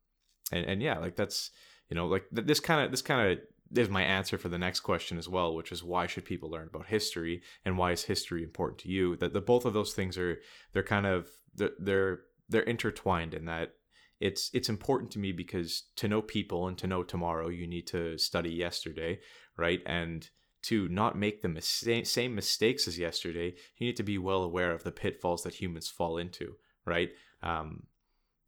and, 0.52 0.66
and 0.66 0.82
yeah, 0.82 0.98
like 0.98 1.16
that's, 1.16 1.50
you 1.88 1.94
know, 1.94 2.06
like 2.06 2.24
th- 2.34 2.46
this 2.46 2.60
kind 2.60 2.84
of, 2.84 2.90
this 2.90 3.02
kind 3.02 3.32
of 3.32 3.38
is 3.78 3.88
my 3.88 4.02
answer 4.02 4.36
for 4.36 4.48
the 4.48 4.58
next 4.58 4.80
question 4.80 5.16
as 5.16 5.28
well, 5.28 5.54
which 5.54 5.70
is 5.70 5.84
why 5.84 6.06
should 6.06 6.24
people 6.24 6.50
learn 6.50 6.68
about 6.68 6.86
history 6.86 7.40
and 7.64 7.78
why 7.78 7.92
is 7.92 8.04
history 8.04 8.42
important 8.42 8.80
to 8.80 8.88
you? 8.88 9.16
That 9.16 9.32
the 9.32 9.40
both 9.40 9.64
of 9.64 9.74
those 9.74 9.94
things 9.94 10.18
are 10.18 10.40
they're 10.72 10.82
kind 10.82 11.06
of 11.06 11.28
they're 11.54 11.70
they're, 11.78 12.20
they're 12.48 12.62
intertwined 12.62 13.32
in 13.32 13.44
that 13.44 13.74
it's 14.20 14.50
it's 14.52 14.68
important 14.68 15.10
to 15.12 15.18
me 15.18 15.32
because 15.32 15.84
to 15.96 16.06
know 16.06 16.22
people 16.22 16.68
and 16.68 16.76
to 16.78 16.86
know 16.86 17.02
tomorrow 17.02 17.48
you 17.48 17.66
need 17.66 17.86
to 17.88 18.18
study 18.18 18.50
yesterday, 18.50 19.18
right? 19.56 19.80
And 19.86 20.28
to 20.62 20.88
not 20.88 21.16
make 21.16 21.40
the 21.40 21.48
mis- 21.48 21.86
same 22.04 22.34
mistakes 22.34 22.86
as 22.86 22.98
yesterday, 22.98 23.54
you 23.78 23.86
need 23.86 23.96
to 23.96 24.02
be 24.02 24.18
well 24.18 24.42
aware 24.42 24.72
of 24.72 24.84
the 24.84 24.92
pitfalls 24.92 25.42
that 25.44 25.54
humans 25.54 25.88
fall 25.88 26.18
into, 26.18 26.56
right? 26.84 27.10
Um, 27.42 27.84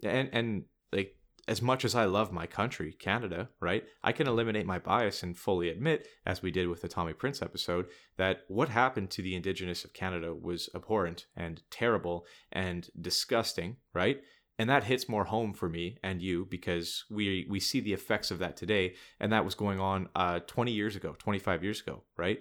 and 0.03 0.29
and 0.33 0.65
like 0.93 1.17
as 1.49 1.63
much 1.63 1.85
as 1.85 1.95
I 1.95 2.05
love 2.05 2.31
my 2.31 2.47
country, 2.47 2.93
Canada, 2.93 3.49
right? 3.61 3.85
I 4.05 4.13
can 4.13 4.29
eliminate 4.29 4.67
my 4.67 4.79
bias 4.79 5.23
and 5.23 5.37
fully 5.37 5.71
admit, 5.71 6.07
as 6.25 6.43
we 6.43 6.51
did 6.51 6.69
with 6.69 6.83
the 6.83 6.89
Tommy 6.89 7.15
Prince 7.15 7.43
episode, 7.43 7.87
that 8.17 8.41
what 8.47 8.69
happened 8.69 9.11
to 9.11 9.23
the 9.23 9.35
Indigenous 9.35 9.85
of 9.85 9.93
Canada 9.93 10.35
was 10.35 10.69
abhorrent 10.75 11.27
and 11.35 11.63
terrible 11.71 12.27
and 12.53 12.91
disgusting, 13.01 13.77
right? 13.93 14.21
And 14.63 14.71
that 14.71 14.85
hits 14.85 15.09
more 15.09 15.25
home 15.25 15.55
for 15.55 15.69
me 15.69 15.99
and 16.05 16.23
you 16.23 16.47
because 16.49 17.05
we 17.11 17.49
we 17.51 17.59
see 17.59 17.81
the 17.81 17.95
effects 17.95 18.31
of 18.31 18.39
that 18.39 18.57
today, 18.57 18.95
and 19.19 19.33
that 19.33 19.45
was 19.45 19.57
going 19.57 19.81
on 19.81 20.09
uh, 20.15 20.39
20 20.47 20.71
years 20.71 20.95
ago, 20.95 21.17
25 21.19 21.65
years 21.65 21.81
ago, 21.81 22.05
right? 22.17 22.39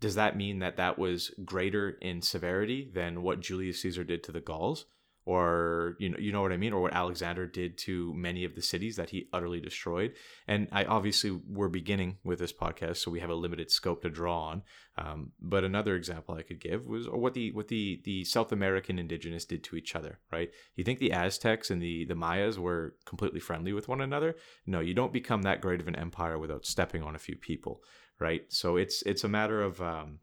Does 0.00 0.14
that 0.14 0.34
mean 0.34 0.60
that 0.60 0.78
that 0.78 0.98
was 0.98 1.34
greater 1.44 1.90
in 2.00 2.22
severity 2.22 2.90
than 2.90 3.20
what 3.20 3.40
Julius 3.40 3.82
Caesar 3.82 4.02
did 4.02 4.22
to 4.24 4.32
the 4.32 4.40
Gauls? 4.40 4.86
Or 5.26 5.96
you 5.98 6.08
know 6.08 6.16
you 6.18 6.32
know 6.32 6.40
what 6.40 6.52
I 6.52 6.56
mean 6.56 6.72
or 6.72 6.80
what 6.80 6.94
Alexander 6.94 7.46
did 7.46 7.76
to 7.78 8.14
many 8.14 8.44
of 8.44 8.54
the 8.54 8.62
cities 8.62 8.94
that 8.96 9.10
he 9.10 9.28
utterly 9.32 9.60
destroyed. 9.60 10.14
And 10.46 10.68
I 10.70 10.84
obviously 10.84 11.32
we're 11.32 11.68
beginning 11.68 12.18
with 12.24 12.38
this 12.38 12.52
podcast 12.52 12.98
so 12.98 13.10
we 13.10 13.20
have 13.20 13.28
a 13.28 13.34
limited 13.34 13.70
scope 13.70 14.02
to 14.02 14.08
draw 14.08 14.40
on. 14.40 14.62
Um, 14.96 15.32
but 15.40 15.64
another 15.64 15.96
example 15.96 16.36
I 16.36 16.42
could 16.42 16.60
give 16.60 16.86
was 16.86 17.08
what 17.08 17.34
the 17.34 17.50
what 17.52 17.68
the 17.68 18.00
the 18.04 18.24
South 18.24 18.52
American 18.52 19.00
indigenous 19.00 19.44
did 19.44 19.64
to 19.64 19.76
each 19.76 19.96
other 19.96 20.20
right? 20.32 20.50
You 20.76 20.84
think 20.84 21.00
the 21.00 21.12
Aztecs 21.12 21.70
and 21.70 21.82
the 21.82 22.04
the 22.04 22.14
Mayas 22.14 22.58
were 22.58 22.94
completely 23.04 23.40
friendly 23.40 23.72
with 23.72 23.88
one 23.88 24.00
another? 24.00 24.36
No 24.64 24.78
you 24.78 24.94
don't 24.94 25.12
become 25.12 25.42
that 25.42 25.60
great 25.60 25.80
of 25.80 25.88
an 25.88 25.96
empire 25.96 26.38
without 26.38 26.64
stepping 26.64 27.02
on 27.02 27.16
a 27.16 27.20
few 27.20 27.36
people 27.36 27.82
right? 28.18 28.42
So 28.48 28.76
it's 28.76 29.02
it's 29.02 29.24
a 29.24 29.28
matter 29.28 29.60
of 29.62 29.80
um, 29.82 30.20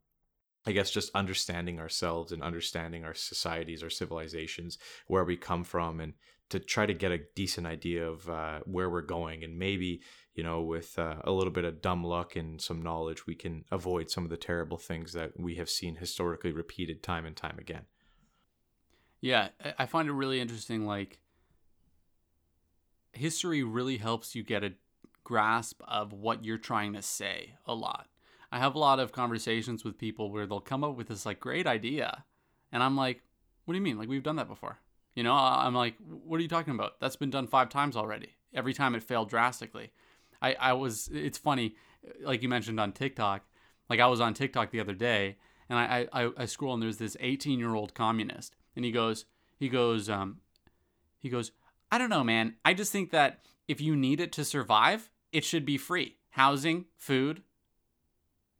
I 0.65 0.71
guess 0.71 0.91
just 0.91 1.12
understanding 1.13 1.80
ourselves 1.80 2.32
and 2.32 2.41
understanding 2.41 3.04
our 3.04 3.13
societies, 3.13 3.84
our 3.84 3.89
civilizations, 3.89 4.78
where 5.08 5.26
we 5.26 5.36
come 5.36 5.63
from, 5.63 5.99
and 5.99 6.13
to 6.49 6.60
try 6.60 6.86
to 6.86 6.93
get 6.93 7.12
a 7.12 7.21
decent 7.36 7.67
idea 7.67 8.08
of 8.08 8.30
uh, 8.30 8.60
where 8.65 8.89
we're 8.89 9.02
going. 9.02 9.43
And 9.43 9.58
maybe, 9.58 10.02
you 10.36 10.43
know, 10.43 10.62
with 10.62 10.97
uh, 10.99 11.15
a 11.23 11.32
little 11.32 11.52
bit 11.52 11.65
of 11.65 11.82
dumb 11.82 12.04
luck 12.04 12.36
and 12.36 12.62
some 12.62 12.82
knowledge, 12.82 13.26
we 13.26 13.36
can 13.36 13.65
avoid 13.71 14.10
some 14.10 14.23
of 14.23 14.30
the 14.30 14.38
terrible 14.38 14.78
things 14.78 15.13
that 15.13 15.39
we 15.39 15.56
have 15.56 15.69
seen 15.69 15.95
historically 15.95 16.52
repeated 16.52 17.04
time 17.04 17.26
and 17.26 17.36
time 17.36 17.58
again. 17.60 17.86
Yeah, 19.21 19.49
I- 19.63 19.73
I 19.80 19.86
find 19.86 20.08
it 20.08 20.13
really 20.13 20.39
interesting. 20.39 20.86
Like, 20.86 21.19
history 23.13 23.63
really 23.63 23.97
helps 23.97 24.36
you 24.36 24.43
get 24.43 24.63
a 24.63 24.73
grasp 25.23 25.82
of 25.88 26.13
what 26.13 26.43
you're 26.43 26.58
trying 26.58 26.93
to 26.93 27.02
say 27.02 27.56
a 27.65 27.73
lot. 27.73 28.08
I 28.54 28.60
have 28.60 28.76
a 28.76 28.80
lot 28.80 29.00
of 29.00 29.12
conversations 29.12 29.84
with 29.84 29.98
people 29.98 30.32
where 30.32 30.46
they'll 30.46 30.62
come 30.62 30.84
up 30.84 30.96
with 30.96 31.08
this 31.08 31.26
like 31.26 31.39
great 31.39 31.66
idea, 31.66 32.24
and 32.72 32.84
I'm 32.84 32.96
like, 32.96 33.24
"What 33.66 33.74
do 33.74 33.80
you 33.80 33.84
mean? 33.84 33.98
Like 33.98 34.08
we've 34.08 34.22
done 34.22 34.36
that 34.36 34.48
before?" 34.48 34.78
You 35.16 35.24
know, 35.24 35.34
I'm 35.34 35.74
like, 35.74 35.96
"What 36.08 36.39
are 36.39 36.44
you 36.44 36.48
talking 36.48 36.76
about? 36.76 37.00
That's 37.00 37.16
been 37.16 37.32
done 37.32 37.48
five 37.48 37.70
times 37.70 37.98
already. 37.98 38.36
Every 38.54 38.76
time 38.76 38.94
it 38.94 39.02
failed 39.02 39.28
drastically." 39.28 39.92
I 40.39 40.54
I 40.60 40.74
was. 40.74 41.10
It's 41.12 41.39
funny, 41.39 41.76
like 42.22 42.44
you 42.44 42.48
mentioned 42.48 42.80
on 42.80 42.92
TikTok. 42.92 43.44
Like 43.89 44.00
I 44.00 44.06
was 44.06 44.22
on 44.22 44.36
TikTok 44.36 44.70
the 44.70 44.82
other 44.82 44.94
day, 44.94 45.38
and 45.68 45.80
I 45.80 46.08
I, 46.13 46.30
I 46.38 46.46
scroll 46.46 46.76
and 46.76 46.84
there's 46.84 46.98
this 46.98 47.18
18 47.20 47.58
year 47.58 47.74
old 47.74 47.96
communist, 47.96 48.56
and 48.76 48.86
he 48.86 48.92
goes 48.92 49.26
he 49.58 49.68
goes 49.68 50.12
um 50.12 50.42
he 51.18 51.28
goes 51.28 51.52
I 51.92 51.98
don't 51.98 52.12
know, 52.12 52.24
man. 52.24 52.58
I 52.63 52.76
just 52.76 52.92
think 52.92 53.10
that 53.10 53.39
if 53.68 53.82
you 53.82 53.96
need 53.96 54.20
it 54.20 54.32
to 54.34 54.46
survive, 54.46 55.10
it 55.32 55.44
should 55.44 55.66
be 55.66 55.80
free. 55.80 56.18
Housing, 56.30 56.86
food, 56.98 57.42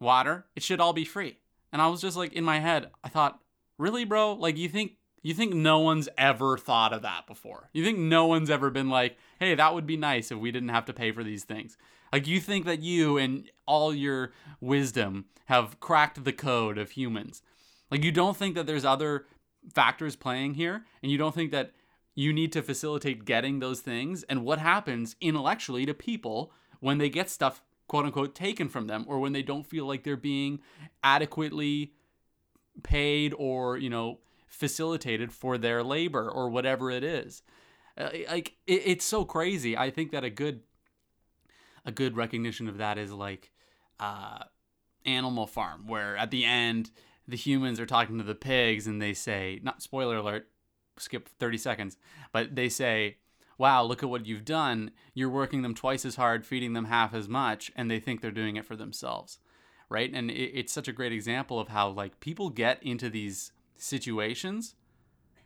water, 0.04 0.46
it 0.56 0.64
should 0.64 0.80
all 0.80 0.94
be 0.94 1.06
free. 1.06 1.40
And 1.72 1.82
I 1.82 1.88
was 1.88 2.02
just 2.02 2.18
like 2.18 2.34
in 2.34 2.44
my 2.44 2.60
head, 2.60 2.92
I 3.04 3.10
thought, 3.10 3.40
really, 3.78 4.06
bro? 4.06 4.34
Like 4.34 4.58
you 4.58 4.70
think 4.70 4.94
you 5.24 5.34
think 5.34 5.54
no 5.54 5.80
one's 5.80 6.10
ever 6.18 6.58
thought 6.58 6.94
of 6.94 7.02
that 7.02 7.26
before? 7.28 7.70
You 7.74 7.84
think 7.84 7.98
no 7.98 8.26
one's 8.28 8.50
ever 8.50 8.70
been 8.70 8.90
like, 8.90 9.18
hey, 9.40 9.56
that 9.56 9.74
would 9.74 9.88
be 9.88 9.98
nice 9.98 10.32
if 10.32 10.38
we 10.38 10.52
didn't 10.52 10.70
have 10.70 10.86
to 10.86 10.94
pay 10.94 11.12
for 11.12 11.24
these 11.24 11.46
things? 11.46 11.78
Like 12.12 12.28
you 12.28 12.40
think 12.40 12.66
that 12.66 12.84
you 12.84 13.18
and 13.18 13.50
all 13.66 13.94
your 13.94 14.34
wisdom 14.62 15.26
have 15.46 15.80
cracked 15.80 16.24
the 16.24 16.34
code 16.34 16.78
of 16.78 16.92
humans. 16.92 17.42
Like 17.90 18.04
you 18.04 18.12
don't 18.12 18.38
think 18.38 18.56
that 18.56 18.68
there's 18.68 18.86
other 18.86 19.26
factors 19.74 20.16
playing 20.16 20.56
here 20.56 20.84
and 21.02 21.12
you 21.12 21.18
don't 21.18 21.34
think 21.34 21.52
that 21.52 21.72
you 22.16 22.34
need 22.34 22.52
to 22.52 22.62
facilitate 22.62 23.26
getting 23.26 23.60
those 23.60 23.80
things 23.80 24.24
and 24.24 24.44
what 24.44 24.60
happens 24.60 25.16
intellectually 25.22 25.86
to 25.86 25.94
people 25.94 26.52
when 26.80 26.98
they 26.98 27.10
get 27.10 27.30
stuff 27.30 27.64
quote 27.88 28.06
unquote 28.06 28.36
taken 28.36 28.70
from 28.70 28.88
them 28.88 29.06
or 29.08 29.20
when 29.20 29.34
they 29.34 29.44
don't 29.44 29.66
feel 29.66 29.86
like 29.86 30.04
they're 30.04 30.16
being 30.18 30.60
adequately 31.04 31.94
paid 32.82 33.34
or 33.38 33.78
you 33.78 33.90
know 33.90 34.20
facilitated 34.48 35.32
for 35.32 35.58
their 35.58 35.84
labor 35.84 36.30
or 36.30 36.50
whatever 36.50 36.92
it 36.92 37.04
is. 37.04 37.42
Uh, 37.98 38.10
like 38.30 38.56
it, 38.66 38.82
it's 38.86 39.06
so 39.06 39.26
crazy. 39.26 39.78
I 39.78 39.90
think 39.90 40.12
that 40.12 40.24
a 40.24 40.30
good 40.30 40.62
a 41.86 41.92
good 41.92 42.16
recognition 42.16 42.68
of 42.68 42.78
that 42.78 42.98
is 42.98 43.12
like 43.12 43.52
uh 44.00 44.44
animal 45.06 45.46
farm 45.46 45.86
where 45.86 46.16
at 46.18 46.32
the 46.32 46.46
end 46.46 46.92
the 47.28 47.38
humans 47.38 47.80
are 47.80 47.86
talking 47.86 48.18
to 48.18 48.24
the 48.24 48.36
pigs 48.36 48.88
and 48.88 49.02
they 49.02 49.14
say 49.14 49.60
not 49.62 49.82
spoiler 49.82 50.18
alert 50.18 50.48
skip 50.98 51.28
30 51.40 51.58
seconds 51.58 51.98
but 52.32 52.56
they 52.56 52.70
say 52.70 53.18
wow 53.58 53.84
look 53.84 54.04
at 54.04 54.10
what 54.10 54.26
you've 54.26 54.46
done. 54.46 54.92
You're 55.14 55.30
working 55.30 55.62
them 55.62 55.76
twice 55.76 56.06
as 56.06 56.16
hard 56.16 56.46
feeding 56.46 56.74
them 56.74 56.86
half 56.86 57.14
as 57.14 57.28
much 57.28 57.72
and 57.76 57.90
they 57.90 58.00
think 58.00 58.22
they're 58.22 58.32
doing 58.32 58.56
it 58.56 58.66
for 58.66 58.76
themselves 58.76 59.40
right? 59.94 60.12
And 60.12 60.32
it, 60.32 60.52
it's 60.58 60.74
such 60.74 60.88
a 60.88 60.92
great 60.92 61.14
example 61.14 61.60
of 61.60 61.68
how 61.68 61.90
like 61.90 62.20
people 62.20 62.50
get 62.50 62.82
into 62.82 63.12
these 63.12 63.52
situations 63.78 64.74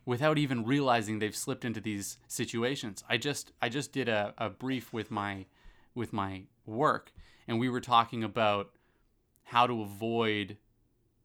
without 0.05 0.37
even 0.37 0.63
realizing 0.65 1.19
they've 1.19 1.35
slipped 1.35 1.65
into 1.65 1.81
these 1.81 2.17
situations. 2.27 3.03
I 3.09 3.17
just 3.17 3.51
i 3.61 3.67
just 3.69 3.91
did 3.91 4.07
a, 4.07 4.33
a 4.37 4.49
brief 4.49 4.93
with 4.93 5.11
my 5.11 5.45
with 5.93 6.13
my 6.13 6.43
work 6.65 7.11
and 7.47 7.59
we 7.59 7.67
were 7.69 7.81
talking 7.81 8.23
about 8.23 8.71
how 9.43 9.67
to 9.67 9.81
avoid 9.81 10.57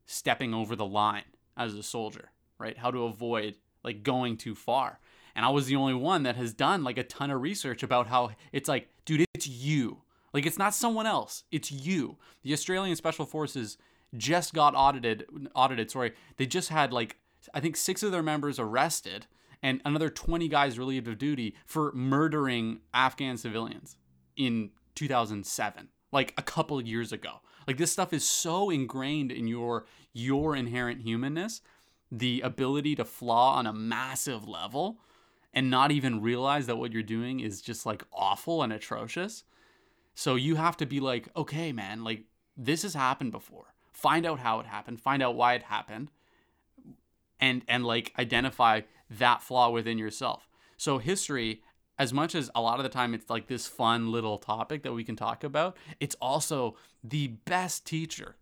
stepping 0.05 0.53
over 0.53 0.75
the 0.75 0.85
line 0.85 1.23
as 1.55 1.75
a 1.75 1.83
soldier 1.83 2.29
right? 2.59 2.77
How 2.77 2.91
to 2.91 3.05
avoid 3.05 3.55
like 3.83 4.03
going 4.03 4.37
too 4.37 4.55
far 4.55 4.99
and 5.35 5.45
i 5.45 5.49
was 5.49 5.65
the 5.67 5.75
only 5.75 5.93
one 5.93 6.23
that 6.23 6.35
has 6.35 6.53
done 6.53 6.83
like 6.83 6.97
a 6.97 7.03
ton 7.03 7.31
of 7.31 7.41
research 7.41 7.83
about 7.83 8.07
how 8.07 8.31
it's 8.51 8.69
like 8.69 8.89
dude 9.05 9.25
it's 9.33 9.47
you. 9.47 10.01
Like 10.33 10.45
it's 10.45 10.57
not 10.57 10.73
someone 10.73 11.05
else 11.05 11.43
it's 11.51 11.71
you. 11.71 12.17
The 12.43 12.53
australian 12.53 12.95
special 12.95 13.25
forces 13.25 13.77
just 14.15 14.53
got 14.53 14.75
audited 14.75 15.25
audited 15.55 15.91
sorry. 15.91 16.13
They 16.37 16.45
just 16.45 16.69
had 16.69 16.93
like 16.93 17.17
i 17.53 17.59
think 17.59 17.75
six 17.75 18.03
of 18.03 18.11
their 18.11 18.23
members 18.23 18.59
arrested 18.59 19.27
and 19.61 19.81
another 19.85 20.09
20 20.09 20.47
guys 20.49 20.77
relieved 20.77 21.07
of 21.07 21.17
duty 21.17 21.55
for 21.65 21.91
murdering 21.93 22.81
Afghan 22.93 23.37
civilians 23.37 23.95
in 24.35 24.71
2007, 24.95 25.87
like 26.11 26.33
a 26.37 26.41
couple 26.41 26.79
years 26.81 27.13
ago. 27.13 27.39
Like 27.65 27.77
this 27.77 27.91
stuff 27.91 28.11
is 28.11 28.27
so 28.27 28.69
ingrained 28.69 29.31
in 29.31 29.47
your 29.47 29.85
your 30.11 30.55
inherent 30.55 31.01
humanness, 31.01 31.61
the 32.11 32.41
ability 32.41 32.95
to 32.95 33.05
flaw 33.05 33.55
on 33.55 33.65
a 33.65 33.73
massive 33.73 34.47
level 34.47 34.99
and 35.53 35.69
not 35.69 35.91
even 35.91 36.21
realize 36.21 36.65
that 36.67 36.77
what 36.77 36.91
you're 36.91 37.03
doing 37.03 37.39
is 37.39 37.61
just 37.61 37.85
like 37.85 38.03
awful 38.11 38.63
and 38.63 38.73
atrocious. 38.73 39.43
So 40.15 40.35
you 40.35 40.55
have 40.55 40.77
to 40.77 40.85
be 40.85 40.99
like, 40.99 41.29
okay, 41.35 41.71
man, 41.71 42.03
like 42.03 42.23
this 42.57 42.83
has 42.83 42.93
happened 42.93 43.31
before. 43.31 43.73
Find 43.91 44.25
out 44.25 44.39
how 44.39 44.59
it 44.59 44.65
happened, 44.65 44.99
find 44.99 45.21
out 45.21 45.35
why 45.35 45.53
it 45.53 45.63
happened, 45.63 46.11
and 47.39 47.63
and 47.67 47.85
like 47.85 48.13
identify 48.17 48.81
that 49.09 49.41
flaw 49.41 49.69
within 49.69 49.97
yourself. 49.97 50.47
So 50.77 50.97
history, 50.97 51.61
as 51.99 52.11
much 52.11 52.33
as 52.35 52.49
a 52.55 52.61
lot 52.61 52.79
of 52.79 52.83
the 52.83 52.89
time 52.89 53.13
it's 53.13 53.29
like 53.29 53.47
this 53.47 53.67
fun 53.67 54.11
little 54.11 54.37
topic 54.37 54.83
that 54.83 54.93
we 54.93 55.03
can 55.03 55.15
talk 55.15 55.43
about, 55.43 55.77
it's 55.99 56.15
also 56.21 56.75
the 57.03 57.27
best 57.27 57.85
teacher 57.85 58.35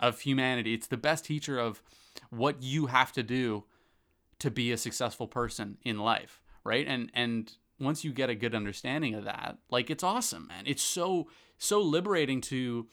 of 0.00 0.20
humanity. 0.20 0.74
It's 0.74 0.88
the 0.88 0.96
best 0.96 1.24
teacher 1.24 1.58
of 1.58 1.82
what 2.30 2.62
you 2.62 2.86
have 2.86 3.12
to 3.12 3.22
do 3.22 3.64
to 4.38 4.50
be 4.50 4.72
a 4.72 4.76
successful 4.76 5.26
person 5.26 5.78
in 5.84 5.98
life, 5.98 6.40
right? 6.66 6.86
And 6.86 7.10
and 7.14 7.52
once 7.78 8.04
you 8.04 8.12
get 8.12 8.30
a 8.30 8.34
good 8.34 8.54
understanding 8.54 9.14
of 9.14 9.24
that, 9.24 9.58
like 9.70 9.90
it's 9.90 10.04
awesome, 10.04 10.46
man. 10.48 10.64
It's 10.66 10.82
so 10.82 11.28
so 11.58 11.80
liberating 11.80 12.40
to 12.42 12.86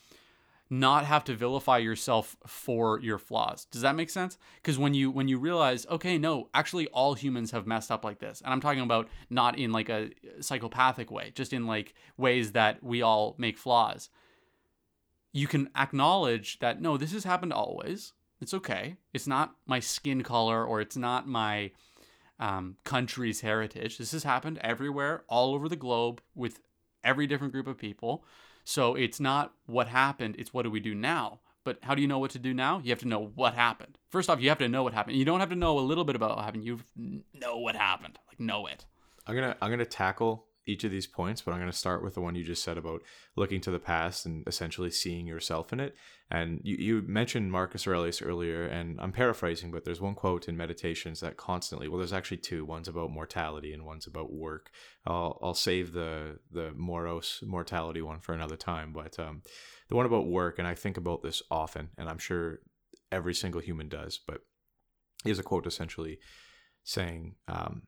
not 0.69 1.05
have 1.05 1.23
to 1.23 1.35
vilify 1.35 1.77
yourself 1.77 2.35
for 2.47 2.99
your 2.99 3.19
flaws. 3.19 3.65
Does 3.65 3.81
that 3.81 3.95
make 3.95 4.09
sense? 4.09 4.37
Because 4.55 4.77
when 4.77 4.93
you 4.93 5.11
when 5.11 5.27
you 5.27 5.37
realize, 5.37 5.85
okay, 5.87 6.17
no, 6.17 6.49
actually 6.53 6.87
all 6.87 7.13
humans 7.13 7.51
have 7.51 7.67
messed 7.67 7.91
up 7.91 8.03
like 8.03 8.19
this. 8.19 8.41
And 8.41 8.51
I'm 8.51 8.61
talking 8.61 8.81
about 8.81 9.07
not 9.29 9.57
in 9.57 9.71
like 9.71 9.89
a 9.89 10.09
psychopathic 10.39 11.11
way, 11.11 11.31
just 11.35 11.53
in 11.53 11.67
like 11.67 11.93
ways 12.17 12.53
that 12.53 12.81
we 12.81 13.01
all 13.01 13.35
make 13.37 13.57
flaws. 13.57 14.09
You 15.31 15.47
can 15.47 15.69
acknowledge 15.75 16.59
that 16.59 16.81
no, 16.81 16.97
this 16.97 17.13
has 17.13 17.23
happened 17.23 17.53
always. 17.53 18.13
It's 18.41 18.53
okay. 18.53 18.97
It's 19.13 19.27
not 19.27 19.55
my 19.65 19.79
skin 19.79 20.23
color 20.23 20.65
or 20.65 20.81
it's 20.81 20.97
not 20.97 21.27
my 21.27 21.71
um, 22.39 22.77
country's 22.83 23.41
heritage. 23.41 23.97
This 23.97 24.11
has 24.11 24.23
happened 24.23 24.59
everywhere, 24.61 25.23
all 25.27 25.53
over 25.53 25.69
the 25.69 25.75
globe, 25.75 26.21
with 26.35 26.59
every 27.03 27.27
different 27.27 27.53
group 27.53 27.67
of 27.67 27.77
people. 27.77 28.25
So 28.63 28.95
it's 28.95 29.19
not 29.19 29.53
what 29.65 29.87
happened, 29.87 30.35
it's 30.37 30.53
what 30.53 30.63
do 30.63 30.71
we 30.71 30.79
do 30.79 30.95
now. 30.95 31.39
But 31.65 31.79
how 31.83 31.95
do 31.95 32.01
you 32.01 32.07
know 32.07 32.19
what 32.19 32.31
to 32.31 32.39
do 32.39 32.53
now? 32.53 32.81
You 32.83 32.89
have 32.89 32.99
to 32.99 33.07
know 33.07 33.31
what 33.35 33.53
happened. 33.53 33.97
First 34.09 34.29
off, 34.29 34.41
you 34.41 34.49
have 34.49 34.57
to 34.57 34.67
know 34.67 34.83
what 34.83 34.93
happened. 34.93 35.15
You 35.15 35.23
don't 35.23 35.39
have 35.39 35.49
to 35.49 35.55
know 35.55 35.79
a 35.79 35.81
little 35.81 36.03
bit 36.03 36.15
about 36.15 36.35
what 36.35 36.43
happened. 36.43 36.65
You 36.65 36.79
know 37.33 37.57
what 37.57 37.75
happened. 37.75 38.19
Like 38.27 38.39
know 38.39 38.67
it. 38.67 38.85
I'm 39.25 39.35
gonna 39.35 39.55
I'm 39.61 39.69
gonna 39.69 39.85
tackle 39.85 40.45
each 40.65 40.83
of 40.83 40.91
these 40.91 41.07
points, 41.07 41.41
but 41.41 41.51
I'm 41.51 41.59
going 41.59 41.71
to 41.71 41.77
start 41.77 42.03
with 42.03 42.13
the 42.13 42.21
one 42.21 42.35
you 42.35 42.43
just 42.43 42.63
said 42.63 42.77
about 42.77 43.01
looking 43.35 43.59
to 43.61 43.71
the 43.71 43.79
past 43.79 44.25
and 44.25 44.47
essentially 44.47 44.91
seeing 44.91 45.27
yourself 45.27 45.73
in 45.73 45.79
it. 45.79 45.95
And 46.31 46.61
you, 46.63 46.77
you 46.77 47.01
mentioned 47.05 47.51
Marcus 47.51 47.85
Aurelius 47.85 48.21
earlier, 48.21 48.63
and 48.65 48.99
I'm 49.01 49.11
paraphrasing, 49.11 49.71
but 49.71 49.83
there's 49.83 50.01
one 50.01 50.15
quote 50.15 50.47
in 50.47 50.55
Meditations 50.55 51.19
that 51.19 51.37
constantly, 51.37 51.87
well, 51.87 51.97
there's 51.97 52.13
actually 52.13 52.37
two. 52.37 52.65
One's 52.65 52.87
about 52.87 53.11
mortality 53.11 53.73
and 53.73 53.85
one's 53.85 54.07
about 54.07 54.31
work. 54.31 54.71
I'll, 55.05 55.37
I'll 55.43 55.53
save 55.53 55.91
the 55.91 56.39
the 56.51 56.71
moros 56.75 57.43
mortality 57.45 58.01
one 58.01 58.19
for 58.21 58.33
another 58.33 58.55
time, 58.55 58.93
but 58.93 59.19
um, 59.19 59.41
the 59.89 59.95
one 59.95 60.05
about 60.05 60.27
work, 60.27 60.59
and 60.59 60.67
I 60.67 60.75
think 60.75 60.97
about 60.97 61.21
this 61.23 61.43
often, 61.51 61.89
and 61.97 62.09
I'm 62.09 62.17
sure 62.17 62.59
every 63.11 63.33
single 63.33 63.61
human 63.61 63.89
does, 63.89 64.19
but 64.25 64.41
is 65.25 65.39
a 65.39 65.43
quote 65.43 65.67
essentially 65.67 66.19
saying, 66.83 67.35
um, 67.47 67.83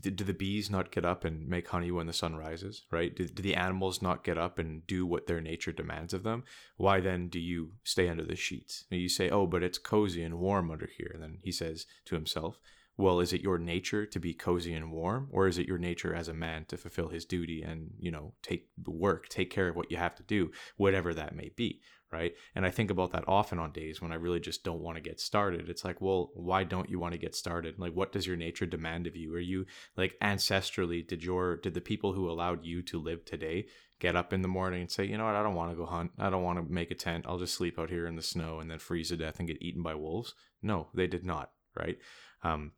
do, 0.00 0.10
the 0.10 0.34
bees 0.34 0.70
not 0.70 0.90
get 0.90 1.04
up 1.04 1.24
and 1.24 1.48
make 1.48 1.68
honey 1.68 1.90
when 1.90 2.06
the 2.06 2.12
sun 2.12 2.36
rises 2.36 2.84
right? 2.90 3.14
Do, 3.14 3.26
do 3.26 3.42
the 3.42 3.54
animals 3.54 4.02
not 4.02 4.24
get 4.24 4.38
up 4.38 4.58
and 4.58 4.86
do 4.86 5.06
what 5.06 5.26
their 5.26 5.40
nature 5.40 5.72
demands 5.72 6.12
of 6.14 6.22
them? 6.22 6.44
Why 6.76 7.00
then 7.00 7.28
do 7.28 7.38
you 7.38 7.72
stay 7.84 8.08
under 8.08 8.24
the 8.24 8.36
sheets? 8.36 8.84
And 8.90 9.00
you 9.00 9.08
say 9.08 9.30
oh 9.30 9.46
but 9.46 9.62
it's 9.62 9.78
cozy 9.78 10.22
and 10.22 10.38
warm 10.38 10.70
under 10.70 10.88
here. 10.96 11.10
And 11.14 11.22
then 11.22 11.38
he 11.42 11.52
says 11.52 11.86
to 12.06 12.14
himself 12.14 12.58
well 12.98 13.20
is 13.20 13.32
it 13.32 13.40
your 13.40 13.58
nature 13.58 14.04
to 14.04 14.18
be 14.18 14.34
cozy 14.34 14.74
and 14.74 14.92
warm 14.92 15.28
or 15.30 15.46
is 15.46 15.56
it 15.56 15.66
your 15.66 15.78
nature 15.78 16.12
as 16.14 16.28
a 16.28 16.34
man 16.34 16.64
to 16.66 16.76
fulfill 16.76 17.08
his 17.08 17.24
duty 17.24 17.62
and 17.62 17.92
you 17.98 18.10
know 18.10 18.34
take 18.42 18.68
the 18.76 18.90
work 18.90 19.28
take 19.28 19.50
care 19.50 19.68
of 19.68 19.76
what 19.76 19.90
you 19.90 19.96
have 19.96 20.14
to 20.14 20.22
do 20.24 20.50
whatever 20.76 21.14
that 21.14 21.34
may 21.34 21.50
be 21.56 21.80
right? 22.12 22.34
And 22.54 22.64
I 22.64 22.70
think 22.70 22.90
about 22.90 23.12
that 23.12 23.24
often 23.26 23.58
on 23.58 23.72
days 23.72 24.00
when 24.00 24.12
I 24.12 24.16
really 24.16 24.40
just 24.40 24.64
don't 24.64 24.80
want 24.80 24.96
to 24.96 25.02
get 25.02 25.20
started. 25.20 25.68
It's 25.68 25.84
like, 25.84 26.00
well, 26.00 26.30
why 26.34 26.64
don't 26.64 26.88
you 26.88 26.98
want 26.98 27.12
to 27.12 27.18
get 27.18 27.34
started? 27.34 27.78
Like 27.78 27.92
what 27.92 28.12
does 28.12 28.26
your 28.26 28.36
nature 28.36 28.66
demand 28.66 29.06
of 29.06 29.16
you? 29.16 29.34
Are 29.34 29.40
you 29.40 29.66
like 29.96 30.14
ancestrally 30.22 31.06
did 31.06 31.22
your 31.22 31.56
did 31.56 31.74
the 31.74 31.80
people 31.80 32.12
who 32.12 32.30
allowed 32.30 32.64
you 32.64 32.82
to 32.82 32.98
live 33.00 33.24
today 33.24 33.66
get 34.00 34.16
up 34.16 34.32
in 34.32 34.42
the 34.42 34.48
morning 34.48 34.82
and 34.82 34.90
say, 34.90 35.04
"You 35.04 35.18
know 35.18 35.24
what? 35.24 35.34
I 35.34 35.42
don't 35.42 35.54
want 35.54 35.72
to 35.72 35.76
go 35.76 35.86
hunt. 35.86 36.12
I 36.18 36.30
don't 36.30 36.44
want 36.44 36.58
to 36.58 36.72
make 36.72 36.90
a 36.90 36.94
tent. 36.94 37.24
I'll 37.28 37.38
just 37.38 37.54
sleep 37.54 37.78
out 37.78 37.90
here 37.90 38.06
in 38.06 38.16
the 38.16 38.22
snow 38.22 38.60
and 38.60 38.70
then 38.70 38.78
freeze 38.78 39.08
to 39.08 39.16
death 39.16 39.38
and 39.38 39.48
get 39.48 39.62
eaten 39.62 39.82
by 39.82 39.94
wolves?" 39.94 40.34
No, 40.62 40.88
they 40.94 41.06
did 41.06 41.24
not, 41.24 41.50
right? 41.76 41.98
Um, 42.42 42.72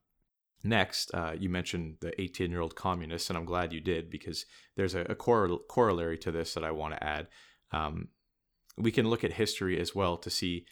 Next, 0.62 1.10
uh, 1.14 1.32
you 1.38 1.48
mentioned 1.48 1.96
the 2.00 2.18
18 2.20 2.50
year 2.50 2.60
old 2.60 2.76
communist, 2.76 3.30
and 3.30 3.38
I'm 3.38 3.46
glad 3.46 3.72
you 3.72 3.80
did 3.80 4.10
because 4.10 4.44
there's 4.76 4.94
a, 4.94 5.00
a 5.02 5.14
corollary 5.14 6.18
to 6.18 6.30
this 6.30 6.54
that 6.54 6.64
I 6.64 6.70
want 6.70 6.94
to 6.94 7.02
add. 7.02 7.28
Um, 7.72 8.08
we 8.80 8.92
can 8.92 9.08
look 9.08 9.24
at 9.24 9.32
history 9.32 9.78
as 9.78 9.94
well 9.94 10.16
to 10.18 10.30
see 10.30 10.66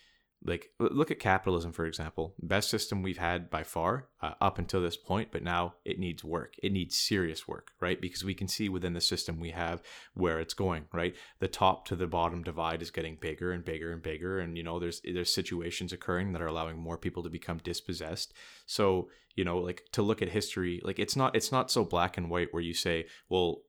like 0.45 0.71
look 0.79 1.11
at 1.11 1.19
capitalism 1.19 1.73
for 1.73 1.85
example. 1.85 2.35
Best 2.41 2.71
system 2.71 3.03
we've 3.03 3.19
had 3.19 3.51
by 3.51 3.65
far 3.65 4.09
uh, 4.23 4.35
up 4.41 4.59
until 4.59 4.81
this 4.81 4.97
point 4.97 5.31
but 5.33 5.43
now 5.43 5.75
it 5.85 5.99
needs 5.99 6.23
work. 6.23 6.55
It 6.63 6.73
needs 6.73 6.97
serious 6.97 7.49
work 7.49 7.73
right? 7.81 8.01
Because 8.01 8.25
we 8.25 8.35
can 8.35 8.47
see 8.47 8.69
within 8.69 8.93
the 8.93 9.01
system 9.01 9.41
we 9.41 9.51
have 9.51 9.83
where 10.15 10.39
it's 10.39 10.55
going 10.55 10.85
right? 10.93 11.17
The 11.41 11.49
top 11.49 11.87
to 11.89 11.97
the 11.97 12.07
bottom 12.07 12.43
divide 12.43 12.83
is 12.83 12.93
getting 12.93 13.17
bigger 13.21 13.51
and 13.51 13.65
bigger 13.65 13.93
and 13.93 14.03
bigger 14.03 14.39
and 14.39 14.57
you 14.57 14.63
know 14.63 14.79
there's 14.79 15.01
there's 15.03 15.35
situations 15.35 15.93
occurring 15.93 16.33
that 16.33 16.43
are 16.43 16.47
allowing 16.47 16.79
more 16.79 16.99
people 16.99 17.25
to 17.25 17.31
become 17.31 17.59
dispossessed. 17.59 18.33
So 18.67 19.09
you 19.35 19.45
know 19.45 19.59
like 19.59 19.85
to 19.93 20.03
look 20.03 20.23
at 20.23 20.29
history 20.29 20.81
like 20.85 20.99
it's 20.99 21.17
not 21.17 21.35
it's 21.35 21.53
not 21.53 21.71
so 21.71 21.85
black 21.85 22.17
and 22.17 22.31
white 22.31 22.49
where 22.53 22.63
you 22.63 22.75
say 22.75 23.07
well 23.29 23.63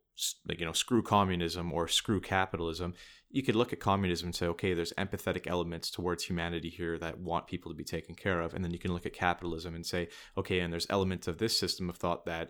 like 0.47 0.59
you 0.59 0.65
know 0.65 0.73
screw 0.73 1.01
communism 1.01 1.71
or 1.71 1.87
screw 1.87 2.19
capitalism 2.19 2.93
you 3.31 3.43
could 3.43 3.55
look 3.55 3.71
at 3.71 3.79
communism 3.79 4.27
and 4.27 4.35
say, 4.35 4.47
okay, 4.47 4.73
there's 4.73 4.93
empathetic 4.93 5.45
elements 5.45 5.91
towards 5.91 6.23
humanity 6.23 6.69
here 6.69 6.97
that 6.97 7.19
want 7.19 7.45
people 7.45 7.71
to 7.71 7.77
be 7.77 7.83
taken 7.83 8.15
care 8.15 8.41
of. 8.41 8.55
And 8.55 8.63
then 8.63 8.71
you 8.71 8.79
can 8.79 8.91
look 8.91 9.05
at 9.05 9.13
capitalism 9.13 9.75
and 9.75 9.85
say, 9.85 10.09
okay, 10.35 10.59
and 10.61 10.73
there's 10.73 10.87
elements 10.89 11.27
of 11.27 11.37
this 11.37 11.57
system 11.57 11.89
of 11.89 11.97
thought 11.97 12.25
that 12.25 12.49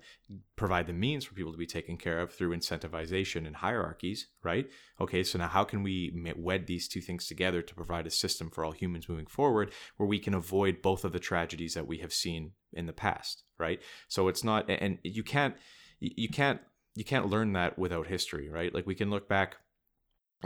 provide 0.55 0.87
the 0.87 0.93
means 0.93 1.25
for 1.25 1.33
people 1.33 1.51
to 1.51 1.57
be 1.57 1.65
taken 1.65 1.97
care 1.97 2.21
of 2.21 2.31
through 2.31 2.55
incentivization 2.55 3.45
and 3.45 3.57
hierarchies, 3.57 4.27
right? 4.41 4.69
Okay, 5.01 5.21
so 5.21 5.37
now 5.37 5.49
how 5.49 5.65
can 5.65 5.83
we 5.83 6.13
wed 6.37 6.65
these 6.65 6.87
two 6.87 7.01
things 7.01 7.27
together 7.27 7.61
to 7.61 7.75
provide 7.75 8.07
a 8.07 8.11
system 8.11 8.49
for 8.49 8.63
all 8.63 8.71
humans 8.71 9.09
moving 9.09 9.27
forward 9.27 9.73
where 9.97 10.07
we 10.07 10.19
can 10.19 10.33
avoid 10.33 10.81
both 10.81 11.03
of 11.03 11.11
the 11.11 11.19
tragedies 11.19 11.73
that 11.73 11.87
we 11.87 11.97
have 11.97 12.13
seen 12.13 12.51
in 12.71 12.85
the 12.85 12.93
past, 12.93 13.43
right? 13.57 13.81
So 14.07 14.29
it's 14.29 14.45
not, 14.45 14.69
and 14.69 14.97
you 15.03 15.23
can't, 15.23 15.55
you 15.99 16.29
can't, 16.29 16.61
you 16.95 17.03
can't 17.03 17.27
learn 17.27 17.51
that 17.53 17.77
without 17.77 18.07
history, 18.07 18.49
right? 18.49 18.73
Like 18.73 18.87
we 18.87 18.95
can 18.95 19.09
look 19.09 19.27
back 19.27 19.57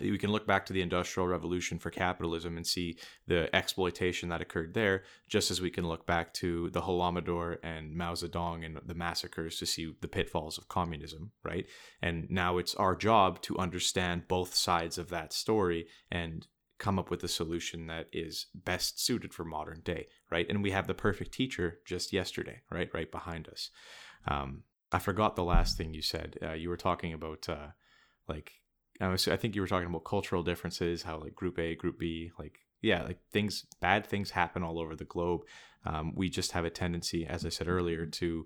we 0.02 0.18
can 0.18 0.32
look 0.32 0.48
back 0.48 0.66
to 0.66 0.74
the 0.74 0.82
industrial 0.82 1.28
revolution 1.28 1.78
for 1.78 1.92
capitalism 1.92 2.58
and 2.58 2.66
see 2.66 2.98
the 3.28 3.54
exploitation 3.56 4.30
that 4.30 4.42
occurred 4.42 4.74
there 4.74 5.04
just 5.28 5.52
as 5.52 5.62
we 5.62 5.70
can 5.70 5.88
look 5.88 6.08
back 6.08 6.34
to 6.34 6.70
the 6.72 6.82
holodomor 6.82 7.58
and 7.64 7.96
mao 7.96 8.14
zedong 8.14 8.66
and 8.66 8.80
the 8.86 8.96
massacres 8.96 9.58
to 9.60 9.66
see 9.66 9.94
the 10.02 10.08
pitfalls 10.08 10.58
of 10.58 10.68
communism 10.68 11.32
right? 11.44 11.68
And 12.02 12.30
now 12.30 12.58
it's 12.58 12.76
our 12.76 12.96
job 12.96 13.42
to 13.44 13.58
understand 13.60 14.28
both 14.28 14.56
sides 14.56 14.98
of 14.98 15.10
that 15.10 15.32
story 15.32 15.88
and 16.12 16.48
come 16.80 16.98
up 16.98 17.12
with 17.12 17.24
a 17.24 17.28
solution 17.28 17.88
that 17.88 18.08
is 18.12 18.48
best 18.56 19.00
suited 19.00 19.34
for 19.34 19.46
modern 19.46 19.82
day 19.82 20.08
right? 20.32 20.48
And 20.50 20.64
we 20.64 20.72
have 20.72 20.88
the 20.88 20.96
perfect 20.96 21.34
teacher 21.34 21.80
just 21.86 22.12
yesterday 22.12 22.62
right? 22.72 22.90
Right 22.94 23.12
behind 23.12 23.48
us. 23.48 23.70
Um, 24.28 24.64
i 24.92 25.00
forgot 25.00 25.36
the 25.36 25.44
last 25.44 25.76
thing 25.78 25.94
you 25.94 26.04
said. 26.04 26.38
Uh, 26.42 26.54
you 26.54 26.70
were 26.70 26.78
talking 26.78 27.14
about 27.14 27.50
uh, 27.50 27.70
like 28.28 28.63
I 29.02 29.16
think 29.18 29.56
you 29.56 29.62
were 29.62 29.68
talking 29.68 29.88
about 29.88 30.04
cultural 30.04 30.44
differences, 30.44 31.04
how 31.04 31.20
like 31.20 31.36
group 31.36 31.60
A, 31.60 31.76
group 31.76 32.00
B, 32.00 32.32
like 32.38 32.60
yeah, 32.82 33.04
like 33.04 33.20
things, 33.32 33.66
bad 33.80 34.06
things 34.06 34.32
happen 34.32 34.62
all 34.62 34.80
over 34.80 34.96
the 34.96 35.06
globe. 35.06 35.42
Um, 35.86 36.14
we 36.16 36.30
just 36.30 36.52
have 36.52 36.66
a 36.66 36.70
tendency, 36.70 37.26
as 37.26 37.46
I 37.46 37.50
said 37.50 37.68
earlier, 37.68 38.06
to 38.06 38.46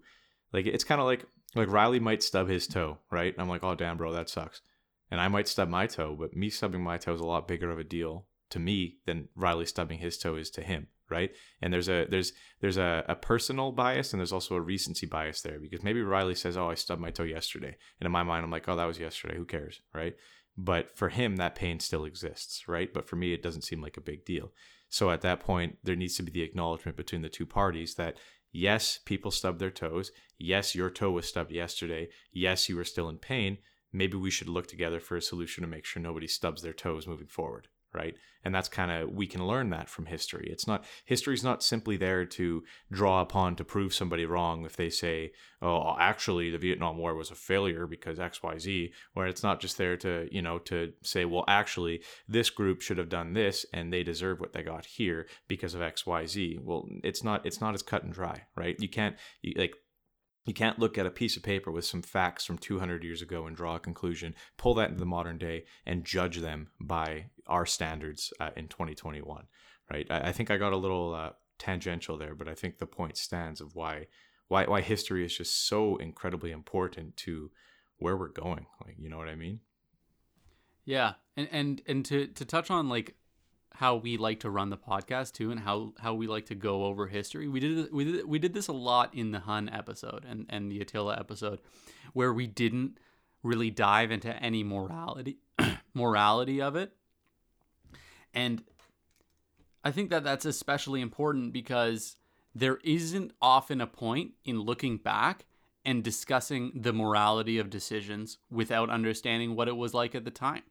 like 0.53 0.65
it's 0.65 0.83
kind 0.83 1.01
of 1.01 1.07
like 1.07 1.25
like 1.55 1.71
Riley 1.71 1.99
might 1.99 2.23
stub 2.23 2.47
his 2.47 2.67
toe, 2.67 2.99
right? 3.11 3.33
And 3.33 3.41
I'm 3.41 3.49
like, 3.49 3.63
oh 3.63 3.75
damn, 3.75 3.97
bro, 3.97 4.13
that 4.13 4.29
sucks. 4.29 4.61
And 5.09 5.21
I 5.21 5.27
might 5.27 5.47
stub 5.47 5.69
my 5.69 5.87
toe, 5.87 6.15
but 6.19 6.35
me 6.35 6.49
stubbing 6.49 6.83
my 6.83 6.97
toe 6.97 7.13
is 7.13 7.21
a 7.21 7.25
lot 7.25 7.47
bigger 7.47 7.71
of 7.71 7.79
a 7.79 7.83
deal 7.83 8.25
to 8.49 8.59
me 8.59 8.97
than 9.05 9.29
Riley 9.35 9.65
stubbing 9.65 9.99
his 9.99 10.17
toe 10.17 10.35
is 10.35 10.49
to 10.51 10.61
him, 10.61 10.87
right? 11.09 11.31
And 11.61 11.73
there's 11.73 11.89
a 11.89 12.05
there's 12.09 12.33
there's 12.61 12.77
a, 12.77 13.03
a 13.07 13.15
personal 13.15 13.71
bias 13.71 14.13
and 14.13 14.19
there's 14.19 14.33
also 14.33 14.55
a 14.55 14.61
recency 14.61 15.05
bias 15.05 15.41
there 15.41 15.59
because 15.59 15.83
maybe 15.83 16.01
Riley 16.01 16.35
says, 16.35 16.57
"Oh, 16.57 16.69
I 16.69 16.75
stubbed 16.75 17.01
my 17.01 17.11
toe 17.11 17.23
yesterday," 17.23 17.75
and 17.99 18.05
in 18.05 18.11
my 18.11 18.23
mind, 18.23 18.43
I'm 18.43 18.51
like, 18.51 18.67
"Oh, 18.67 18.75
that 18.75 18.85
was 18.85 18.99
yesterday. 18.99 19.35
Who 19.37 19.45
cares?" 19.45 19.81
Right? 19.93 20.15
But 20.57 20.97
for 20.97 21.09
him, 21.09 21.35
that 21.35 21.55
pain 21.55 21.79
still 21.79 22.05
exists, 22.05 22.67
right? 22.67 22.91
But 22.91 23.07
for 23.07 23.15
me, 23.15 23.33
it 23.33 23.43
doesn't 23.43 23.61
seem 23.61 23.81
like 23.81 23.97
a 23.97 24.01
big 24.01 24.25
deal. 24.25 24.51
So 24.89 25.11
at 25.11 25.21
that 25.21 25.39
point, 25.39 25.77
there 25.83 25.95
needs 25.95 26.15
to 26.15 26.23
be 26.23 26.31
the 26.31 26.41
acknowledgement 26.41 26.97
between 26.97 27.21
the 27.21 27.29
two 27.29 27.45
parties 27.45 27.95
that 27.95 28.17
Yes, 28.53 28.99
people 29.05 29.29
stub 29.29 29.59
their 29.59 29.69
toes. 29.69 30.11
Yes, 30.37 30.73
your 30.73 30.89
toe 30.89 31.11
was 31.11 31.27
stubbed 31.27 31.51
yesterday. 31.51 32.09
Yes, 32.31 32.69
you 32.69 32.75
were 32.75 32.85
still 32.85 33.09
in 33.09 33.17
pain. 33.17 33.57
Maybe 33.91 34.17
we 34.17 34.31
should 34.31 34.49
look 34.49 34.67
together 34.67 34.99
for 34.99 35.15
a 35.15 35.21
solution 35.21 35.63
to 35.63 35.67
make 35.67 35.85
sure 35.85 36.01
nobody 36.01 36.27
stubs 36.27 36.61
their 36.61 36.73
toes 36.73 37.05
moving 37.05 37.27
forward 37.27 37.67
right? 37.97 38.15
And 38.43 38.55
that's 38.55 38.69
kind 38.69 38.91
of 38.91 39.09
we 39.09 39.27
can 39.27 39.45
learn 39.45 39.71
that 39.71 39.89
from 39.89 40.05
history. 40.05 40.47
It's 40.49 40.67
not 40.67 40.85
history's 41.03 41.43
not 41.43 41.63
simply 41.63 41.97
there 41.97 42.25
to 42.25 42.63
draw 42.91 43.21
upon 43.21 43.55
to 43.57 43.65
prove 43.65 43.93
somebody 43.93 44.25
wrong 44.25 44.65
if 44.65 44.77
they 44.77 44.89
say 44.89 45.31
oh 45.59 45.95
actually 45.99 46.51
the 46.51 46.57
vietnam 46.59 46.99
war 46.99 47.15
was 47.15 47.31
a 47.31 47.35
failure 47.35 47.87
because 47.87 48.19
xyz 48.19 48.91
where 49.15 49.25
it's 49.25 49.41
not 49.41 49.59
just 49.59 49.75
there 49.79 49.97
to 49.97 50.27
you 50.31 50.39
know 50.39 50.59
to 50.59 50.93
say 51.01 51.25
well 51.25 51.43
actually 51.47 51.99
this 52.27 52.51
group 52.51 52.79
should 52.79 52.99
have 52.99 53.09
done 53.09 53.33
this 53.33 53.65
and 53.73 53.91
they 53.91 54.03
deserve 54.03 54.39
what 54.39 54.53
they 54.53 54.61
got 54.61 54.85
here 54.85 55.25
because 55.47 55.73
of 55.73 55.81
xyz 55.81 56.63
well 56.63 56.87
it's 57.03 57.23
not 57.23 57.43
it's 57.43 57.59
not 57.59 57.73
as 57.73 57.81
cut 57.81 58.03
and 58.03 58.13
dry 58.13 58.37
right? 58.57 58.75
You 58.79 58.89
can't 58.89 59.15
like 59.55 59.75
you 60.45 60.53
can't 60.53 60.79
look 60.79 60.97
at 60.97 61.05
a 61.05 61.11
piece 61.11 61.35
of 61.35 61.43
paper 61.43 61.71
with 61.71 61.85
some 61.85 62.01
facts 62.01 62.45
from 62.45 62.57
200 62.57 63.03
years 63.03 63.21
ago 63.21 63.45
and 63.45 63.55
draw 63.55 63.75
a 63.75 63.79
conclusion, 63.79 64.33
pull 64.57 64.73
that 64.75 64.89
into 64.89 64.99
the 64.99 65.05
modern 65.05 65.37
day, 65.37 65.65
and 65.85 66.05
judge 66.05 66.37
them 66.37 66.69
by 66.79 67.25
our 67.47 67.65
standards 67.65 68.33
uh, 68.39 68.51
in 68.55 68.67
2021, 68.67 69.45
right? 69.91 70.07
I, 70.09 70.29
I, 70.29 70.31
think 70.31 70.51
I 70.51 70.57
got 70.57 70.73
a 70.73 70.77
little 70.77 71.13
uh, 71.13 71.31
tangential 71.57 72.17
there, 72.17 72.35
but 72.35 72.47
I 72.47 72.55
think 72.55 72.77
the 72.77 72.85
point 72.85 73.17
stands 73.17 73.61
of 73.61 73.75
why 73.75 74.07
why 74.47 74.65
why 74.65 74.81
history 74.81 75.25
is 75.25 75.35
just 75.35 75.67
so 75.67 75.97
incredibly 75.97 76.51
important 76.51 77.17
to 77.17 77.51
where 77.97 78.15
we're 78.15 78.29
going. 78.29 78.65
Like, 78.85 78.95
you 78.97 79.09
know 79.09 79.17
what 79.17 79.27
I 79.27 79.35
mean? 79.35 79.59
Yeah, 80.85 81.13
and 81.35 81.47
and 81.51 81.81
and 81.87 82.05
to 82.05 82.27
to 82.27 82.45
touch 82.45 82.71
on 82.71 82.87
like 82.87 83.15
how 83.73 83.95
we 83.95 84.17
like 84.17 84.39
to 84.39 84.49
run 84.49 84.69
the 84.69 84.77
podcast 84.77 85.33
too 85.33 85.51
and 85.51 85.59
how 85.59 85.93
how 85.99 86.13
we 86.13 86.27
like 86.27 86.47
to 86.47 86.55
go 86.55 86.85
over 86.85 87.07
history. 87.07 87.47
We 87.47 87.59
did 87.59 87.91
we 87.91 88.05
did 88.05 88.27
we 88.27 88.39
did 88.39 88.53
this 88.53 88.67
a 88.67 88.73
lot 88.73 89.13
in 89.13 89.31
the 89.31 89.39
Hun 89.39 89.69
episode 89.69 90.25
and 90.27 90.45
and 90.49 90.71
the 90.71 90.79
Attila 90.79 91.17
episode 91.19 91.59
where 92.13 92.33
we 92.33 92.47
didn't 92.47 92.97
really 93.43 93.69
dive 93.69 94.11
into 94.11 94.35
any 94.35 94.63
morality 94.63 95.39
morality 95.93 96.61
of 96.61 96.75
it. 96.75 96.93
And 98.33 98.63
I 99.83 99.91
think 99.91 100.09
that 100.09 100.23
that's 100.23 100.45
especially 100.45 101.01
important 101.01 101.53
because 101.53 102.17
there 102.53 102.79
isn't 102.83 103.31
often 103.41 103.81
a 103.81 103.87
point 103.87 104.31
in 104.43 104.61
looking 104.61 104.97
back 104.97 105.45
and 105.85 106.03
discussing 106.03 106.71
the 106.75 106.93
morality 106.93 107.57
of 107.57 107.69
decisions 107.69 108.37
without 108.49 108.89
understanding 108.89 109.55
what 109.55 109.67
it 109.67 109.77
was 109.77 109.93
like 109.93 110.15
at 110.15 110.25
the 110.25 110.31
time 110.31 110.63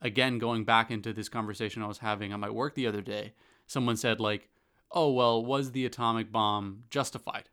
again 0.00 0.38
going 0.38 0.64
back 0.64 0.90
into 0.90 1.12
this 1.12 1.28
conversation 1.28 1.82
I 1.82 1.86
was 1.86 1.98
having 1.98 2.32
on 2.32 2.40
my 2.40 2.50
work 2.50 2.74
the 2.74 2.86
other 2.86 3.00
day, 3.00 3.34
someone 3.66 3.96
said 3.96 4.20
like, 4.20 4.48
"Oh, 4.90 5.12
well, 5.12 5.44
was 5.44 5.72
the 5.72 5.86
atomic 5.86 6.30
bomb 6.30 6.84
justified?" 6.90 7.48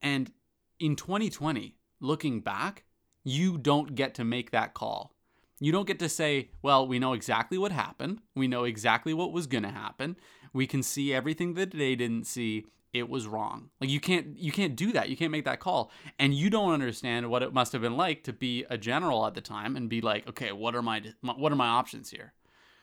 And 0.00 0.32
in 0.78 0.96
2020, 0.96 1.76
looking 2.00 2.40
back, 2.40 2.84
you 3.22 3.58
don't 3.58 3.94
get 3.94 4.14
to 4.16 4.24
make 4.24 4.50
that 4.50 4.74
call. 4.74 5.14
You 5.62 5.70
don't 5.70 5.86
get 5.86 6.00
to 6.00 6.08
say, 6.08 6.50
well, 6.60 6.86
we 6.88 6.98
know 6.98 7.12
exactly 7.12 7.56
what 7.56 7.70
happened. 7.70 8.18
We 8.34 8.48
know 8.48 8.64
exactly 8.64 9.14
what 9.14 9.32
was 9.32 9.46
going 9.46 9.62
to 9.62 9.70
happen. 9.70 10.16
We 10.52 10.66
can 10.66 10.82
see 10.82 11.14
everything 11.14 11.54
that 11.54 11.70
they 11.70 11.94
didn't 11.94 12.26
see 12.26 12.66
it 12.92 13.08
was 13.08 13.26
wrong. 13.28 13.70
Like 13.80 13.88
you 13.88 14.00
can't 14.00 14.36
you 14.36 14.52
can't 14.52 14.76
do 14.76 14.92
that. 14.92 15.08
You 15.08 15.16
can't 15.16 15.30
make 15.30 15.44
that 15.44 15.60
call. 15.60 15.90
And 16.18 16.34
you 16.34 16.50
don't 16.50 16.72
understand 16.72 17.30
what 17.30 17.42
it 17.42 17.54
must 17.54 17.72
have 17.72 17.80
been 17.80 17.96
like 17.96 18.24
to 18.24 18.32
be 18.32 18.66
a 18.68 18.76
general 18.76 19.24
at 19.24 19.34
the 19.34 19.40
time 19.40 19.76
and 19.76 19.88
be 19.88 20.00
like, 20.00 20.28
"Okay, 20.28 20.52
what 20.52 20.74
are 20.74 20.82
my 20.82 21.02
what 21.22 21.52
are 21.52 21.56
my 21.56 21.68
options 21.68 22.10
here?" 22.10 22.34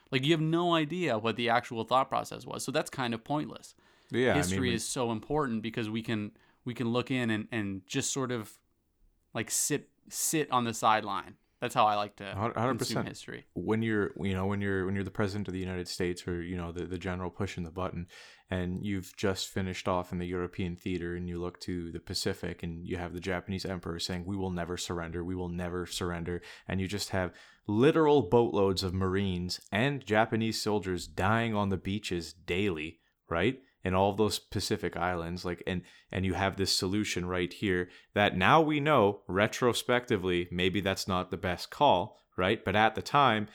Like 0.10 0.26
you 0.26 0.32
have 0.32 0.42
no 0.42 0.74
idea 0.74 1.20
what 1.20 1.36
the 1.36 1.50
actual 1.50 1.84
thought 1.84 2.10
process 2.10 2.46
was. 2.46 2.64
So 2.64 2.72
that's 2.72 2.90
kind 2.90 3.14
of 3.14 3.24
pointless. 3.24 3.76
Yeah, 4.10 4.34
history 4.34 4.58
I 4.58 4.62
mean, 4.62 4.74
is 4.74 4.88
so 4.88 5.12
important 5.12 5.62
because 5.62 5.90
we 5.90 6.02
can 6.02 6.32
we 6.66 6.74
can 6.74 6.90
look 6.90 7.12
in 7.12 7.30
and 7.30 7.48
and 7.52 7.86
just 7.86 8.12
sort 8.12 8.32
of 8.32 8.58
like 9.36 9.52
sit 9.52 9.90
sit 10.08 10.50
on 10.50 10.64
the 10.64 10.74
sideline 10.74 11.36
that's 11.62 11.74
how 11.76 11.86
I 11.86 11.96
like 11.96 12.16
to 12.18 12.24
100%. 12.24 12.78
consume 12.78 13.06
history. 13.06 13.46
When 13.54 13.82
you're, 13.82 14.12
you 14.22 14.34
know, 14.34 14.46
when 14.46 14.62
you're 14.62 14.86
when 14.86 14.96
you're 14.96 15.04
the 15.04 15.12
president 15.12 15.48
of 15.48 15.54
the 15.54 15.60
United 15.60 15.88
States 15.88 16.28
or 16.28 16.42
you 16.42 16.56
know 16.56 16.72
the 16.72 16.86
the 16.86 16.98
general 16.98 17.30
pushing 17.30 17.64
the 17.64 17.72
button, 17.72 18.08
and 18.50 18.86
you've 18.86 19.16
just 19.18 19.50
finished 19.50 19.88
off 19.88 20.12
in 20.12 20.20
the 20.20 20.28
European 20.28 20.76
theater, 20.76 21.16
and 21.16 21.28
you 21.28 21.40
look 21.40 21.60
to 21.62 21.92
the 21.92 22.00
Pacific, 22.00 22.64
and 22.64 22.88
you 22.88 22.98
have 22.98 23.14
the 23.14 23.20
Japanese 23.20 23.66
emperor 23.66 24.00
saying, 24.00 24.26
"We 24.26 24.38
will 24.38 24.52
never 24.52 24.78
surrender. 24.78 25.24
We 25.24 25.36
will 25.36 25.50
never 25.50 25.86
surrender," 25.86 26.42
and 26.68 26.80
you 26.80 26.88
just 26.88 27.10
have 27.10 27.34
literal 27.68 28.24
boatloads 28.24 28.82
of 28.84 28.94
Marines 28.94 29.60
and 29.72 30.06
Japanese 30.06 30.62
soldiers 30.62 31.08
dying 31.08 31.54
on 31.54 31.70
the 31.70 31.78
beaches 31.78 32.34
daily, 32.34 33.00
right? 33.30 33.60
In 33.84 33.94
all 33.94 34.14
those 34.14 34.40
Pacific 34.40 34.98
islands 34.98 35.46
like 35.46 35.64
and 35.66 35.82
and 36.12 36.26
you 36.26 36.34
have 36.34 36.58
this 36.58 36.76
solution 36.76 37.26
right 37.26 37.54
here 37.54 37.90
that 38.14 38.36
now 38.36 38.62
we 38.62 38.80
know 38.80 39.22
retrospectively 39.28 40.48
maybe 40.52 40.82
that's 40.82 41.08
not 41.08 41.32
the 41.32 41.38
best 41.38 41.70
call 41.70 42.20
right? 42.40 42.64
But 42.64 42.76
at 42.76 42.96
the 42.96 43.02
time 43.04 43.50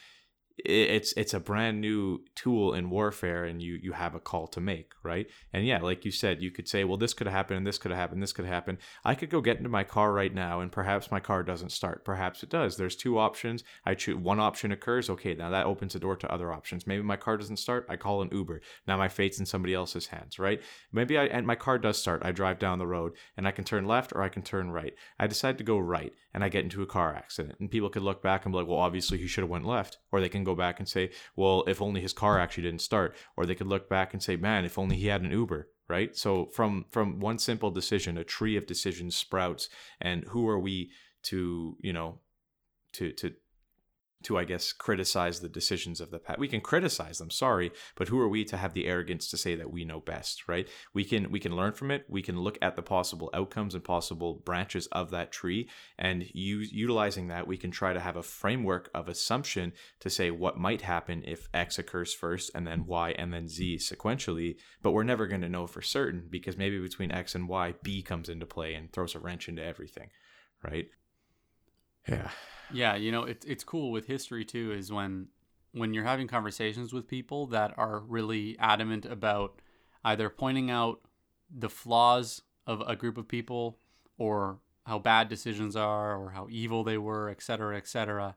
it's 0.57 1.12
it's 1.16 1.34
a 1.34 1.40
brand 1.40 1.80
new 1.80 2.20
tool 2.36 2.74
in 2.74 2.88
warfare 2.88 3.44
and 3.44 3.61
you 3.61 3.74
you 3.82 3.92
have 3.92 4.14
a 4.14 4.20
call 4.20 4.46
to 4.46 4.61
make 4.61 4.92
right? 5.02 5.26
And 5.52 5.66
yeah 5.66 5.80
like 5.80 6.05
you 6.05 6.12
said 6.12 6.40
you 6.40 6.50
could 6.50 6.68
say 6.68 6.84
well 6.84 6.96
this 6.96 7.12
could 7.12 7.26
happen 7.26 7.57
and 7.57 7.66
this 7.66 7.78
could 7.78 7.90
happen 7.90 8.20
this 8.20 8.32
could 8.32 8.44
happen 8.44 8.78
i 9.05 9.14
could 9.14 9.30
go 9.30 9.40
get 9.40 9.59
into 9.59 9.68
my 9.68 9.82
car 9.82 10.12
right 10.12 10.32
now 10.32 10.61
and 10.61 10.70
perhaps 10.70 11.11
my 11.11 11.20
car 11.20 11.42
doesn't 11.42 11.72
start. 11.72 12.05
Perhaps 12.05 12.42
it 12.42 12.50
does. 12.50 12.76
There's 12.76 12.94
two 12.94 13.18
options. 13.18 13.64
I 13.84 13.94
choose 13.94 14.16
one 14.16 14.38
option 14.38 14.70
occurs 14.70 15.11
okay 15.11 15.34
now 15.34 15.50
that 15.50 15.66
opens 15.66 15.94
the 15.94 15.98
door 15.98 16.16
to 16.16 16.32
other 16.32 16.52
options. 16.52 16.86
Maybe 16.86 17.02
my 17.02 17.16
car 17.16 17.36
doesn't 17.36 17.57
start. 17.57 17.86
I 17.88 17.96
call 17.96 18.22
an 18.22 18.30
uber. 18.30 18.61
Now 18.86 18.96
my 18.96 19.09
fate's 19.09 19.40
in 19.40 19.46
somebody 19.46 19.74
else's 19.74 20.07
hands 20.07 20.38
right? 20.38 20.62
Maybe 20.92 21.18
i 21.18 21.24
and 21.24 21.46
my 21.46 21.57
car 21.57 21.78
does 21.78 21.98
start. 21.98 22.22
I 22.24 22.30
drive 22.30 22.61
down 22.61 22.78
the 22.78 22.86
road 22.86 23.12
and 23.36 23.48
i 23.48 23.50
can 23.50 23.64
turn 23.64 23.86
left 23.86 24.12
or 24.12 24.22
i 24.22 24.28
can 24.28 24.42
turn 24.42 24.70
right. 24.70 24.94
I 25.18 25.26
decide 25.26 25.59
to 25.59 25.64
go 25.64 25.78
right 25.78 26.12
and 26.35 26.45
i 26.45 26.49
get 26.49 26.64
into 26.64 26.82
a 26.82 26.87
car 26.87 27.14
accident. 27.14 27.57
And 27.61 27.70
people 27.70 27.89
could 27.89 28.03
look 28.03 28.22
back 28.22 28.45
and 28.45 28.53
be 28.53 28.59
like 28.59 28.66
well 28.66 28.78
obviously 28.78 29.18
he 29.18 29.26
should 29.26 29.43
have 29.43 29.51
went 29.51 29.64
left. 29.64 29.99
Or 30.12 30.20
they 30.20 30.28
can 30.28 30.45
go 30.45 30.55
back 30.55 30.78
and 30.78 30.89
say, 30.89 31.11
well, 31.37 31.64
if 31.66 31.80
only 31.80 32.01
his 32.01 32.12
car 32.12 32.39
actually 32.39 32.64
didn't 32.64 32.82
start, 32.82 33.16
or 33.37 33.47
they 33.47 33.55
could 33.55 33.66
look 33.68 33.89
back 33.89 34.12
and 34.12 34.22
say, 34.22 34.37
man, 34.37 34.64
if 34.64 34.78
only 34.78 34.97
he 34.97 35.07
had 35.07 35.22
an 35.22 35.30
Uber, 35.30 35.68
right? 35.89 36.16
So 36.16 36.47
from 36.47 36.87
from 36.91 37.20
one 37.20 37.39
simple 37.39 37.70
decision, 37.70 38.18
a 38.18 38.24
tree 38.24 38.57
of 38.57 38.66
decisions 38.66 39.16
sprouts, 39.16 39.68
and 40.01 40.24
who 40.24 40.49
are 40.49 40.59
we 40.59 40.91
to 41.24 41.76
you 41.80 41.93
know 41.93 42.18
to 42.93 43.12
to 43.12 43.32
to 44.24 44.38
I 44.38 44.44
guess 44.44 44.72
criticize 44.72 45.40
the 45.40 45.48
decisions 45.48 46.00
of 46.00 46.10
the 46.10 46.18
past. 46.18 46.38
We 46.38 46.48
can 46.48 46.60
criticize 46.60 47.18
them, 47.18 47.30
sorry, 47.30 47.72
but 47.96 48.08
who 48.08 48.18
are 48.20 48.28
we 48.28 48.44
to 48.46 48.56
have 48.56 48.74
the 48.74 48.86
arrogance 48.86 49.28
to 49.30 49.36
say 49.36 49.54
that 49.54 49.70
we 49.70 49.84
know 49.84 50.00
best, 50.00 50.48
right? 50.48 50.68
We 50.92 51.04
can 51.04 51.30
we 51.30 51.40
can 51.40 51.56
learn 51.56 51.72
from 51.72 51.90
it. 51.90 52.04
We 52.08 52.22
can 52.22 52.40
look 52.40 52.58
at 52.62 52.76
the 52.76 52.82
possible 52.82 53.30
outcomes 53.34 53.74
and 53.74 53.84
possible 53.84 54.42
branches 54.44 54.86
of 54.88 55.10
that 55.10 55.32
tree 55.32 55.68
and 55.98 56.24
use 56.32 56.72
utilizing 56.72 57.28
that 57.28 57.46
we 57.46 57.56
can 57.56 57.70
try 57.70 57.92
to 57.92 58.00
have 58.00 58.16
a 58.16 58.22
framework 58.22 58.90
of 58.94 59.08
assumption 59.08 59.72
to 60.00 60.10
say 60.10 60.30
what 60.30 60.58
might 60.58 60.82
happen 60.82 61.22
if 61.26 61.48
X 61.54 61.78
occurs 61.78 62.12
first 62.14 62.50
and 62.54 62.66
then 62.66 62.86
Y 62.86 63.10
and 63.18 63.32
then 63.32 63.48
Z 63.48 63.76
sequentially, 63.76 64.56
but 64.82 64.92
we're 64.92 65.02
never 65.02 65.26
going 65.26 65.42
to 65.42 65.48
know 65.48 65.66
for 65.66 65.82
certain 65.82 66.26
because 66.30 66.56
maybe 66.56 66.78
between 66.78 67.12
X 67.12 67.34
and 67.34 67.48
Y 67.48 67.74
B 67.82 68.02
comes 68.02 68.28
into 68.28 68.46
play 68.46 68.74
and 68.74 68.92
throws 68.92 69.14
a 69.14 69.18
wrench 69.18 69.48
into 69.48 69.64
everything, 69.64 70.10
right? 70.62 70.86
Yeah. 72.09 72.30
Yeah, 72.72 72.96
you 72.96 73.12
know, 73.12 73.24
it's 73.24 73.44
it's 73.44 73.64
cool 73.64 73.92
with 73.92 74.07
history 74.07 74.44
too 74.44 74.72
is 74.72 74.90
when 74.90 75.28
when 75.72 75.92
you're 75.92 76.05
having 76.05 76.28
conversations 76.28 76.92
with 76.92 77.09
people 77.09 77.46
that 77.48 77.74
are 77.76 78.00
really 78.00 78.57
adamant 78.59 79.05
about 79.05 79.61
either 80.05 80.30
pointing 80.30 80.70
out 80.70 81.00
the 81.50 81.68
flaws 81.68 82.42
of 82.66 82.82
a 82.86 82.96
group 82.96 83.18
of 83.18 83.28
people 83.28 83.78
or 84.18 84.59
how 84.86 84.98
bad 84.98 85.28
decisions 85.28 85.76
are 85.76 86.16
or 86.16 86.30
how 86.30 86.46
evil 86.50 86.84
they 86.84 86.98
were, 86.98 87.28
et 87.28 87.42
cetera, 87.42 87.76
et 87.76 87.86
cetera, 87.86 88.36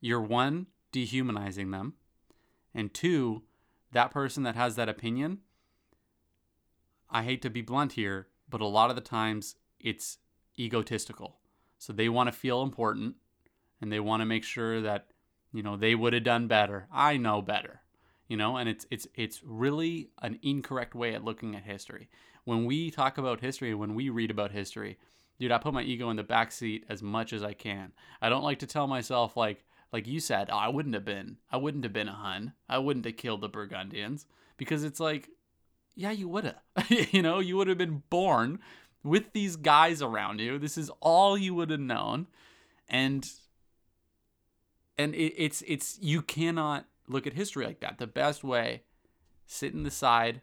you're 0.00 0.20
one, 0.20 0.66
dehumanizing 0.92 1.70
them. 1.70 1.94
And 2.74 2.92
two, 2.92 3.42
that 3.92 4.10
person 4.10 4.42
that 4.42 4.56
has 4.56 4.76
that 4.76 4.88
opinion, 4.88 5.38
I 7.08 7.22
hate 7.22 7.42
to 7.42 7.50
be 7.50 7.62
blunt 7.62 7.92
here, 7.92 8.28
but 8.48 8.60
a 8.60 8.66
lot 8.66 8.90
of 8.90 8.96
the 8.96 9.02
times 9.02 9.56
it's 9.78 10.18
egotistical. 10.58 11.39
So 11.80 11.94
they 11.94 12.10
want 12.10 12.28
to 12.28 12.32
feel 12.32 12.62
important 12.62 13.16
and 13.80 13.90
they 13.90 14.00
want 14.00 14.20
to 14.20 14.26
make 14.26 14.44
sure 14.44 14.82
that 14.82 15.06
you 15.52 15.62
know 15.62 15.76
they 15.76 15.94
would 15.94 16.12
have 16.12 16.24
done 16.24 16.46
better. 16.46 16.86
I 16.92 17.16
know 17.16 17.40
better. 17.40 17.80
You 18.28 18.36
know, 18.36 18.58
and 18.58 18.68
it's 18.68 18.86
it's 18.90 19.08
it's 19.14 19.40
really 19.42 20.10
an 20.20 20.38
incorrect 20.42 20.94
way 20.94 21.14
at 21.14 21.24
looking 21.24 21.56
at 21.56 21.64
history. 21.64 22.10
When 22.44 22.66
we 22.66 22.90
talk 22.90 23.16
about 23.16 23.40
history, 23.40 23.74
when 23.74 23.94
we 23.94 24.10
read 24.10 24.30
about 24.30 24.52
history, 24.52 24.98
dude, 25.38 25.50
I 25.50 25.58
put 25.58 25.72
my 25.72 25.82
ego 25.82 26.10
in 26.10 26.16
the 26.16 26.22
back 26.22 26.52
seat 26.52 26.84
as 26.90 27.02
much 27.02 27.32
as 27.32 27.42
I 27.42 27.54
can. 27.54 27.92
I 28.20 28.28
don't 28.28 28.44
like 28.44 28.58
to 28.58 28.66
tell 28.66 28.86
myself 28.86 29.34
like 29.34 29.64
like 29.90 30.06
you 30.06 30.20
said, 30.20 30.50
oh, 30.52 30.58
I 30.58 30.68
wouldn't 30.68 30.94
have 30.94 31.06
been 31.06 31.38
I 31.50 31.56
wouldn't 31.56 31.84
have 31.84 31.94
been 31.94 32.08
a 32.08 32.14
Hun. 32.14 32.52
I 32.68 32.76
wouldn't 32.76 33.06
have 33.06 33.16
killed 33.16 33.40
the 33.40 33.48
Burgundians 33.48 34.26
because 34.58 34.84
it's 34.84 35.00
like 35.00 35.30
yeah, 35.96 36.10
you 36.10 36.28
would 36.28 36.44
have. 36.44 36.90
you 37.12 37.22
know, 37.22 37.38
you 37.38 37.56
would 37.56 37.68
have 37.68 37.78
been 37.78 38.02
born 38.10 38.60
with 39.02 39.32
these 39.32 39.56
guys 39.56 40.02
around 40.02 40.40
you. 40.40 40.58
This 40.58 40.76
is 40.76 40.90
all 41.00 41.36
you 41.36 41.54
would 41.54 41.70
have 41.70 41.80
known. 41.80 42.26
And 42.88 43.28
and 44.98 45.14
it, 45.14 45.34
it's 45.36 45.62
it's 45.66 45.98
you 46.00 46.22
cannot 46.22 46.86
look 47.08 47.26
at 47.26 47.32
history 47.32 47.64
like 47.64 47.80
that. 47.80 47.98
The 47.98 48.06
best 48.06 48.44
way, 48.44 48.82
sit 49.46 49.72
in 49.72 49.82
the 49.82 49.90
side, 49.90 50.42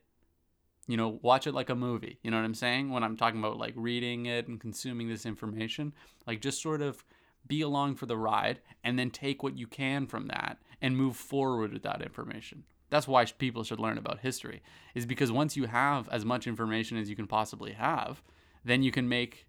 you 0.88 0.98
know, 0.98 1.20
watch 1.22 1.48
it 1.48 1.54
like 1.54 1.70
a 1.70 1.76
movie. 1.76 2.20
You 2.24 2.32
know 2.32 2.38
what 2.38 2.46
I'm 2.46 2.54
saying? 2.54 2.90
When 2.90 3.04
I'm 3.04 3.18
talking 3.18 3.40
about 3.40 3.58
like 3.58 3.74
reading 3.76 4.26
it 4.26 4.48
and 4.48 4.60
consuming 4.60 5.10
this 5.10 5.26
information, 5.26 5.94
like 6.26 6.42
just 6.42 6.62
sort 6.62 6.82
of 6.82 7.04
be 7.46 7.62
along 7.62 7.96
for 7.96 8.06
the 8.06 8.18
ride 8.18 8.60
and 8.84 8.98
then 8.98 9.10
take 9.10 9.44
what 9.44 9.58
you 9.58 9.68
can 9.68 10.08
from 10.08 10.28
that 10.28 10.58
and 10.82 10.98
move 10.98 11.16
forward 11.16 11.72
with 11.74 11.84
that 11.84 12.02
information. 12.02 12.64
That's 12.90 13.08
why 13.08 13.26
people 13.26 13.64
should 13.64 13.80
learn 13.80 13.98
about 13.98 14.20
history, 14.20 14.62
is 14.96 15.06
because 15.06 15.32
once 15.32 15.58
you 15.58 15.66
have 15.66 16.08
as 16.10 16.24
much 16.24 16.48
information 16.48 16.98
as 16.98 17.10
you 17.10 17.16
can 17.16 17.28
possibly 17.28 17.74
have, 17.74 18.24
then 18.68 18.84
you 18.84 18.92
can 18.92 19.08
make 19.08 19.48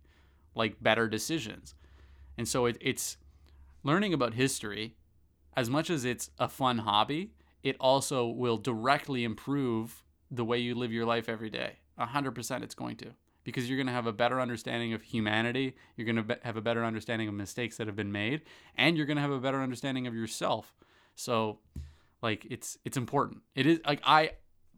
like 0.54 0.82
better 0.82 1.08
decisions. 1.08 1.74
And 2.36 2.46
so 2.46 2.66
it, 2.66 2.76
it's 2.80 3.16
learning 3.82 4.14
about 4.14 4.34
history, 4.34 4.96
as 5.56 5.68
much 5.68 5.90
as 5.90 6.04
it's 6.04 6.30
a 6.38 6.48
fun 6.48 6.78
hobby, 6.78 7.32
it 7.62 7.76
also 7.80 8.26
will 8.26 8.56
directly 8.56 9.24
improve 9.24 10.04
the 10.30 10.44
way 10.44 10.58
you 10.58 10.74
live 10.74 10.92
your 10.92 11.06
life 11.06 11.28
every 11.28 11.50
day. 11.50 11.78
100% 11.98 12.62
it's 12.62 12.74
going 12.74 12.96
to. 12.96 13.06
Because 13.44 13.68
you're 13.68 13.78
going 13.78 13.86
to 13.86 13.92
have 13.92 14.06
a 14.06 14.12
better 14.12 14.40
understanding 14.40 14.92
of 14.92 15.02
humanity, 15.02 15.74
you're 15.96 16.04
going 16.04 16.16
to 16.16 16.22
be- 16.22 16.40
have 16.42 16.56
a 16.56 16.60
better 16.60 16.84
understanding 16.84 17.28
of 17.28 17.34
mistakes 17.34 17.78
that 17.78 17.86
have 17.86 17.96
been 17.96 18.12
made, 18.12 18.42
and 18.76 18.96
you're 18.96 19.06
going 19.06 19.16
to 19.16 19.22
have 19.22 19.30
a 19.30 19.40
better 19.40 19.62
understanding 19.62 20.06
of 20.06 20.14
yourself. 20.14 20.74
So, 21.14 21.60
like 22.20 22.46
it's 22.50 22.76
it's 22.84 22.98
important. 22.98 23.40
It 23.54 23.66
is 23.66 23.80
like 23.86 24.02
I 24.04 24.32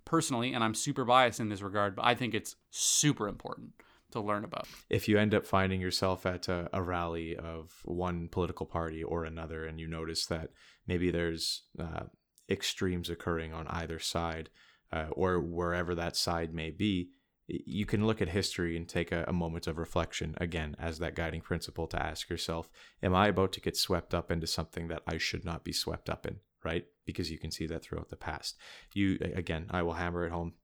personally 0.04 0.52
and 0.52 0.62
I'm 0.62 0.74
super 0.74 1.04
biased 1.04 1.40
in 1.40 1.48
this 1.48 1.62
regard, 1.62 1.96
but 1.96 2.04
I 2.04 2.14
think 2.14 2.32
it's 2.32 2.54
super 2.70 3.26
important 3.26 3.72
to 4.12 4.20
learn 4.20 4.44
about. 4.44 4.68
If 4.88 5.08
you 5.08 5.18
end 5.18 5.34
up 5.34 5.46
finding 5.46 5.80
yourself 5.80 6.26
at 6.26 6.48
a, 6.48 6.68
a 6.72 6.82
rally 6.82 7.36
of 7.36 7.72
one 7.84 8.28
political 8.28 8.66
party 8.66 9.02
or 9.02 9.24
another, 9.24 9.64
and 9.64 9.80
you 9.80 9.86
notice 9.86 10.26
that 10.26 10.50
maybe 10.86 11.10
there's 11.10 11.62
uh, 11.78 12.04
extremes 12.48 13.10
occurring 13.10 13.52
on 13.52 13.66
either 13.68 13.98
side, 13.98 14.50
uh, 14.92 15.06
or 15.12 15.40
wherever 15.40 15.94
that 15.94 16.16
side 16.16 16.52
may 16.52 16.70
be, 16.70 17.10
you 17.46 17.86
can 17.86 18.06
look 18.06 18.22
at 18.22 18.28
history 18.28 18.76
and 18.76 18.88
take 18.88 19.12
a, 19.12 19.24
a, 19.26 19.32
moment 19.32 19.66
of 19.66 19.78
reflection 19.78 20.34
again 20.40 20.76
as 20.78 20.98
that 20.98 21.16
guiding 21.16 21.40
principle 21.40 21.86
to 21.88 22.00
ask 22.00 22.30
yourself 22.30 22.70
am 23.02 23.14
i 23.14 23.28
about 23.28 23.52
to 23.52 23.60
get 23.60 23.76
swept 23.76 24.14
up 24.14 24.30
into 24.30 24.46
something 24.46 24.88
that 24.88 25.02
i 25.06 25.18
should 25.18 25.44
not 25.44 25.64
be 25.64 25.72
swept 25.72 26.08
up 26.08 26.26
in? 26.26 26.36
Right? 26.62 26.84
Because 27.06 27.30
you 27.30 27.38
can 27.38 27.50
see 27.50 27.66
that 27.68 27.82
throughout 27.82 28.10
the 28.10 28.16
past. 28.16 28.58
You 28.92 29.18
again 29.34 29.66
i 29.70 29.82
will 29.82 29.94
hammer 29.94 30.26
it 30.26 30.32
home. 30.32 30.54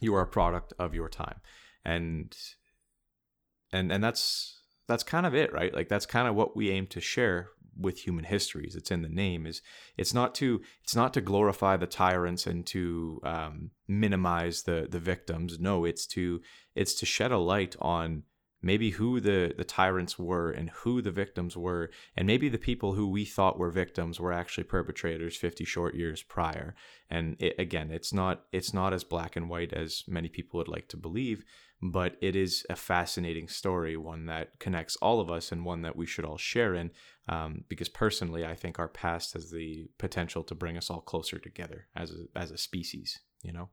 You 0.00 0.14
are 0.14 0.22
a 0.22 0.26
product 0.26 0.72
of 0.78 0.94
your 0.94 1.08
time. 1.08 1.40
And 1.84 2.36
and 3.72 3.92
and 3.92 4.02
that's 4.02 4.60
that's 4.88 5.02
kind 5.02 5.26
of 5.26 5.34
it 5.34 5.52
right? 5.52 5.74
Like 5.74 5.88
that's 5.88 6.06
kind 6.06 6.28
of 6.28 6.34
what 6.34 6.56
we 6.56 6.70
aim 6.70 6.86
to 6.88 7.00
share 7.00 7.50
with 7.78 8.06
human 8.06 8.24
histories. 8.24 8.76
It's 8.76 8.90
in 8.90 9.02
the 9.02 9.08
name 9.08 9.46
is 9.46 9.62
it's 9.96 10.14
not 10.14 10.34
to 10.36 10.60
it's 10.82 10.96
not 10.96 11.14
to 11.14 11.20
glorify 11.20 11.76
the 11.76 11.86
tyrants 11.86 12.46
and 12.46 12.66
to 12.66 13.20
um, 13.24 13.70
minimize 13.88 14.62
the 14.62 14.86
the 14.90 15.00
victims. 15.00 15.58
No 15.58 15.84
it's 15.84 16.06
to 16.08 16.40
it's 16.74 16.94
to 16.94 17.06
shed 17.06 17.32
a 17.32 17.38
light 17.38 17.76
on 17.80 18.24
maybe 18.64 18.90
who 18.90 19.20
the 19.20 19.54
the 19.56 19.64
tyrants 19.64 20.18
were 20.18 20.50
and 20.50 20.70
who 20.70 21.02
the 21.02 21.10
victims 21.10 21.56
were 21.56 21.90
and 22.16 22.26
maybe 22.26 22.48
the 22.48 22.58
people 22.58 22.94
who 22.94 23.08
we 23.08 23.24
thought 23.24 23.58
were 23.58 23.70
victims 23.70 24.20
were 24.20 24.32
actually 24.32 24.64
perpetrators 24.64 25.36
50 25.36 25.64
short 25.64 25.94
years 25.94 26.22
prior. 26.22 26.74
And 27.10 27.36
it, 27.40 27.54
again 27.58 27.90
it's 27.90 28.12
not 28.12 28.44
it's 28.52 28.74
not 28.74 28.92
as 28.92 29.04
black 29.04 29.36
and 29.36 29.48
white 29.48 29.72
as 29.72 30.04
many 30.06 30.28
people 30.28 30.58
would 30.58 30.68
like 30.68 30.88
to 30.88 30.96
believe 30.96 31.44
but 31.82 32.16
it 32.20 32.36
is 32.36 32.64
a 32.70 32.76
fascinating 32.76 33.48
story, 33.48 33.96
one 33.96 34.26
that 34.26 34.60
connects 34.60 34.94
all 34.96 35.18
of 35.18 35.28
us 35.28 35.50
and 35.50 35.64
one 35.64 35.82
that 35.82 35.96
we 35.96 36.06
should 36.06 36.24
all 36.24 36.38
share 36.38 36.74
in. 36.74 36.92
Um, 37.28 37.64
because 37.68 37.88
personally, 37.88 38.46
I 38.46 38.54
think 38.54 38.78
our 38.78 38.88
past 38.88 39.32
has 39.32 39.50
the 39.50 39.88
potential 39.98 40.44
to 40.44 40.54
bring 40.54 40.76
us 40.76 40.90
all 40.90 41.00
closer 41.00 41.38
together 41.38 41.88
as 41.96 42.12
a, 42.12 42.38
as 42.38 42.52
a 42.52 42.58
species, 42.58 43.18
you 43.42 43.52
know? 43.52 43.68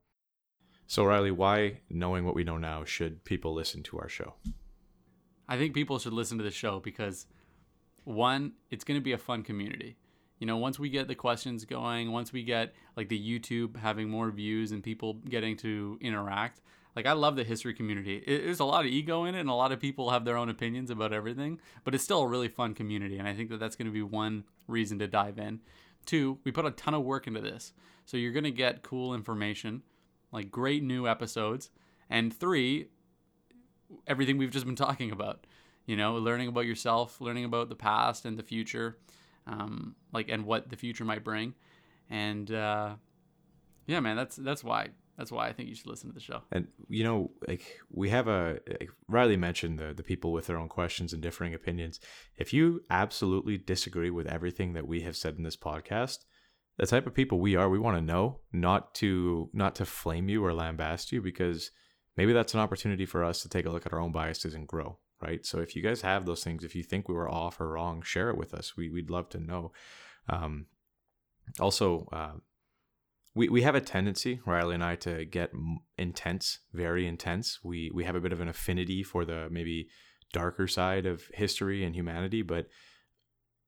So, 0.87 1.05
Riley, 1.05 1.29
why, 1.29 1.81
knowing 1.87 2.25
what 2.25 2.33
we 2.33 2.43
know 2.43 2.57
now, 2.57 2.83
should 2.83 3.23
people 3.25 3.53
listen 3.53 3.83
to 3.83 3.99
our 3.99 4.09
show? 4.09 4.33
I 5.47 5.57
think 5.57 5.75
people 5.75 5.99
should 5.99 6.13
listen 6.13 6.39
to 6.39 6.43
the 6.43 6.49
show 6.49 6.79
because, 6.79 7.27
one, 8.05 8.53
it's 8.71 8.83
going 8.83 8.99
to 8.99 9.03
be 9.03 9.11
a 9.11 9.19
fun 9.19 9.43
community. 9.43 9.97
You 10.39 10.47
know, 10.47 10.57
once 10.57 10.79
we 10.79 10.89
get 10.89 11.07
the 11.07 11.15
questions 11.15 11.63
going, 11.63 12.11
once 12.11 12.33
we 12.33 12.41
get 12.43 12.73
like 12.97 13.09
the 13.09 13.19
YouTube 13.19 13.77
having 13.77 14.09
more 14.09 14.31
views 14.31 14.71
and 14.71 14.81
people 14.81 15.15
getting 15.29 15.57
to 15.57 15.99
interact, 16.01 16.61
like 16.99 17.05
I 17.05 17.13
love 17.13 17.37
the 17.37 17.45
history 17.45 17.73
community. 17.73 18.17
It, 18.27 18.43
there's 18.43 18.59
a 18.59 18.65
lot 18.65 18.83
of 18.83 18.91
ego 18.91 19.23
in 19.23 19.33
it, 19.33 19.39
and 19.39 19.49
a 19.49 19.53
lot 19.53 19.71
of 19.71 19.79
people 19.79 20.09
have 20.09 20.25
their 20.25 20.35
own 20.35 20.49
opinions 20.49 20.91
about 20.91 21.13
everything. 21.13 21.61
But 21.85 21.95
it's 21.95 22.03
still 22.03 22.23
a 22.23 22.27
really 22.27 22.49
fun 22.49 22.73
community, 22.73 23.17
and 23.17 23.25
I 23.25 23.33
think 23.33 23.49
that 23.51 23.59
that's 23.61 23.77
going 23.77 23.85
to 23.85 23.93
be 23.93 24.01
one 24.01 24.43
reason 24.67 24.99
to 24.99 25.07
dive 25.07 25.39
in. 25.39 25.61
Two, 26.05 26.39
we 26.43 26.51
put 26.51 26.65
a 26.65 26.71
ton 26.71 26.93
of 26.93 27.03
work 27.03 27.25
into 27.25 27.39
this, 27.39 27.71
so 28.05 28.17
you're 28.17 28.33
going 28.33 28.43
to 28.43 28.51
get 28.51 28.83
cool 28.83 29.13
information, 29.13 29.81
like 30.33 30.51
great 30.51 30.83
new 30.83 31.07
episodes. 31.07 31.69
And 32.09 32.37
three, 32.37 32.87
everything 34.05 34.37
we've 34.37 34.51
just 34.51 34.65
been 34.65 34.75
talking 34.75 35.11
about. 35.11 35.47
You 35.85 35.95
know, 35.95 36.15
learning 36.15 36.49
about 36.49 36.65
yourself, 36.65 37.21
learning 37.21 37.45
about 37.45 37.69
the 37.69 37.75
past 37.75 38.25
and 38.25 38.37
the 38.37 38.43
future, 38.43 38.97
um, 39.47 39.95
like 40.11 40.27
and 40.27 40.45
what 40.45 40.69
the 40.69 40.75
future 40.75 41.05
might 41.05 41.23
bring. 41.23 41.53
And 42.09 42.51
uh, 42.51 42.95
yeah, 43.87 44.01
man, 44.01 44.17
that's 44.17 44.35
that's 44.35 44.65
why 44.65 44.89
that's 45.19 45.33
why 45.33 45.49
I 45.49 45.53
think 45.53 45.67
you 45.67 45.75
should 45.75 45.87
listen 45.87 46.09
to 46.09 46.13
the 46.13 46.21
show. 46.21 46.43
And 46.49 46.67
you 46.87 47.03
know, 47.03 47.31
like 47.45 47.81
we 47.91 48.09
have 48.09 48.29
a 48.29 48.59
like 48.67 48.89
Riley 49.09 49.35
mentioned 49.35 49.77
the 49.77 49.93
the 49.93 50.01
people 50.01 50.31
with 50.31 50.47
their 50.47 50.57
own 50.57 50.69
questions 50.69 51.11
and 51.11 51.21
differing 51.21 51.53
opinions. 51.53 51.99
If 52.37 52.53
you 52.53 52.83
absolutely 52.89 53.57
disagree 53.57 54.09
with 54.09 54.27
everything 54.27 54.73
that 54.73 54.87
we 54.87 55.01
have 55.01 55.17
said 55.17 55.35
in 55.35 55.43
this 55.43 55.57
podcast, 55.57 56.19
the 56.77 56.87
type 56.87 57.05
of 57.05 57.13
people 57.13 57.41
we 57.41 57.57
are, 57.57 57.69
we 57.69 57.79
want 57.79 57.97
to 57.97 58.01
know, 58.01 58.39
not 58.53 58.95
to 58.95 59.49
not 59.51 59.75
to 59.75 59.85
flame 59.85 60.29
you 60.29 60.43
or 60.43 60.53
lambast 60.53 61.11
you, 61.11 61.21
because 61.21 61.71
maybe 62.15 62.31
that's 62.31 62.53
an 62.53 62.61
opportunity 62.61 63.05
for 63.05 63.25
us 63.25 63.41
to 63.41 63.49
take 63.49 63.65
a 63.65 63.69
look 63.69 63.85
at 63.85 63.91
our 63.91 63.99
own 63.99 64.13
biases 64.13 64.53
and 64.53 64.69
grow. 64.69 64.99
Right. 65.21 65.45
So 65.45 65.59
if 65.59 65.75
you 65.75 65.83
guys 65.83 65.99
have 66.01 66.25
those 66.25 66.45
things, 66.45 66.63
if 66.63 66.75
you 66.75 66.83
think 66.83 67.09
we 67.09 67.13
were 67.13 67.29
off 67.29 67.59
or 67.59 67.73
wrong, 67.73 68.01
share 68.03 68.29
it 68.29 68.37
with 68.37 68.53
us. 68.53 68.77
We 68.77 68.89
we'd 68.89 69.09
love 69.09 69.27
to 69.29 69.39
know. 69.39 69.73
Um, 70.29 70.67
also, 71.59 72.07
uh, 72.13 72.35
we, 73.35 73.49
we 73.49 73.61
have 73.61 73.75
a 73.75 73.81
tendency, 73.81 74.41
Riley 74.45 74.75
and 74.75 74.83
I, 74.83 74.95
to 74.97 75.25
get 75.25 75.51
intense, 75.97 76.59
very 76.73 77.07
intense. 77.07 77.59
We 77.63 77.91
we 77.93 78.03
have 78.05 78.15
a 78.15 78.21
bit 78.21 78.33
of 78.33 78.41
an 78.41 78.47
affinity 78.47 79.03
for 79.03 79.25
the 79.25 79.47
maybe 79.49 79.87
darker 80.33 80.67
side 80.67 81.05
of 81.05 81.23
history 81.33 81.83
and 81.83 81.95
humanity, 81.95 82.41
but 82.41 82.67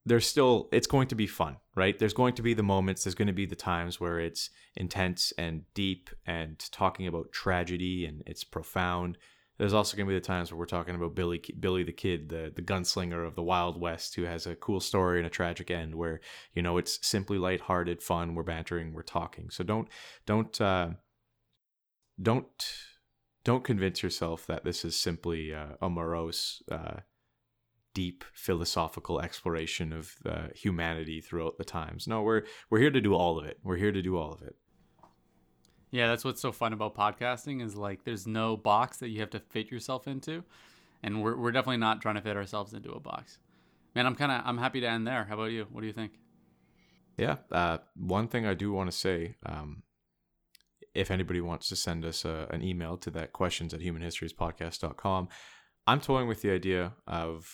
there's 0.05 0.28
still 0.28 0.68
it's 0.72 0.88
going 0.88 1.07
to 1.09 1.16
be 1.16 1.28
fun, 1.28 1.57
right? 1.76 1.97
There's 1.97 2.14
going 2.14 2.34
to 2.36 2.41
be 2.41 2.53
the 2.53 2.64
moments, 2.64 3.03
there's 3.03 3.16
going 3.16 3.28
to 3.28 3.34
be 3.34 3.45
the 3.45 3.55
times 3.55 3.99
where 3.99 4.20
it's 4.20 4.49
intense 4.76 5.32
and 5.38 5.64
deep 5.74 6.09
and 6.26 6.59
talking 6.72 7.07
about 7.07 7.32
tragedy 7.32 8.05
and 8.05 8.24
it's 8.26 8.43
profound 8.43 9.18
there's 9.62 9.76
also 9.76 9.95
going 9.95 10.07
to 10.07 10.09
be 10.09 10.18
the 10.18 10.26
times 10.26 10.51
where 10.51 10.57
we're 10.57 10.66
talking 10.66 10.95
about 10.95 11.14
Billy 11.14 11.39
Billy 11.59 11.84
the 11.84 11.91
Kid, 11.91 12.30
the 12.30 12.51
the 12.55 12.64
gunslinger 12.64 13.24
of 13.24 13.36
the 13.36 13.43
Wild 13.43 13.80
West, 13.80 14.16
who 14.16 14.24
has 14.24 14.47
a 14.47 14.55
cool 14.55 14.80
story 14.80 15.20
and 15.20 15.28
a 15.28 15.30
tragic 15.30 15.70
end, 15.70 15.93
where 15.93 16.20
you 16.55 16.64
know 16.64 16.80
it's 16.80 16.97
simply 17.07 17.38
lighthearted, 17.38 18.01
fun. 18.01 18.34
We're 18.34 18.41
bantering, 18.41 18.91
we're 18.91 19.03
talking. 19.03 19.51
So 19.51 19.64
don't 19.64 19.88
don't 20.26 20.59
uh, 20.59 20.89
don't 22.20 22.47
don't 23.43 23.64
convince 23.64 24.01
yourself 24.01 24.47
that 24.47 24.64
this 24.64 24.84
is 24.84 24.95
simply 24.95 25.53
uh, 25.53 25.74
a 25.80 25.91
morose, 25.91 26.64
uh, 26.72 27.01
deep 27.93 28.24
philosophical 28.34 29.22
exploration 29.22 29.93
of 29.93 30.16
uh, 30.26 30.47
humanity 30.55 31.22
throughout 31.22 31.59
the 31.59 31.66
times. 31.66 32.07
No, 32.07 32.24
we're 32.24 32.45
we're 32.72 32.80
here 32.80 32.89
to 32.89 32.99
do 32.99 33.14
all 33.14 33.38
of 33.38 33.45
it. 33.45 33.59
We're 33.64 33.78
here 33.78 33.91
to 33.91 34.01
do 34.01 34.18
all 34.18 34.34
of 34.34 34.41
it. 34.41 34.55
Yeah, 35.92 36.08
that's 36.08 36.24
what's 36.24 36.42
so 36.42 36.54
fun 36.54 36.72
about 36.72 36.96
podcasting 36.96 37.62
is 37.62 37.76
like 37.76 38.06
there's 38.06 38.26
no 38.26 38.56
box 38.56 38.98
that 38.98 39.10
you 39.10 39.20
have 39.20 39.30
to 39.32 39.39
fit 39.39 39.70
yourself 39.70 40.08
into, 40.08 40.44
and 41.04 41.22
we're 41.22 41.36
we're 41.36 41.52
definitely 41.52 41.78
not 41.78 42.02
trying 42.02 42.16
to 42.16 42.22
fit 42.22 42.38
ourselves 42.38 42.74
into 42.74 42.92
a 42.92 43.00
box. 43.00 43.38
Man, 43.94 44.06
I'm 44.06 44.16
kind 44.16 44.32
of 44.32 44.42
I'm 44.46 44.58
happy 44.58 44.80
to 44.80 44.88
end 44.88 45.06
there. 45.06 45.26
How 45.26 45.34
about 45.36 45.52
you? 45.52 45.68
What 45.70 45.82
do 45.82 45.88
you 45.88 45.94
think? 45.94 46.14
Yeah, 47.18 47.38
uh, 47.52 47.80
one 47.96 48.30
thing 48.30 48.46
I 48.46 48.54
do 48.54 48.72
want 48.72 48.89
to 48.89 48.98
say, 48.98 49.36
um, 49.46 49.84
if 50.96 51.12
anybody 51.12 51.42
wants 51.42 51.68
to 51.70 51.76
send 51.76 52.06
us 52.06 52.24
a, 52.24 52.48
an 52.52 52.64
email 52.64 52.98
to 52.98 53.12
that 53.12 53.34
questions 53.34 53.74
at 53.74 53.82
humanhistoriespodcast.com, 53.82 55.28
I'm 55.88 56.00
toying 56.00 56.28
with 56.28 56.42
the 56.42 56.52
idea 56.52 56.94
of 57.06 57.50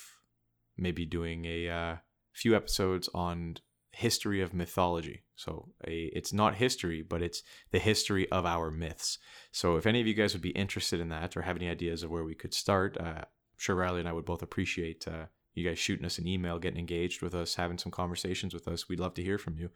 maybe 0.77 1.05
doing 1.05 1.45
a 1.45 1.69
uh, 1.69 1.95
few 2.33 2.55
episodes 2.55 3.09
on 3.15 3.57
history 3.97 4.41
of 4.41 4.53
mythology. 4.53 5.23
So 5.35 5.69
a, 5.87 6.11
it's 6.13 6.31
not 6.31 6.53
history, 6.55 7.01
but 7.01 7.23
it's 7.23 7.41
the 7.71 7.79
history 7.79 8.31
of 8.31 8.45
our 8.45 8.69
myths. 8.69 9.17
So 9.51 9.75
if 9.75 9.87
any 9.87 9.99
of 9.99 10.05
you 10.05 10.13
guys 10.13 10.33
would 10.33 10.41
be 10.43 10.51
interested 10.51 10.99
in 10.99 11.09
that 11.09 11.35
or 11.35 11.41
have 11.41 11.55
any 11.55 11.67
ideas 11.67 12.03
of 12.03 12.11
where 12.11 12.23
we 12.23 12.35
could 12.35 12.53
start, 12.53 12.95
uh, 12.99 13.21
I'm 13.21 13.57
sure 13.57 13.75
Riley 13.75 14.01
and 14.01 14.07
I 14.07 14.13
would 14.13 14.23
both 14.23 14.43
appreciate 14.43 15.07
uh, 15.07 15.25
you 15.55 15.67
guys 15.67 15.79
shooting 15.79 16.05
us 16.05 16.19
an 16.19 16.27
email, 16.27 16.59
getting 16.59 16.77
engaged 16.77 17.23
with 17.23 17.33
us, 17.33 17.55
having 17.55 17.79
some 17.79 17.91
conversations 17.91 18.53
with 18.53 18.67
us. 18.67 18.87
We'd 18.87 18.99
love 18.99 19.15
to 19.15 19.23
hear 19.23 19.39
from 19.39 19.57
you. 19.57 19.71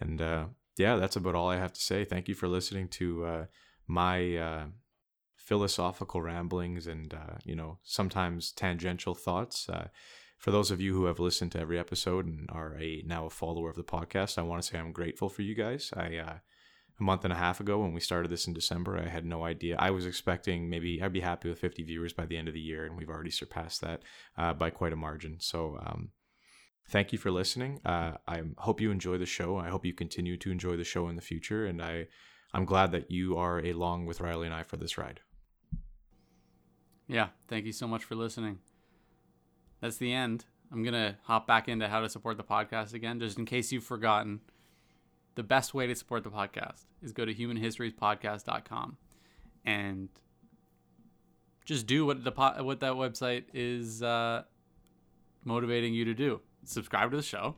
And 0.00 0.20
uh, 0.20 0.46
yeah, 0.76 0.96
that's 0.96 1.14
about 1.14 1.36
all 1.36 1.48
I 1.48 1.56
have 1.58 1.72
to 1.72 1.80
say. 1.80 2.04
Thank 2.04 2.26
you 2.26 2.34
for 2.34 2.48
listening 2.48 2.88
to 2.88 3.24
uh, 3.24 3.44
my 3.86 4.36
uh, 4.38 4.64
philosophical 5.36 6.20
ramblings 6.20 6.88
and 6.88 7.14
uh, 7.14 7.36
you 7.44 7.54
know 7.54 7.78
sometimes 7.84 8.50
tangential 8.50 9.14
thoughts 9.14 9.68
for 10.42 10.50
those 10.50 10.72
of 10.72 10.80
you 10.80 10.92
who 10.92 11.04
have 11.04 11.20
listened 11.20 11.52
to 11.52 11.60
every 11.60 11.78
episode 11.78 12.26
and 12.26 12.48
are 12.50 12.76
a 12.76 13.04
now 13.06 13.26
a 13.26 13.30
follower 13.30 13.70
of 13.70 13.76
the 13.76 13.84
podcast, 13.84 14.38
I 14.38 14.42
want 14.42 14.60
to 14.60 14.68
say 14.68 14.76
I'm 14.76 14.90
grateful 14.90 15.28
for 15.28 15.42
you 15.42 15.54
guys. 15.54 15.92
I 15.96 16.16
uh, 16.16 16.34
a 16.98 17.02
month 17.02 17.22
and 17.22 17.32
a 17.32 17.36
half 17.36 17.60
ago 17.60 17.78
when 17.78 17.92
we 17.92 18.00
started 18.00 18.28
this 18.28 18.48
in 18.48 18.52
December. 18.52 18.98
I 18.98 19.08
had 19.08 19.24
no 19.24 19.44
idea. 19.44 19.76
I 19.78 19.92
was 19.92 20.04
expecting 20.04 20.68
maybe 20.68 21.00
I'd 21.00 21.12
be 21.12 21.20
happy 21.20 21.48
with 21.48 21.60
50 21.60 21.84
viewers 21.84 22.12
by 22.12 22.26
the 22.26 22.36
end 22.36 22.48
of 22.48 22.54
the 22.54 22.60
year, 22.60 22.84
and 22.84 22.96
we've 22.96 23.08
already 23.08 23.30
surpassed 23.30 23.82
that 23.82 24.02
uh, 24.36 24.52
by 24.52 24.70
quite 24.70 24.92
a 24.92 24.96
margin. 24.96 25.36
So, 25.38 25.78
um, 25.80 26.10
thank 26.88 27.12
you 27.12 27.18
for 27.18 27.30
listening. 27.30 27.80
Uh, 27.84 28.14
I 28.26 28.42
hope 28.58 28.80
you 28.80 28.90
enjoy 28.90 29.18
the 29.18 29.26
show. 29.26 29.58
I 29.58 29.68
hope 29.68 29.86
you 29.86 29.94
continue 29.94 30.36
to 30.38 30.50
enjoy 30.50 30.76
the 30.76 30.82
show 30.82 31.06
in 31.08 31.14
the 31.14 31.22
future, 31.22 31.66
and 31.66 31.80
I, 31.80 32.08
I'm 32.52 32.64
glad 32.64 32.90
that 32.90 33.12
you 33.12 33.36
are 33.36 33.60
along 33.60 34.06
with 34.06 34.20
Riley 34.20 34.48
and 34.48 34.56
I 34.56 34.64
for 34.64 34.76
this 34.76 34.98
ride. 34.98 35.20
Yeah, 37.06 37.28
thank 37.46 37.64
you 37.64 37.72
so 37.72 37.86
much 37.86 38.02
for 38.02 38.16
listening. 38.16 38.58
That's 39.82 39.96
the 39.98 40.12
end. 40.14 40.46
I'm 40.72 40.82
going 40.82 40.94
to 40.94 41.16
hop 41.24 41.46
back 41.46 41.68
into 41.68 41.88
how 41.88 42.00
to 42.00 42.08
support 42.08 42.38
the 42.38 42.44
podcast 42.44 42.94
again, 42.94 43.20
just 43.20 43.36
in 43.36 43.44
case 43.44 43.72
you've 43.72 43.84
forgotten. 43.84 44.40
The 45.34 45.42
best 45.42 45.74
way 45.74 45.86
to 45.86 45.94
support 45.94 46.24
the 46.24 46.30
podcast 46.30 46.84
is 47.02 47.12
go 47.12 47.24
to 47.24 47.34
humanhistoriespodcast.com 47.34 48.96
and 49.64 50.08
just 51.64 51.86
do 51.86 52.06
what 52.06 52.22
the 52.22 52.32
po- 52.32 52.62
what 52.62 52.80
that 52.80 52.92
website 52.92 53.44
is 53.54 54.02
uh, 54.02 54.42
motivating 55.44 55.94
you 55.94 56.04
to 56.04 56.14
do. 56.14 56.40
Subscribe 56.64 57.10
to 57.10 57.16
the 57.16 57.22
show, 57.22 57.56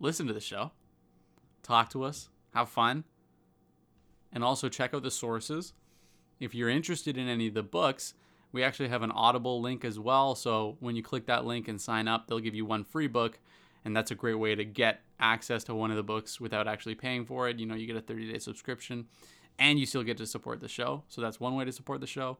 listen 0.00 0.26
to 0.26 0.34
the 0.34 0.40
show, 0.40 0.72
talk 1.62 1.88
to 1.90 2.04
us, 2.04 2.28
have 2.52 2.68
fun, 2.68 3.04
and 4.32 4.44
also 4.44 4.68
check 4.68 4.92
out 4.92 5.02
the 5.02 5.10
sources. 5.10 5.72
If 6.38 6.54
you're 6.54 6.68
interested 6.68 7.16
in 7.16 7.26
any 7.26 7.48
of 7.48 7.54
the 7.54 7.62
books, 7.62 8.14
we 8.52 8.62
actually 8.62 8.88
have 8.88 9.02
an 9.02 9.10
Audible 9.12 9.60
link 9.60 9.84
as 9.84 9.98
well. 9.98 10.34
So 10.34 10.76
when 10.80 10.96
you 10.96 11.02
click 11.02 11.26
that 11.26 11.44
link 11.44 11.68
and 11.68 11.80
sign 11.80 12.08
up, 12.08 12.26
they'll 12.26 12.38
give 12.38 12.54
you 12.54 12.64
one 12.64 12.84
free 12.84 13.06
book. 13.06 13.38
And 13.84 13.96
that's 13.96 14.10
a 14.10 14.14
great 14.14 14.34
way 14.34 14.54
to 14.54 14.64
get 14.64 15.00
access 15.20 15.64
to 15.64 15.74
one 15.74 15.90
of 15.90 15.96
the 15.96 16.02
books 16.02 16.40
without 16.40 16.66
actually 16.66 16.94
paying 16.94 17.24
for 17.24 17.48
it. 17.48 17.58
You 17.58 17.66
know, 17.66 17.74
you 17.74 17.86
get 17.86 17.96
a 17.96 18.00
30 18.00 18.32
day 18.32 18.38
subscription 18.38 19.06
and 19.58 19.78
you 19.78 19.86
still 19.86 20.02
get 20.02 20.16
to 20.18 20.26
support 20.26 20.60
the 20.60 20.68
show. 20.68 21.04
So 21.08 21.20
that's 21.20 21.40
one 21.40 21.54
way 21.54 21.64
to 21.64 21.72
support 21.72 22.00
the 22.00 22.06
show. 22.06 22.38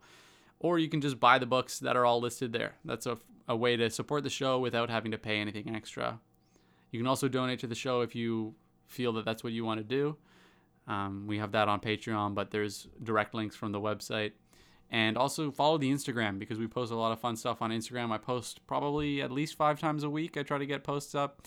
Or 0.61 0.79
you 0.79 0.89
can 0.89 1.01
just 1.01 1.21
buy 1.21 1.39
the 1.39 1.47
books 1.47 1.79
that 1.81 1.97
are 1.97 2.05
all 2.05 2.21
listed 2.21 2.53
there. 2.53 2.75
That's 2.85 3.07
a, 3.07 3.19
a 3.47 3.57
way 3.57 3.77
to 3.77 3.91
support 3.91 4.25
the 4.25 4.31
show 4.31 4.59
without 4.59 4.91
having 4.91 5.13
to 5.13 5.19
pay 5.19 5.39
anything 5.39 5.75
extra. 5.75 6.21
You 6.91 6.99
can 6.99 7.07
also 7.07 7.29
donate 7.29 7.61
to 7.61 7.67
the 7.67 7.75
show 7.75 8.01
if 8.01 8.15
you 8.15 8.55
feel 8.87 9.13
that 9.15 9.25
that's 9.25 9.45
what 9.45 9.53
you 9.53 9.65
want 9.65 9.79
to 9.79 9.85
do. 9.85 10.17
Um, 10.87 11.27
we 11.27 11.39
have 11.39 11.53
that 11.53 11.69
on 11.69 11.81
Patreon, 11.81 12.35
but 12.35 12.51
there's 12.51 12.89
direct 13.03 13.35
links 13.35 13.55
from 13.55 13.73
the 13.73 13.81
website. 13.81 14.33
And 14.91 15.19
also 15.19 15.51
follow 15.51 15.77
the 15.77 15.91
Instagram 15.93 16.39
because 16.39 16.59
we 16.59 16.67
post 16.67 16.91
a 16.93 16.97
lot 16.97 17.13
of 17.13 17.21
fun 17.21 17.37
stuff 17.37 17.61
on 17.61 17.71
Instagram. 17.71 18.11
I 18.11 18.19
post 18.19 18.67
probably 18.67 19.21
at 19.21 19.31
least 19.31 19.55
five 19.55 19.79
times 19.79 20.03
a 20.03 20.09
week. 20.09 20.37
I 20.37 20.43
try 20.43 20.57
to 20.57 20.65
get 20.65 20.83
posts 20.83 21.15
up, 21.15 21.43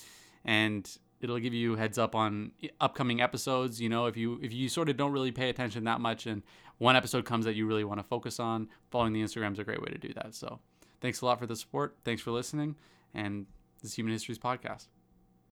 and 0.45 0.87
it'll 1.21 1.39
give 1.39 1.53
you 1.53 1.75
heads 1.75 1.97
up 1.97 2.13
on 2.15 2.51
upcoming 2.79 3.19
episodes. 3.19 3.81
You 3.81 3.89
know, 3.89 4.05
if 4.05 4.15
you 4.15 4.39
if 4.43 4.53
you 4.53 4.69
sort 4.69 4.89
of 4.89 4.97
don't 4.97 5.11
really 5.11 5.31
pay 5.31 5.49
attention 5.49 5.85
that 5.85 5.99
much, 5.99 6.27
and 6.27 6.43
one 6.77 6.95
episode 6.95 7.25
comes 7.25 7.45
that 7.45 7.55
you 7.55 7.65
really 7.65 7.83
want 7.83 7.99
to 7.99 8.03
focus 8.03 8.39
on, 8.39 8.69
following 8.91 9.13
the 9.13 9.23
Instagram 9.23 9.53
is 9.53 9.59
a 9.59 9.63
great 9.63 9.81
way 9.81 9.89
to 9.89 9.97
do 9.97 10.13
that. 10.13 10.35
So, 10.35 10.59
thanks 10.99 11.21
a 11.21 11.25
lot 11.25 11.39
for 11.39 11.47
the 11.47 11.55
support. 11.55 11.97
Thanks 12.05 12.21
for 12.21 12.29
listening, 12.29 12.75
and 13.15 13.47
this 13.81 13.91
is 13.91 13.97
Human 13.97 14.13
Histories 14.13 14.37
podcast. 14.37 14.90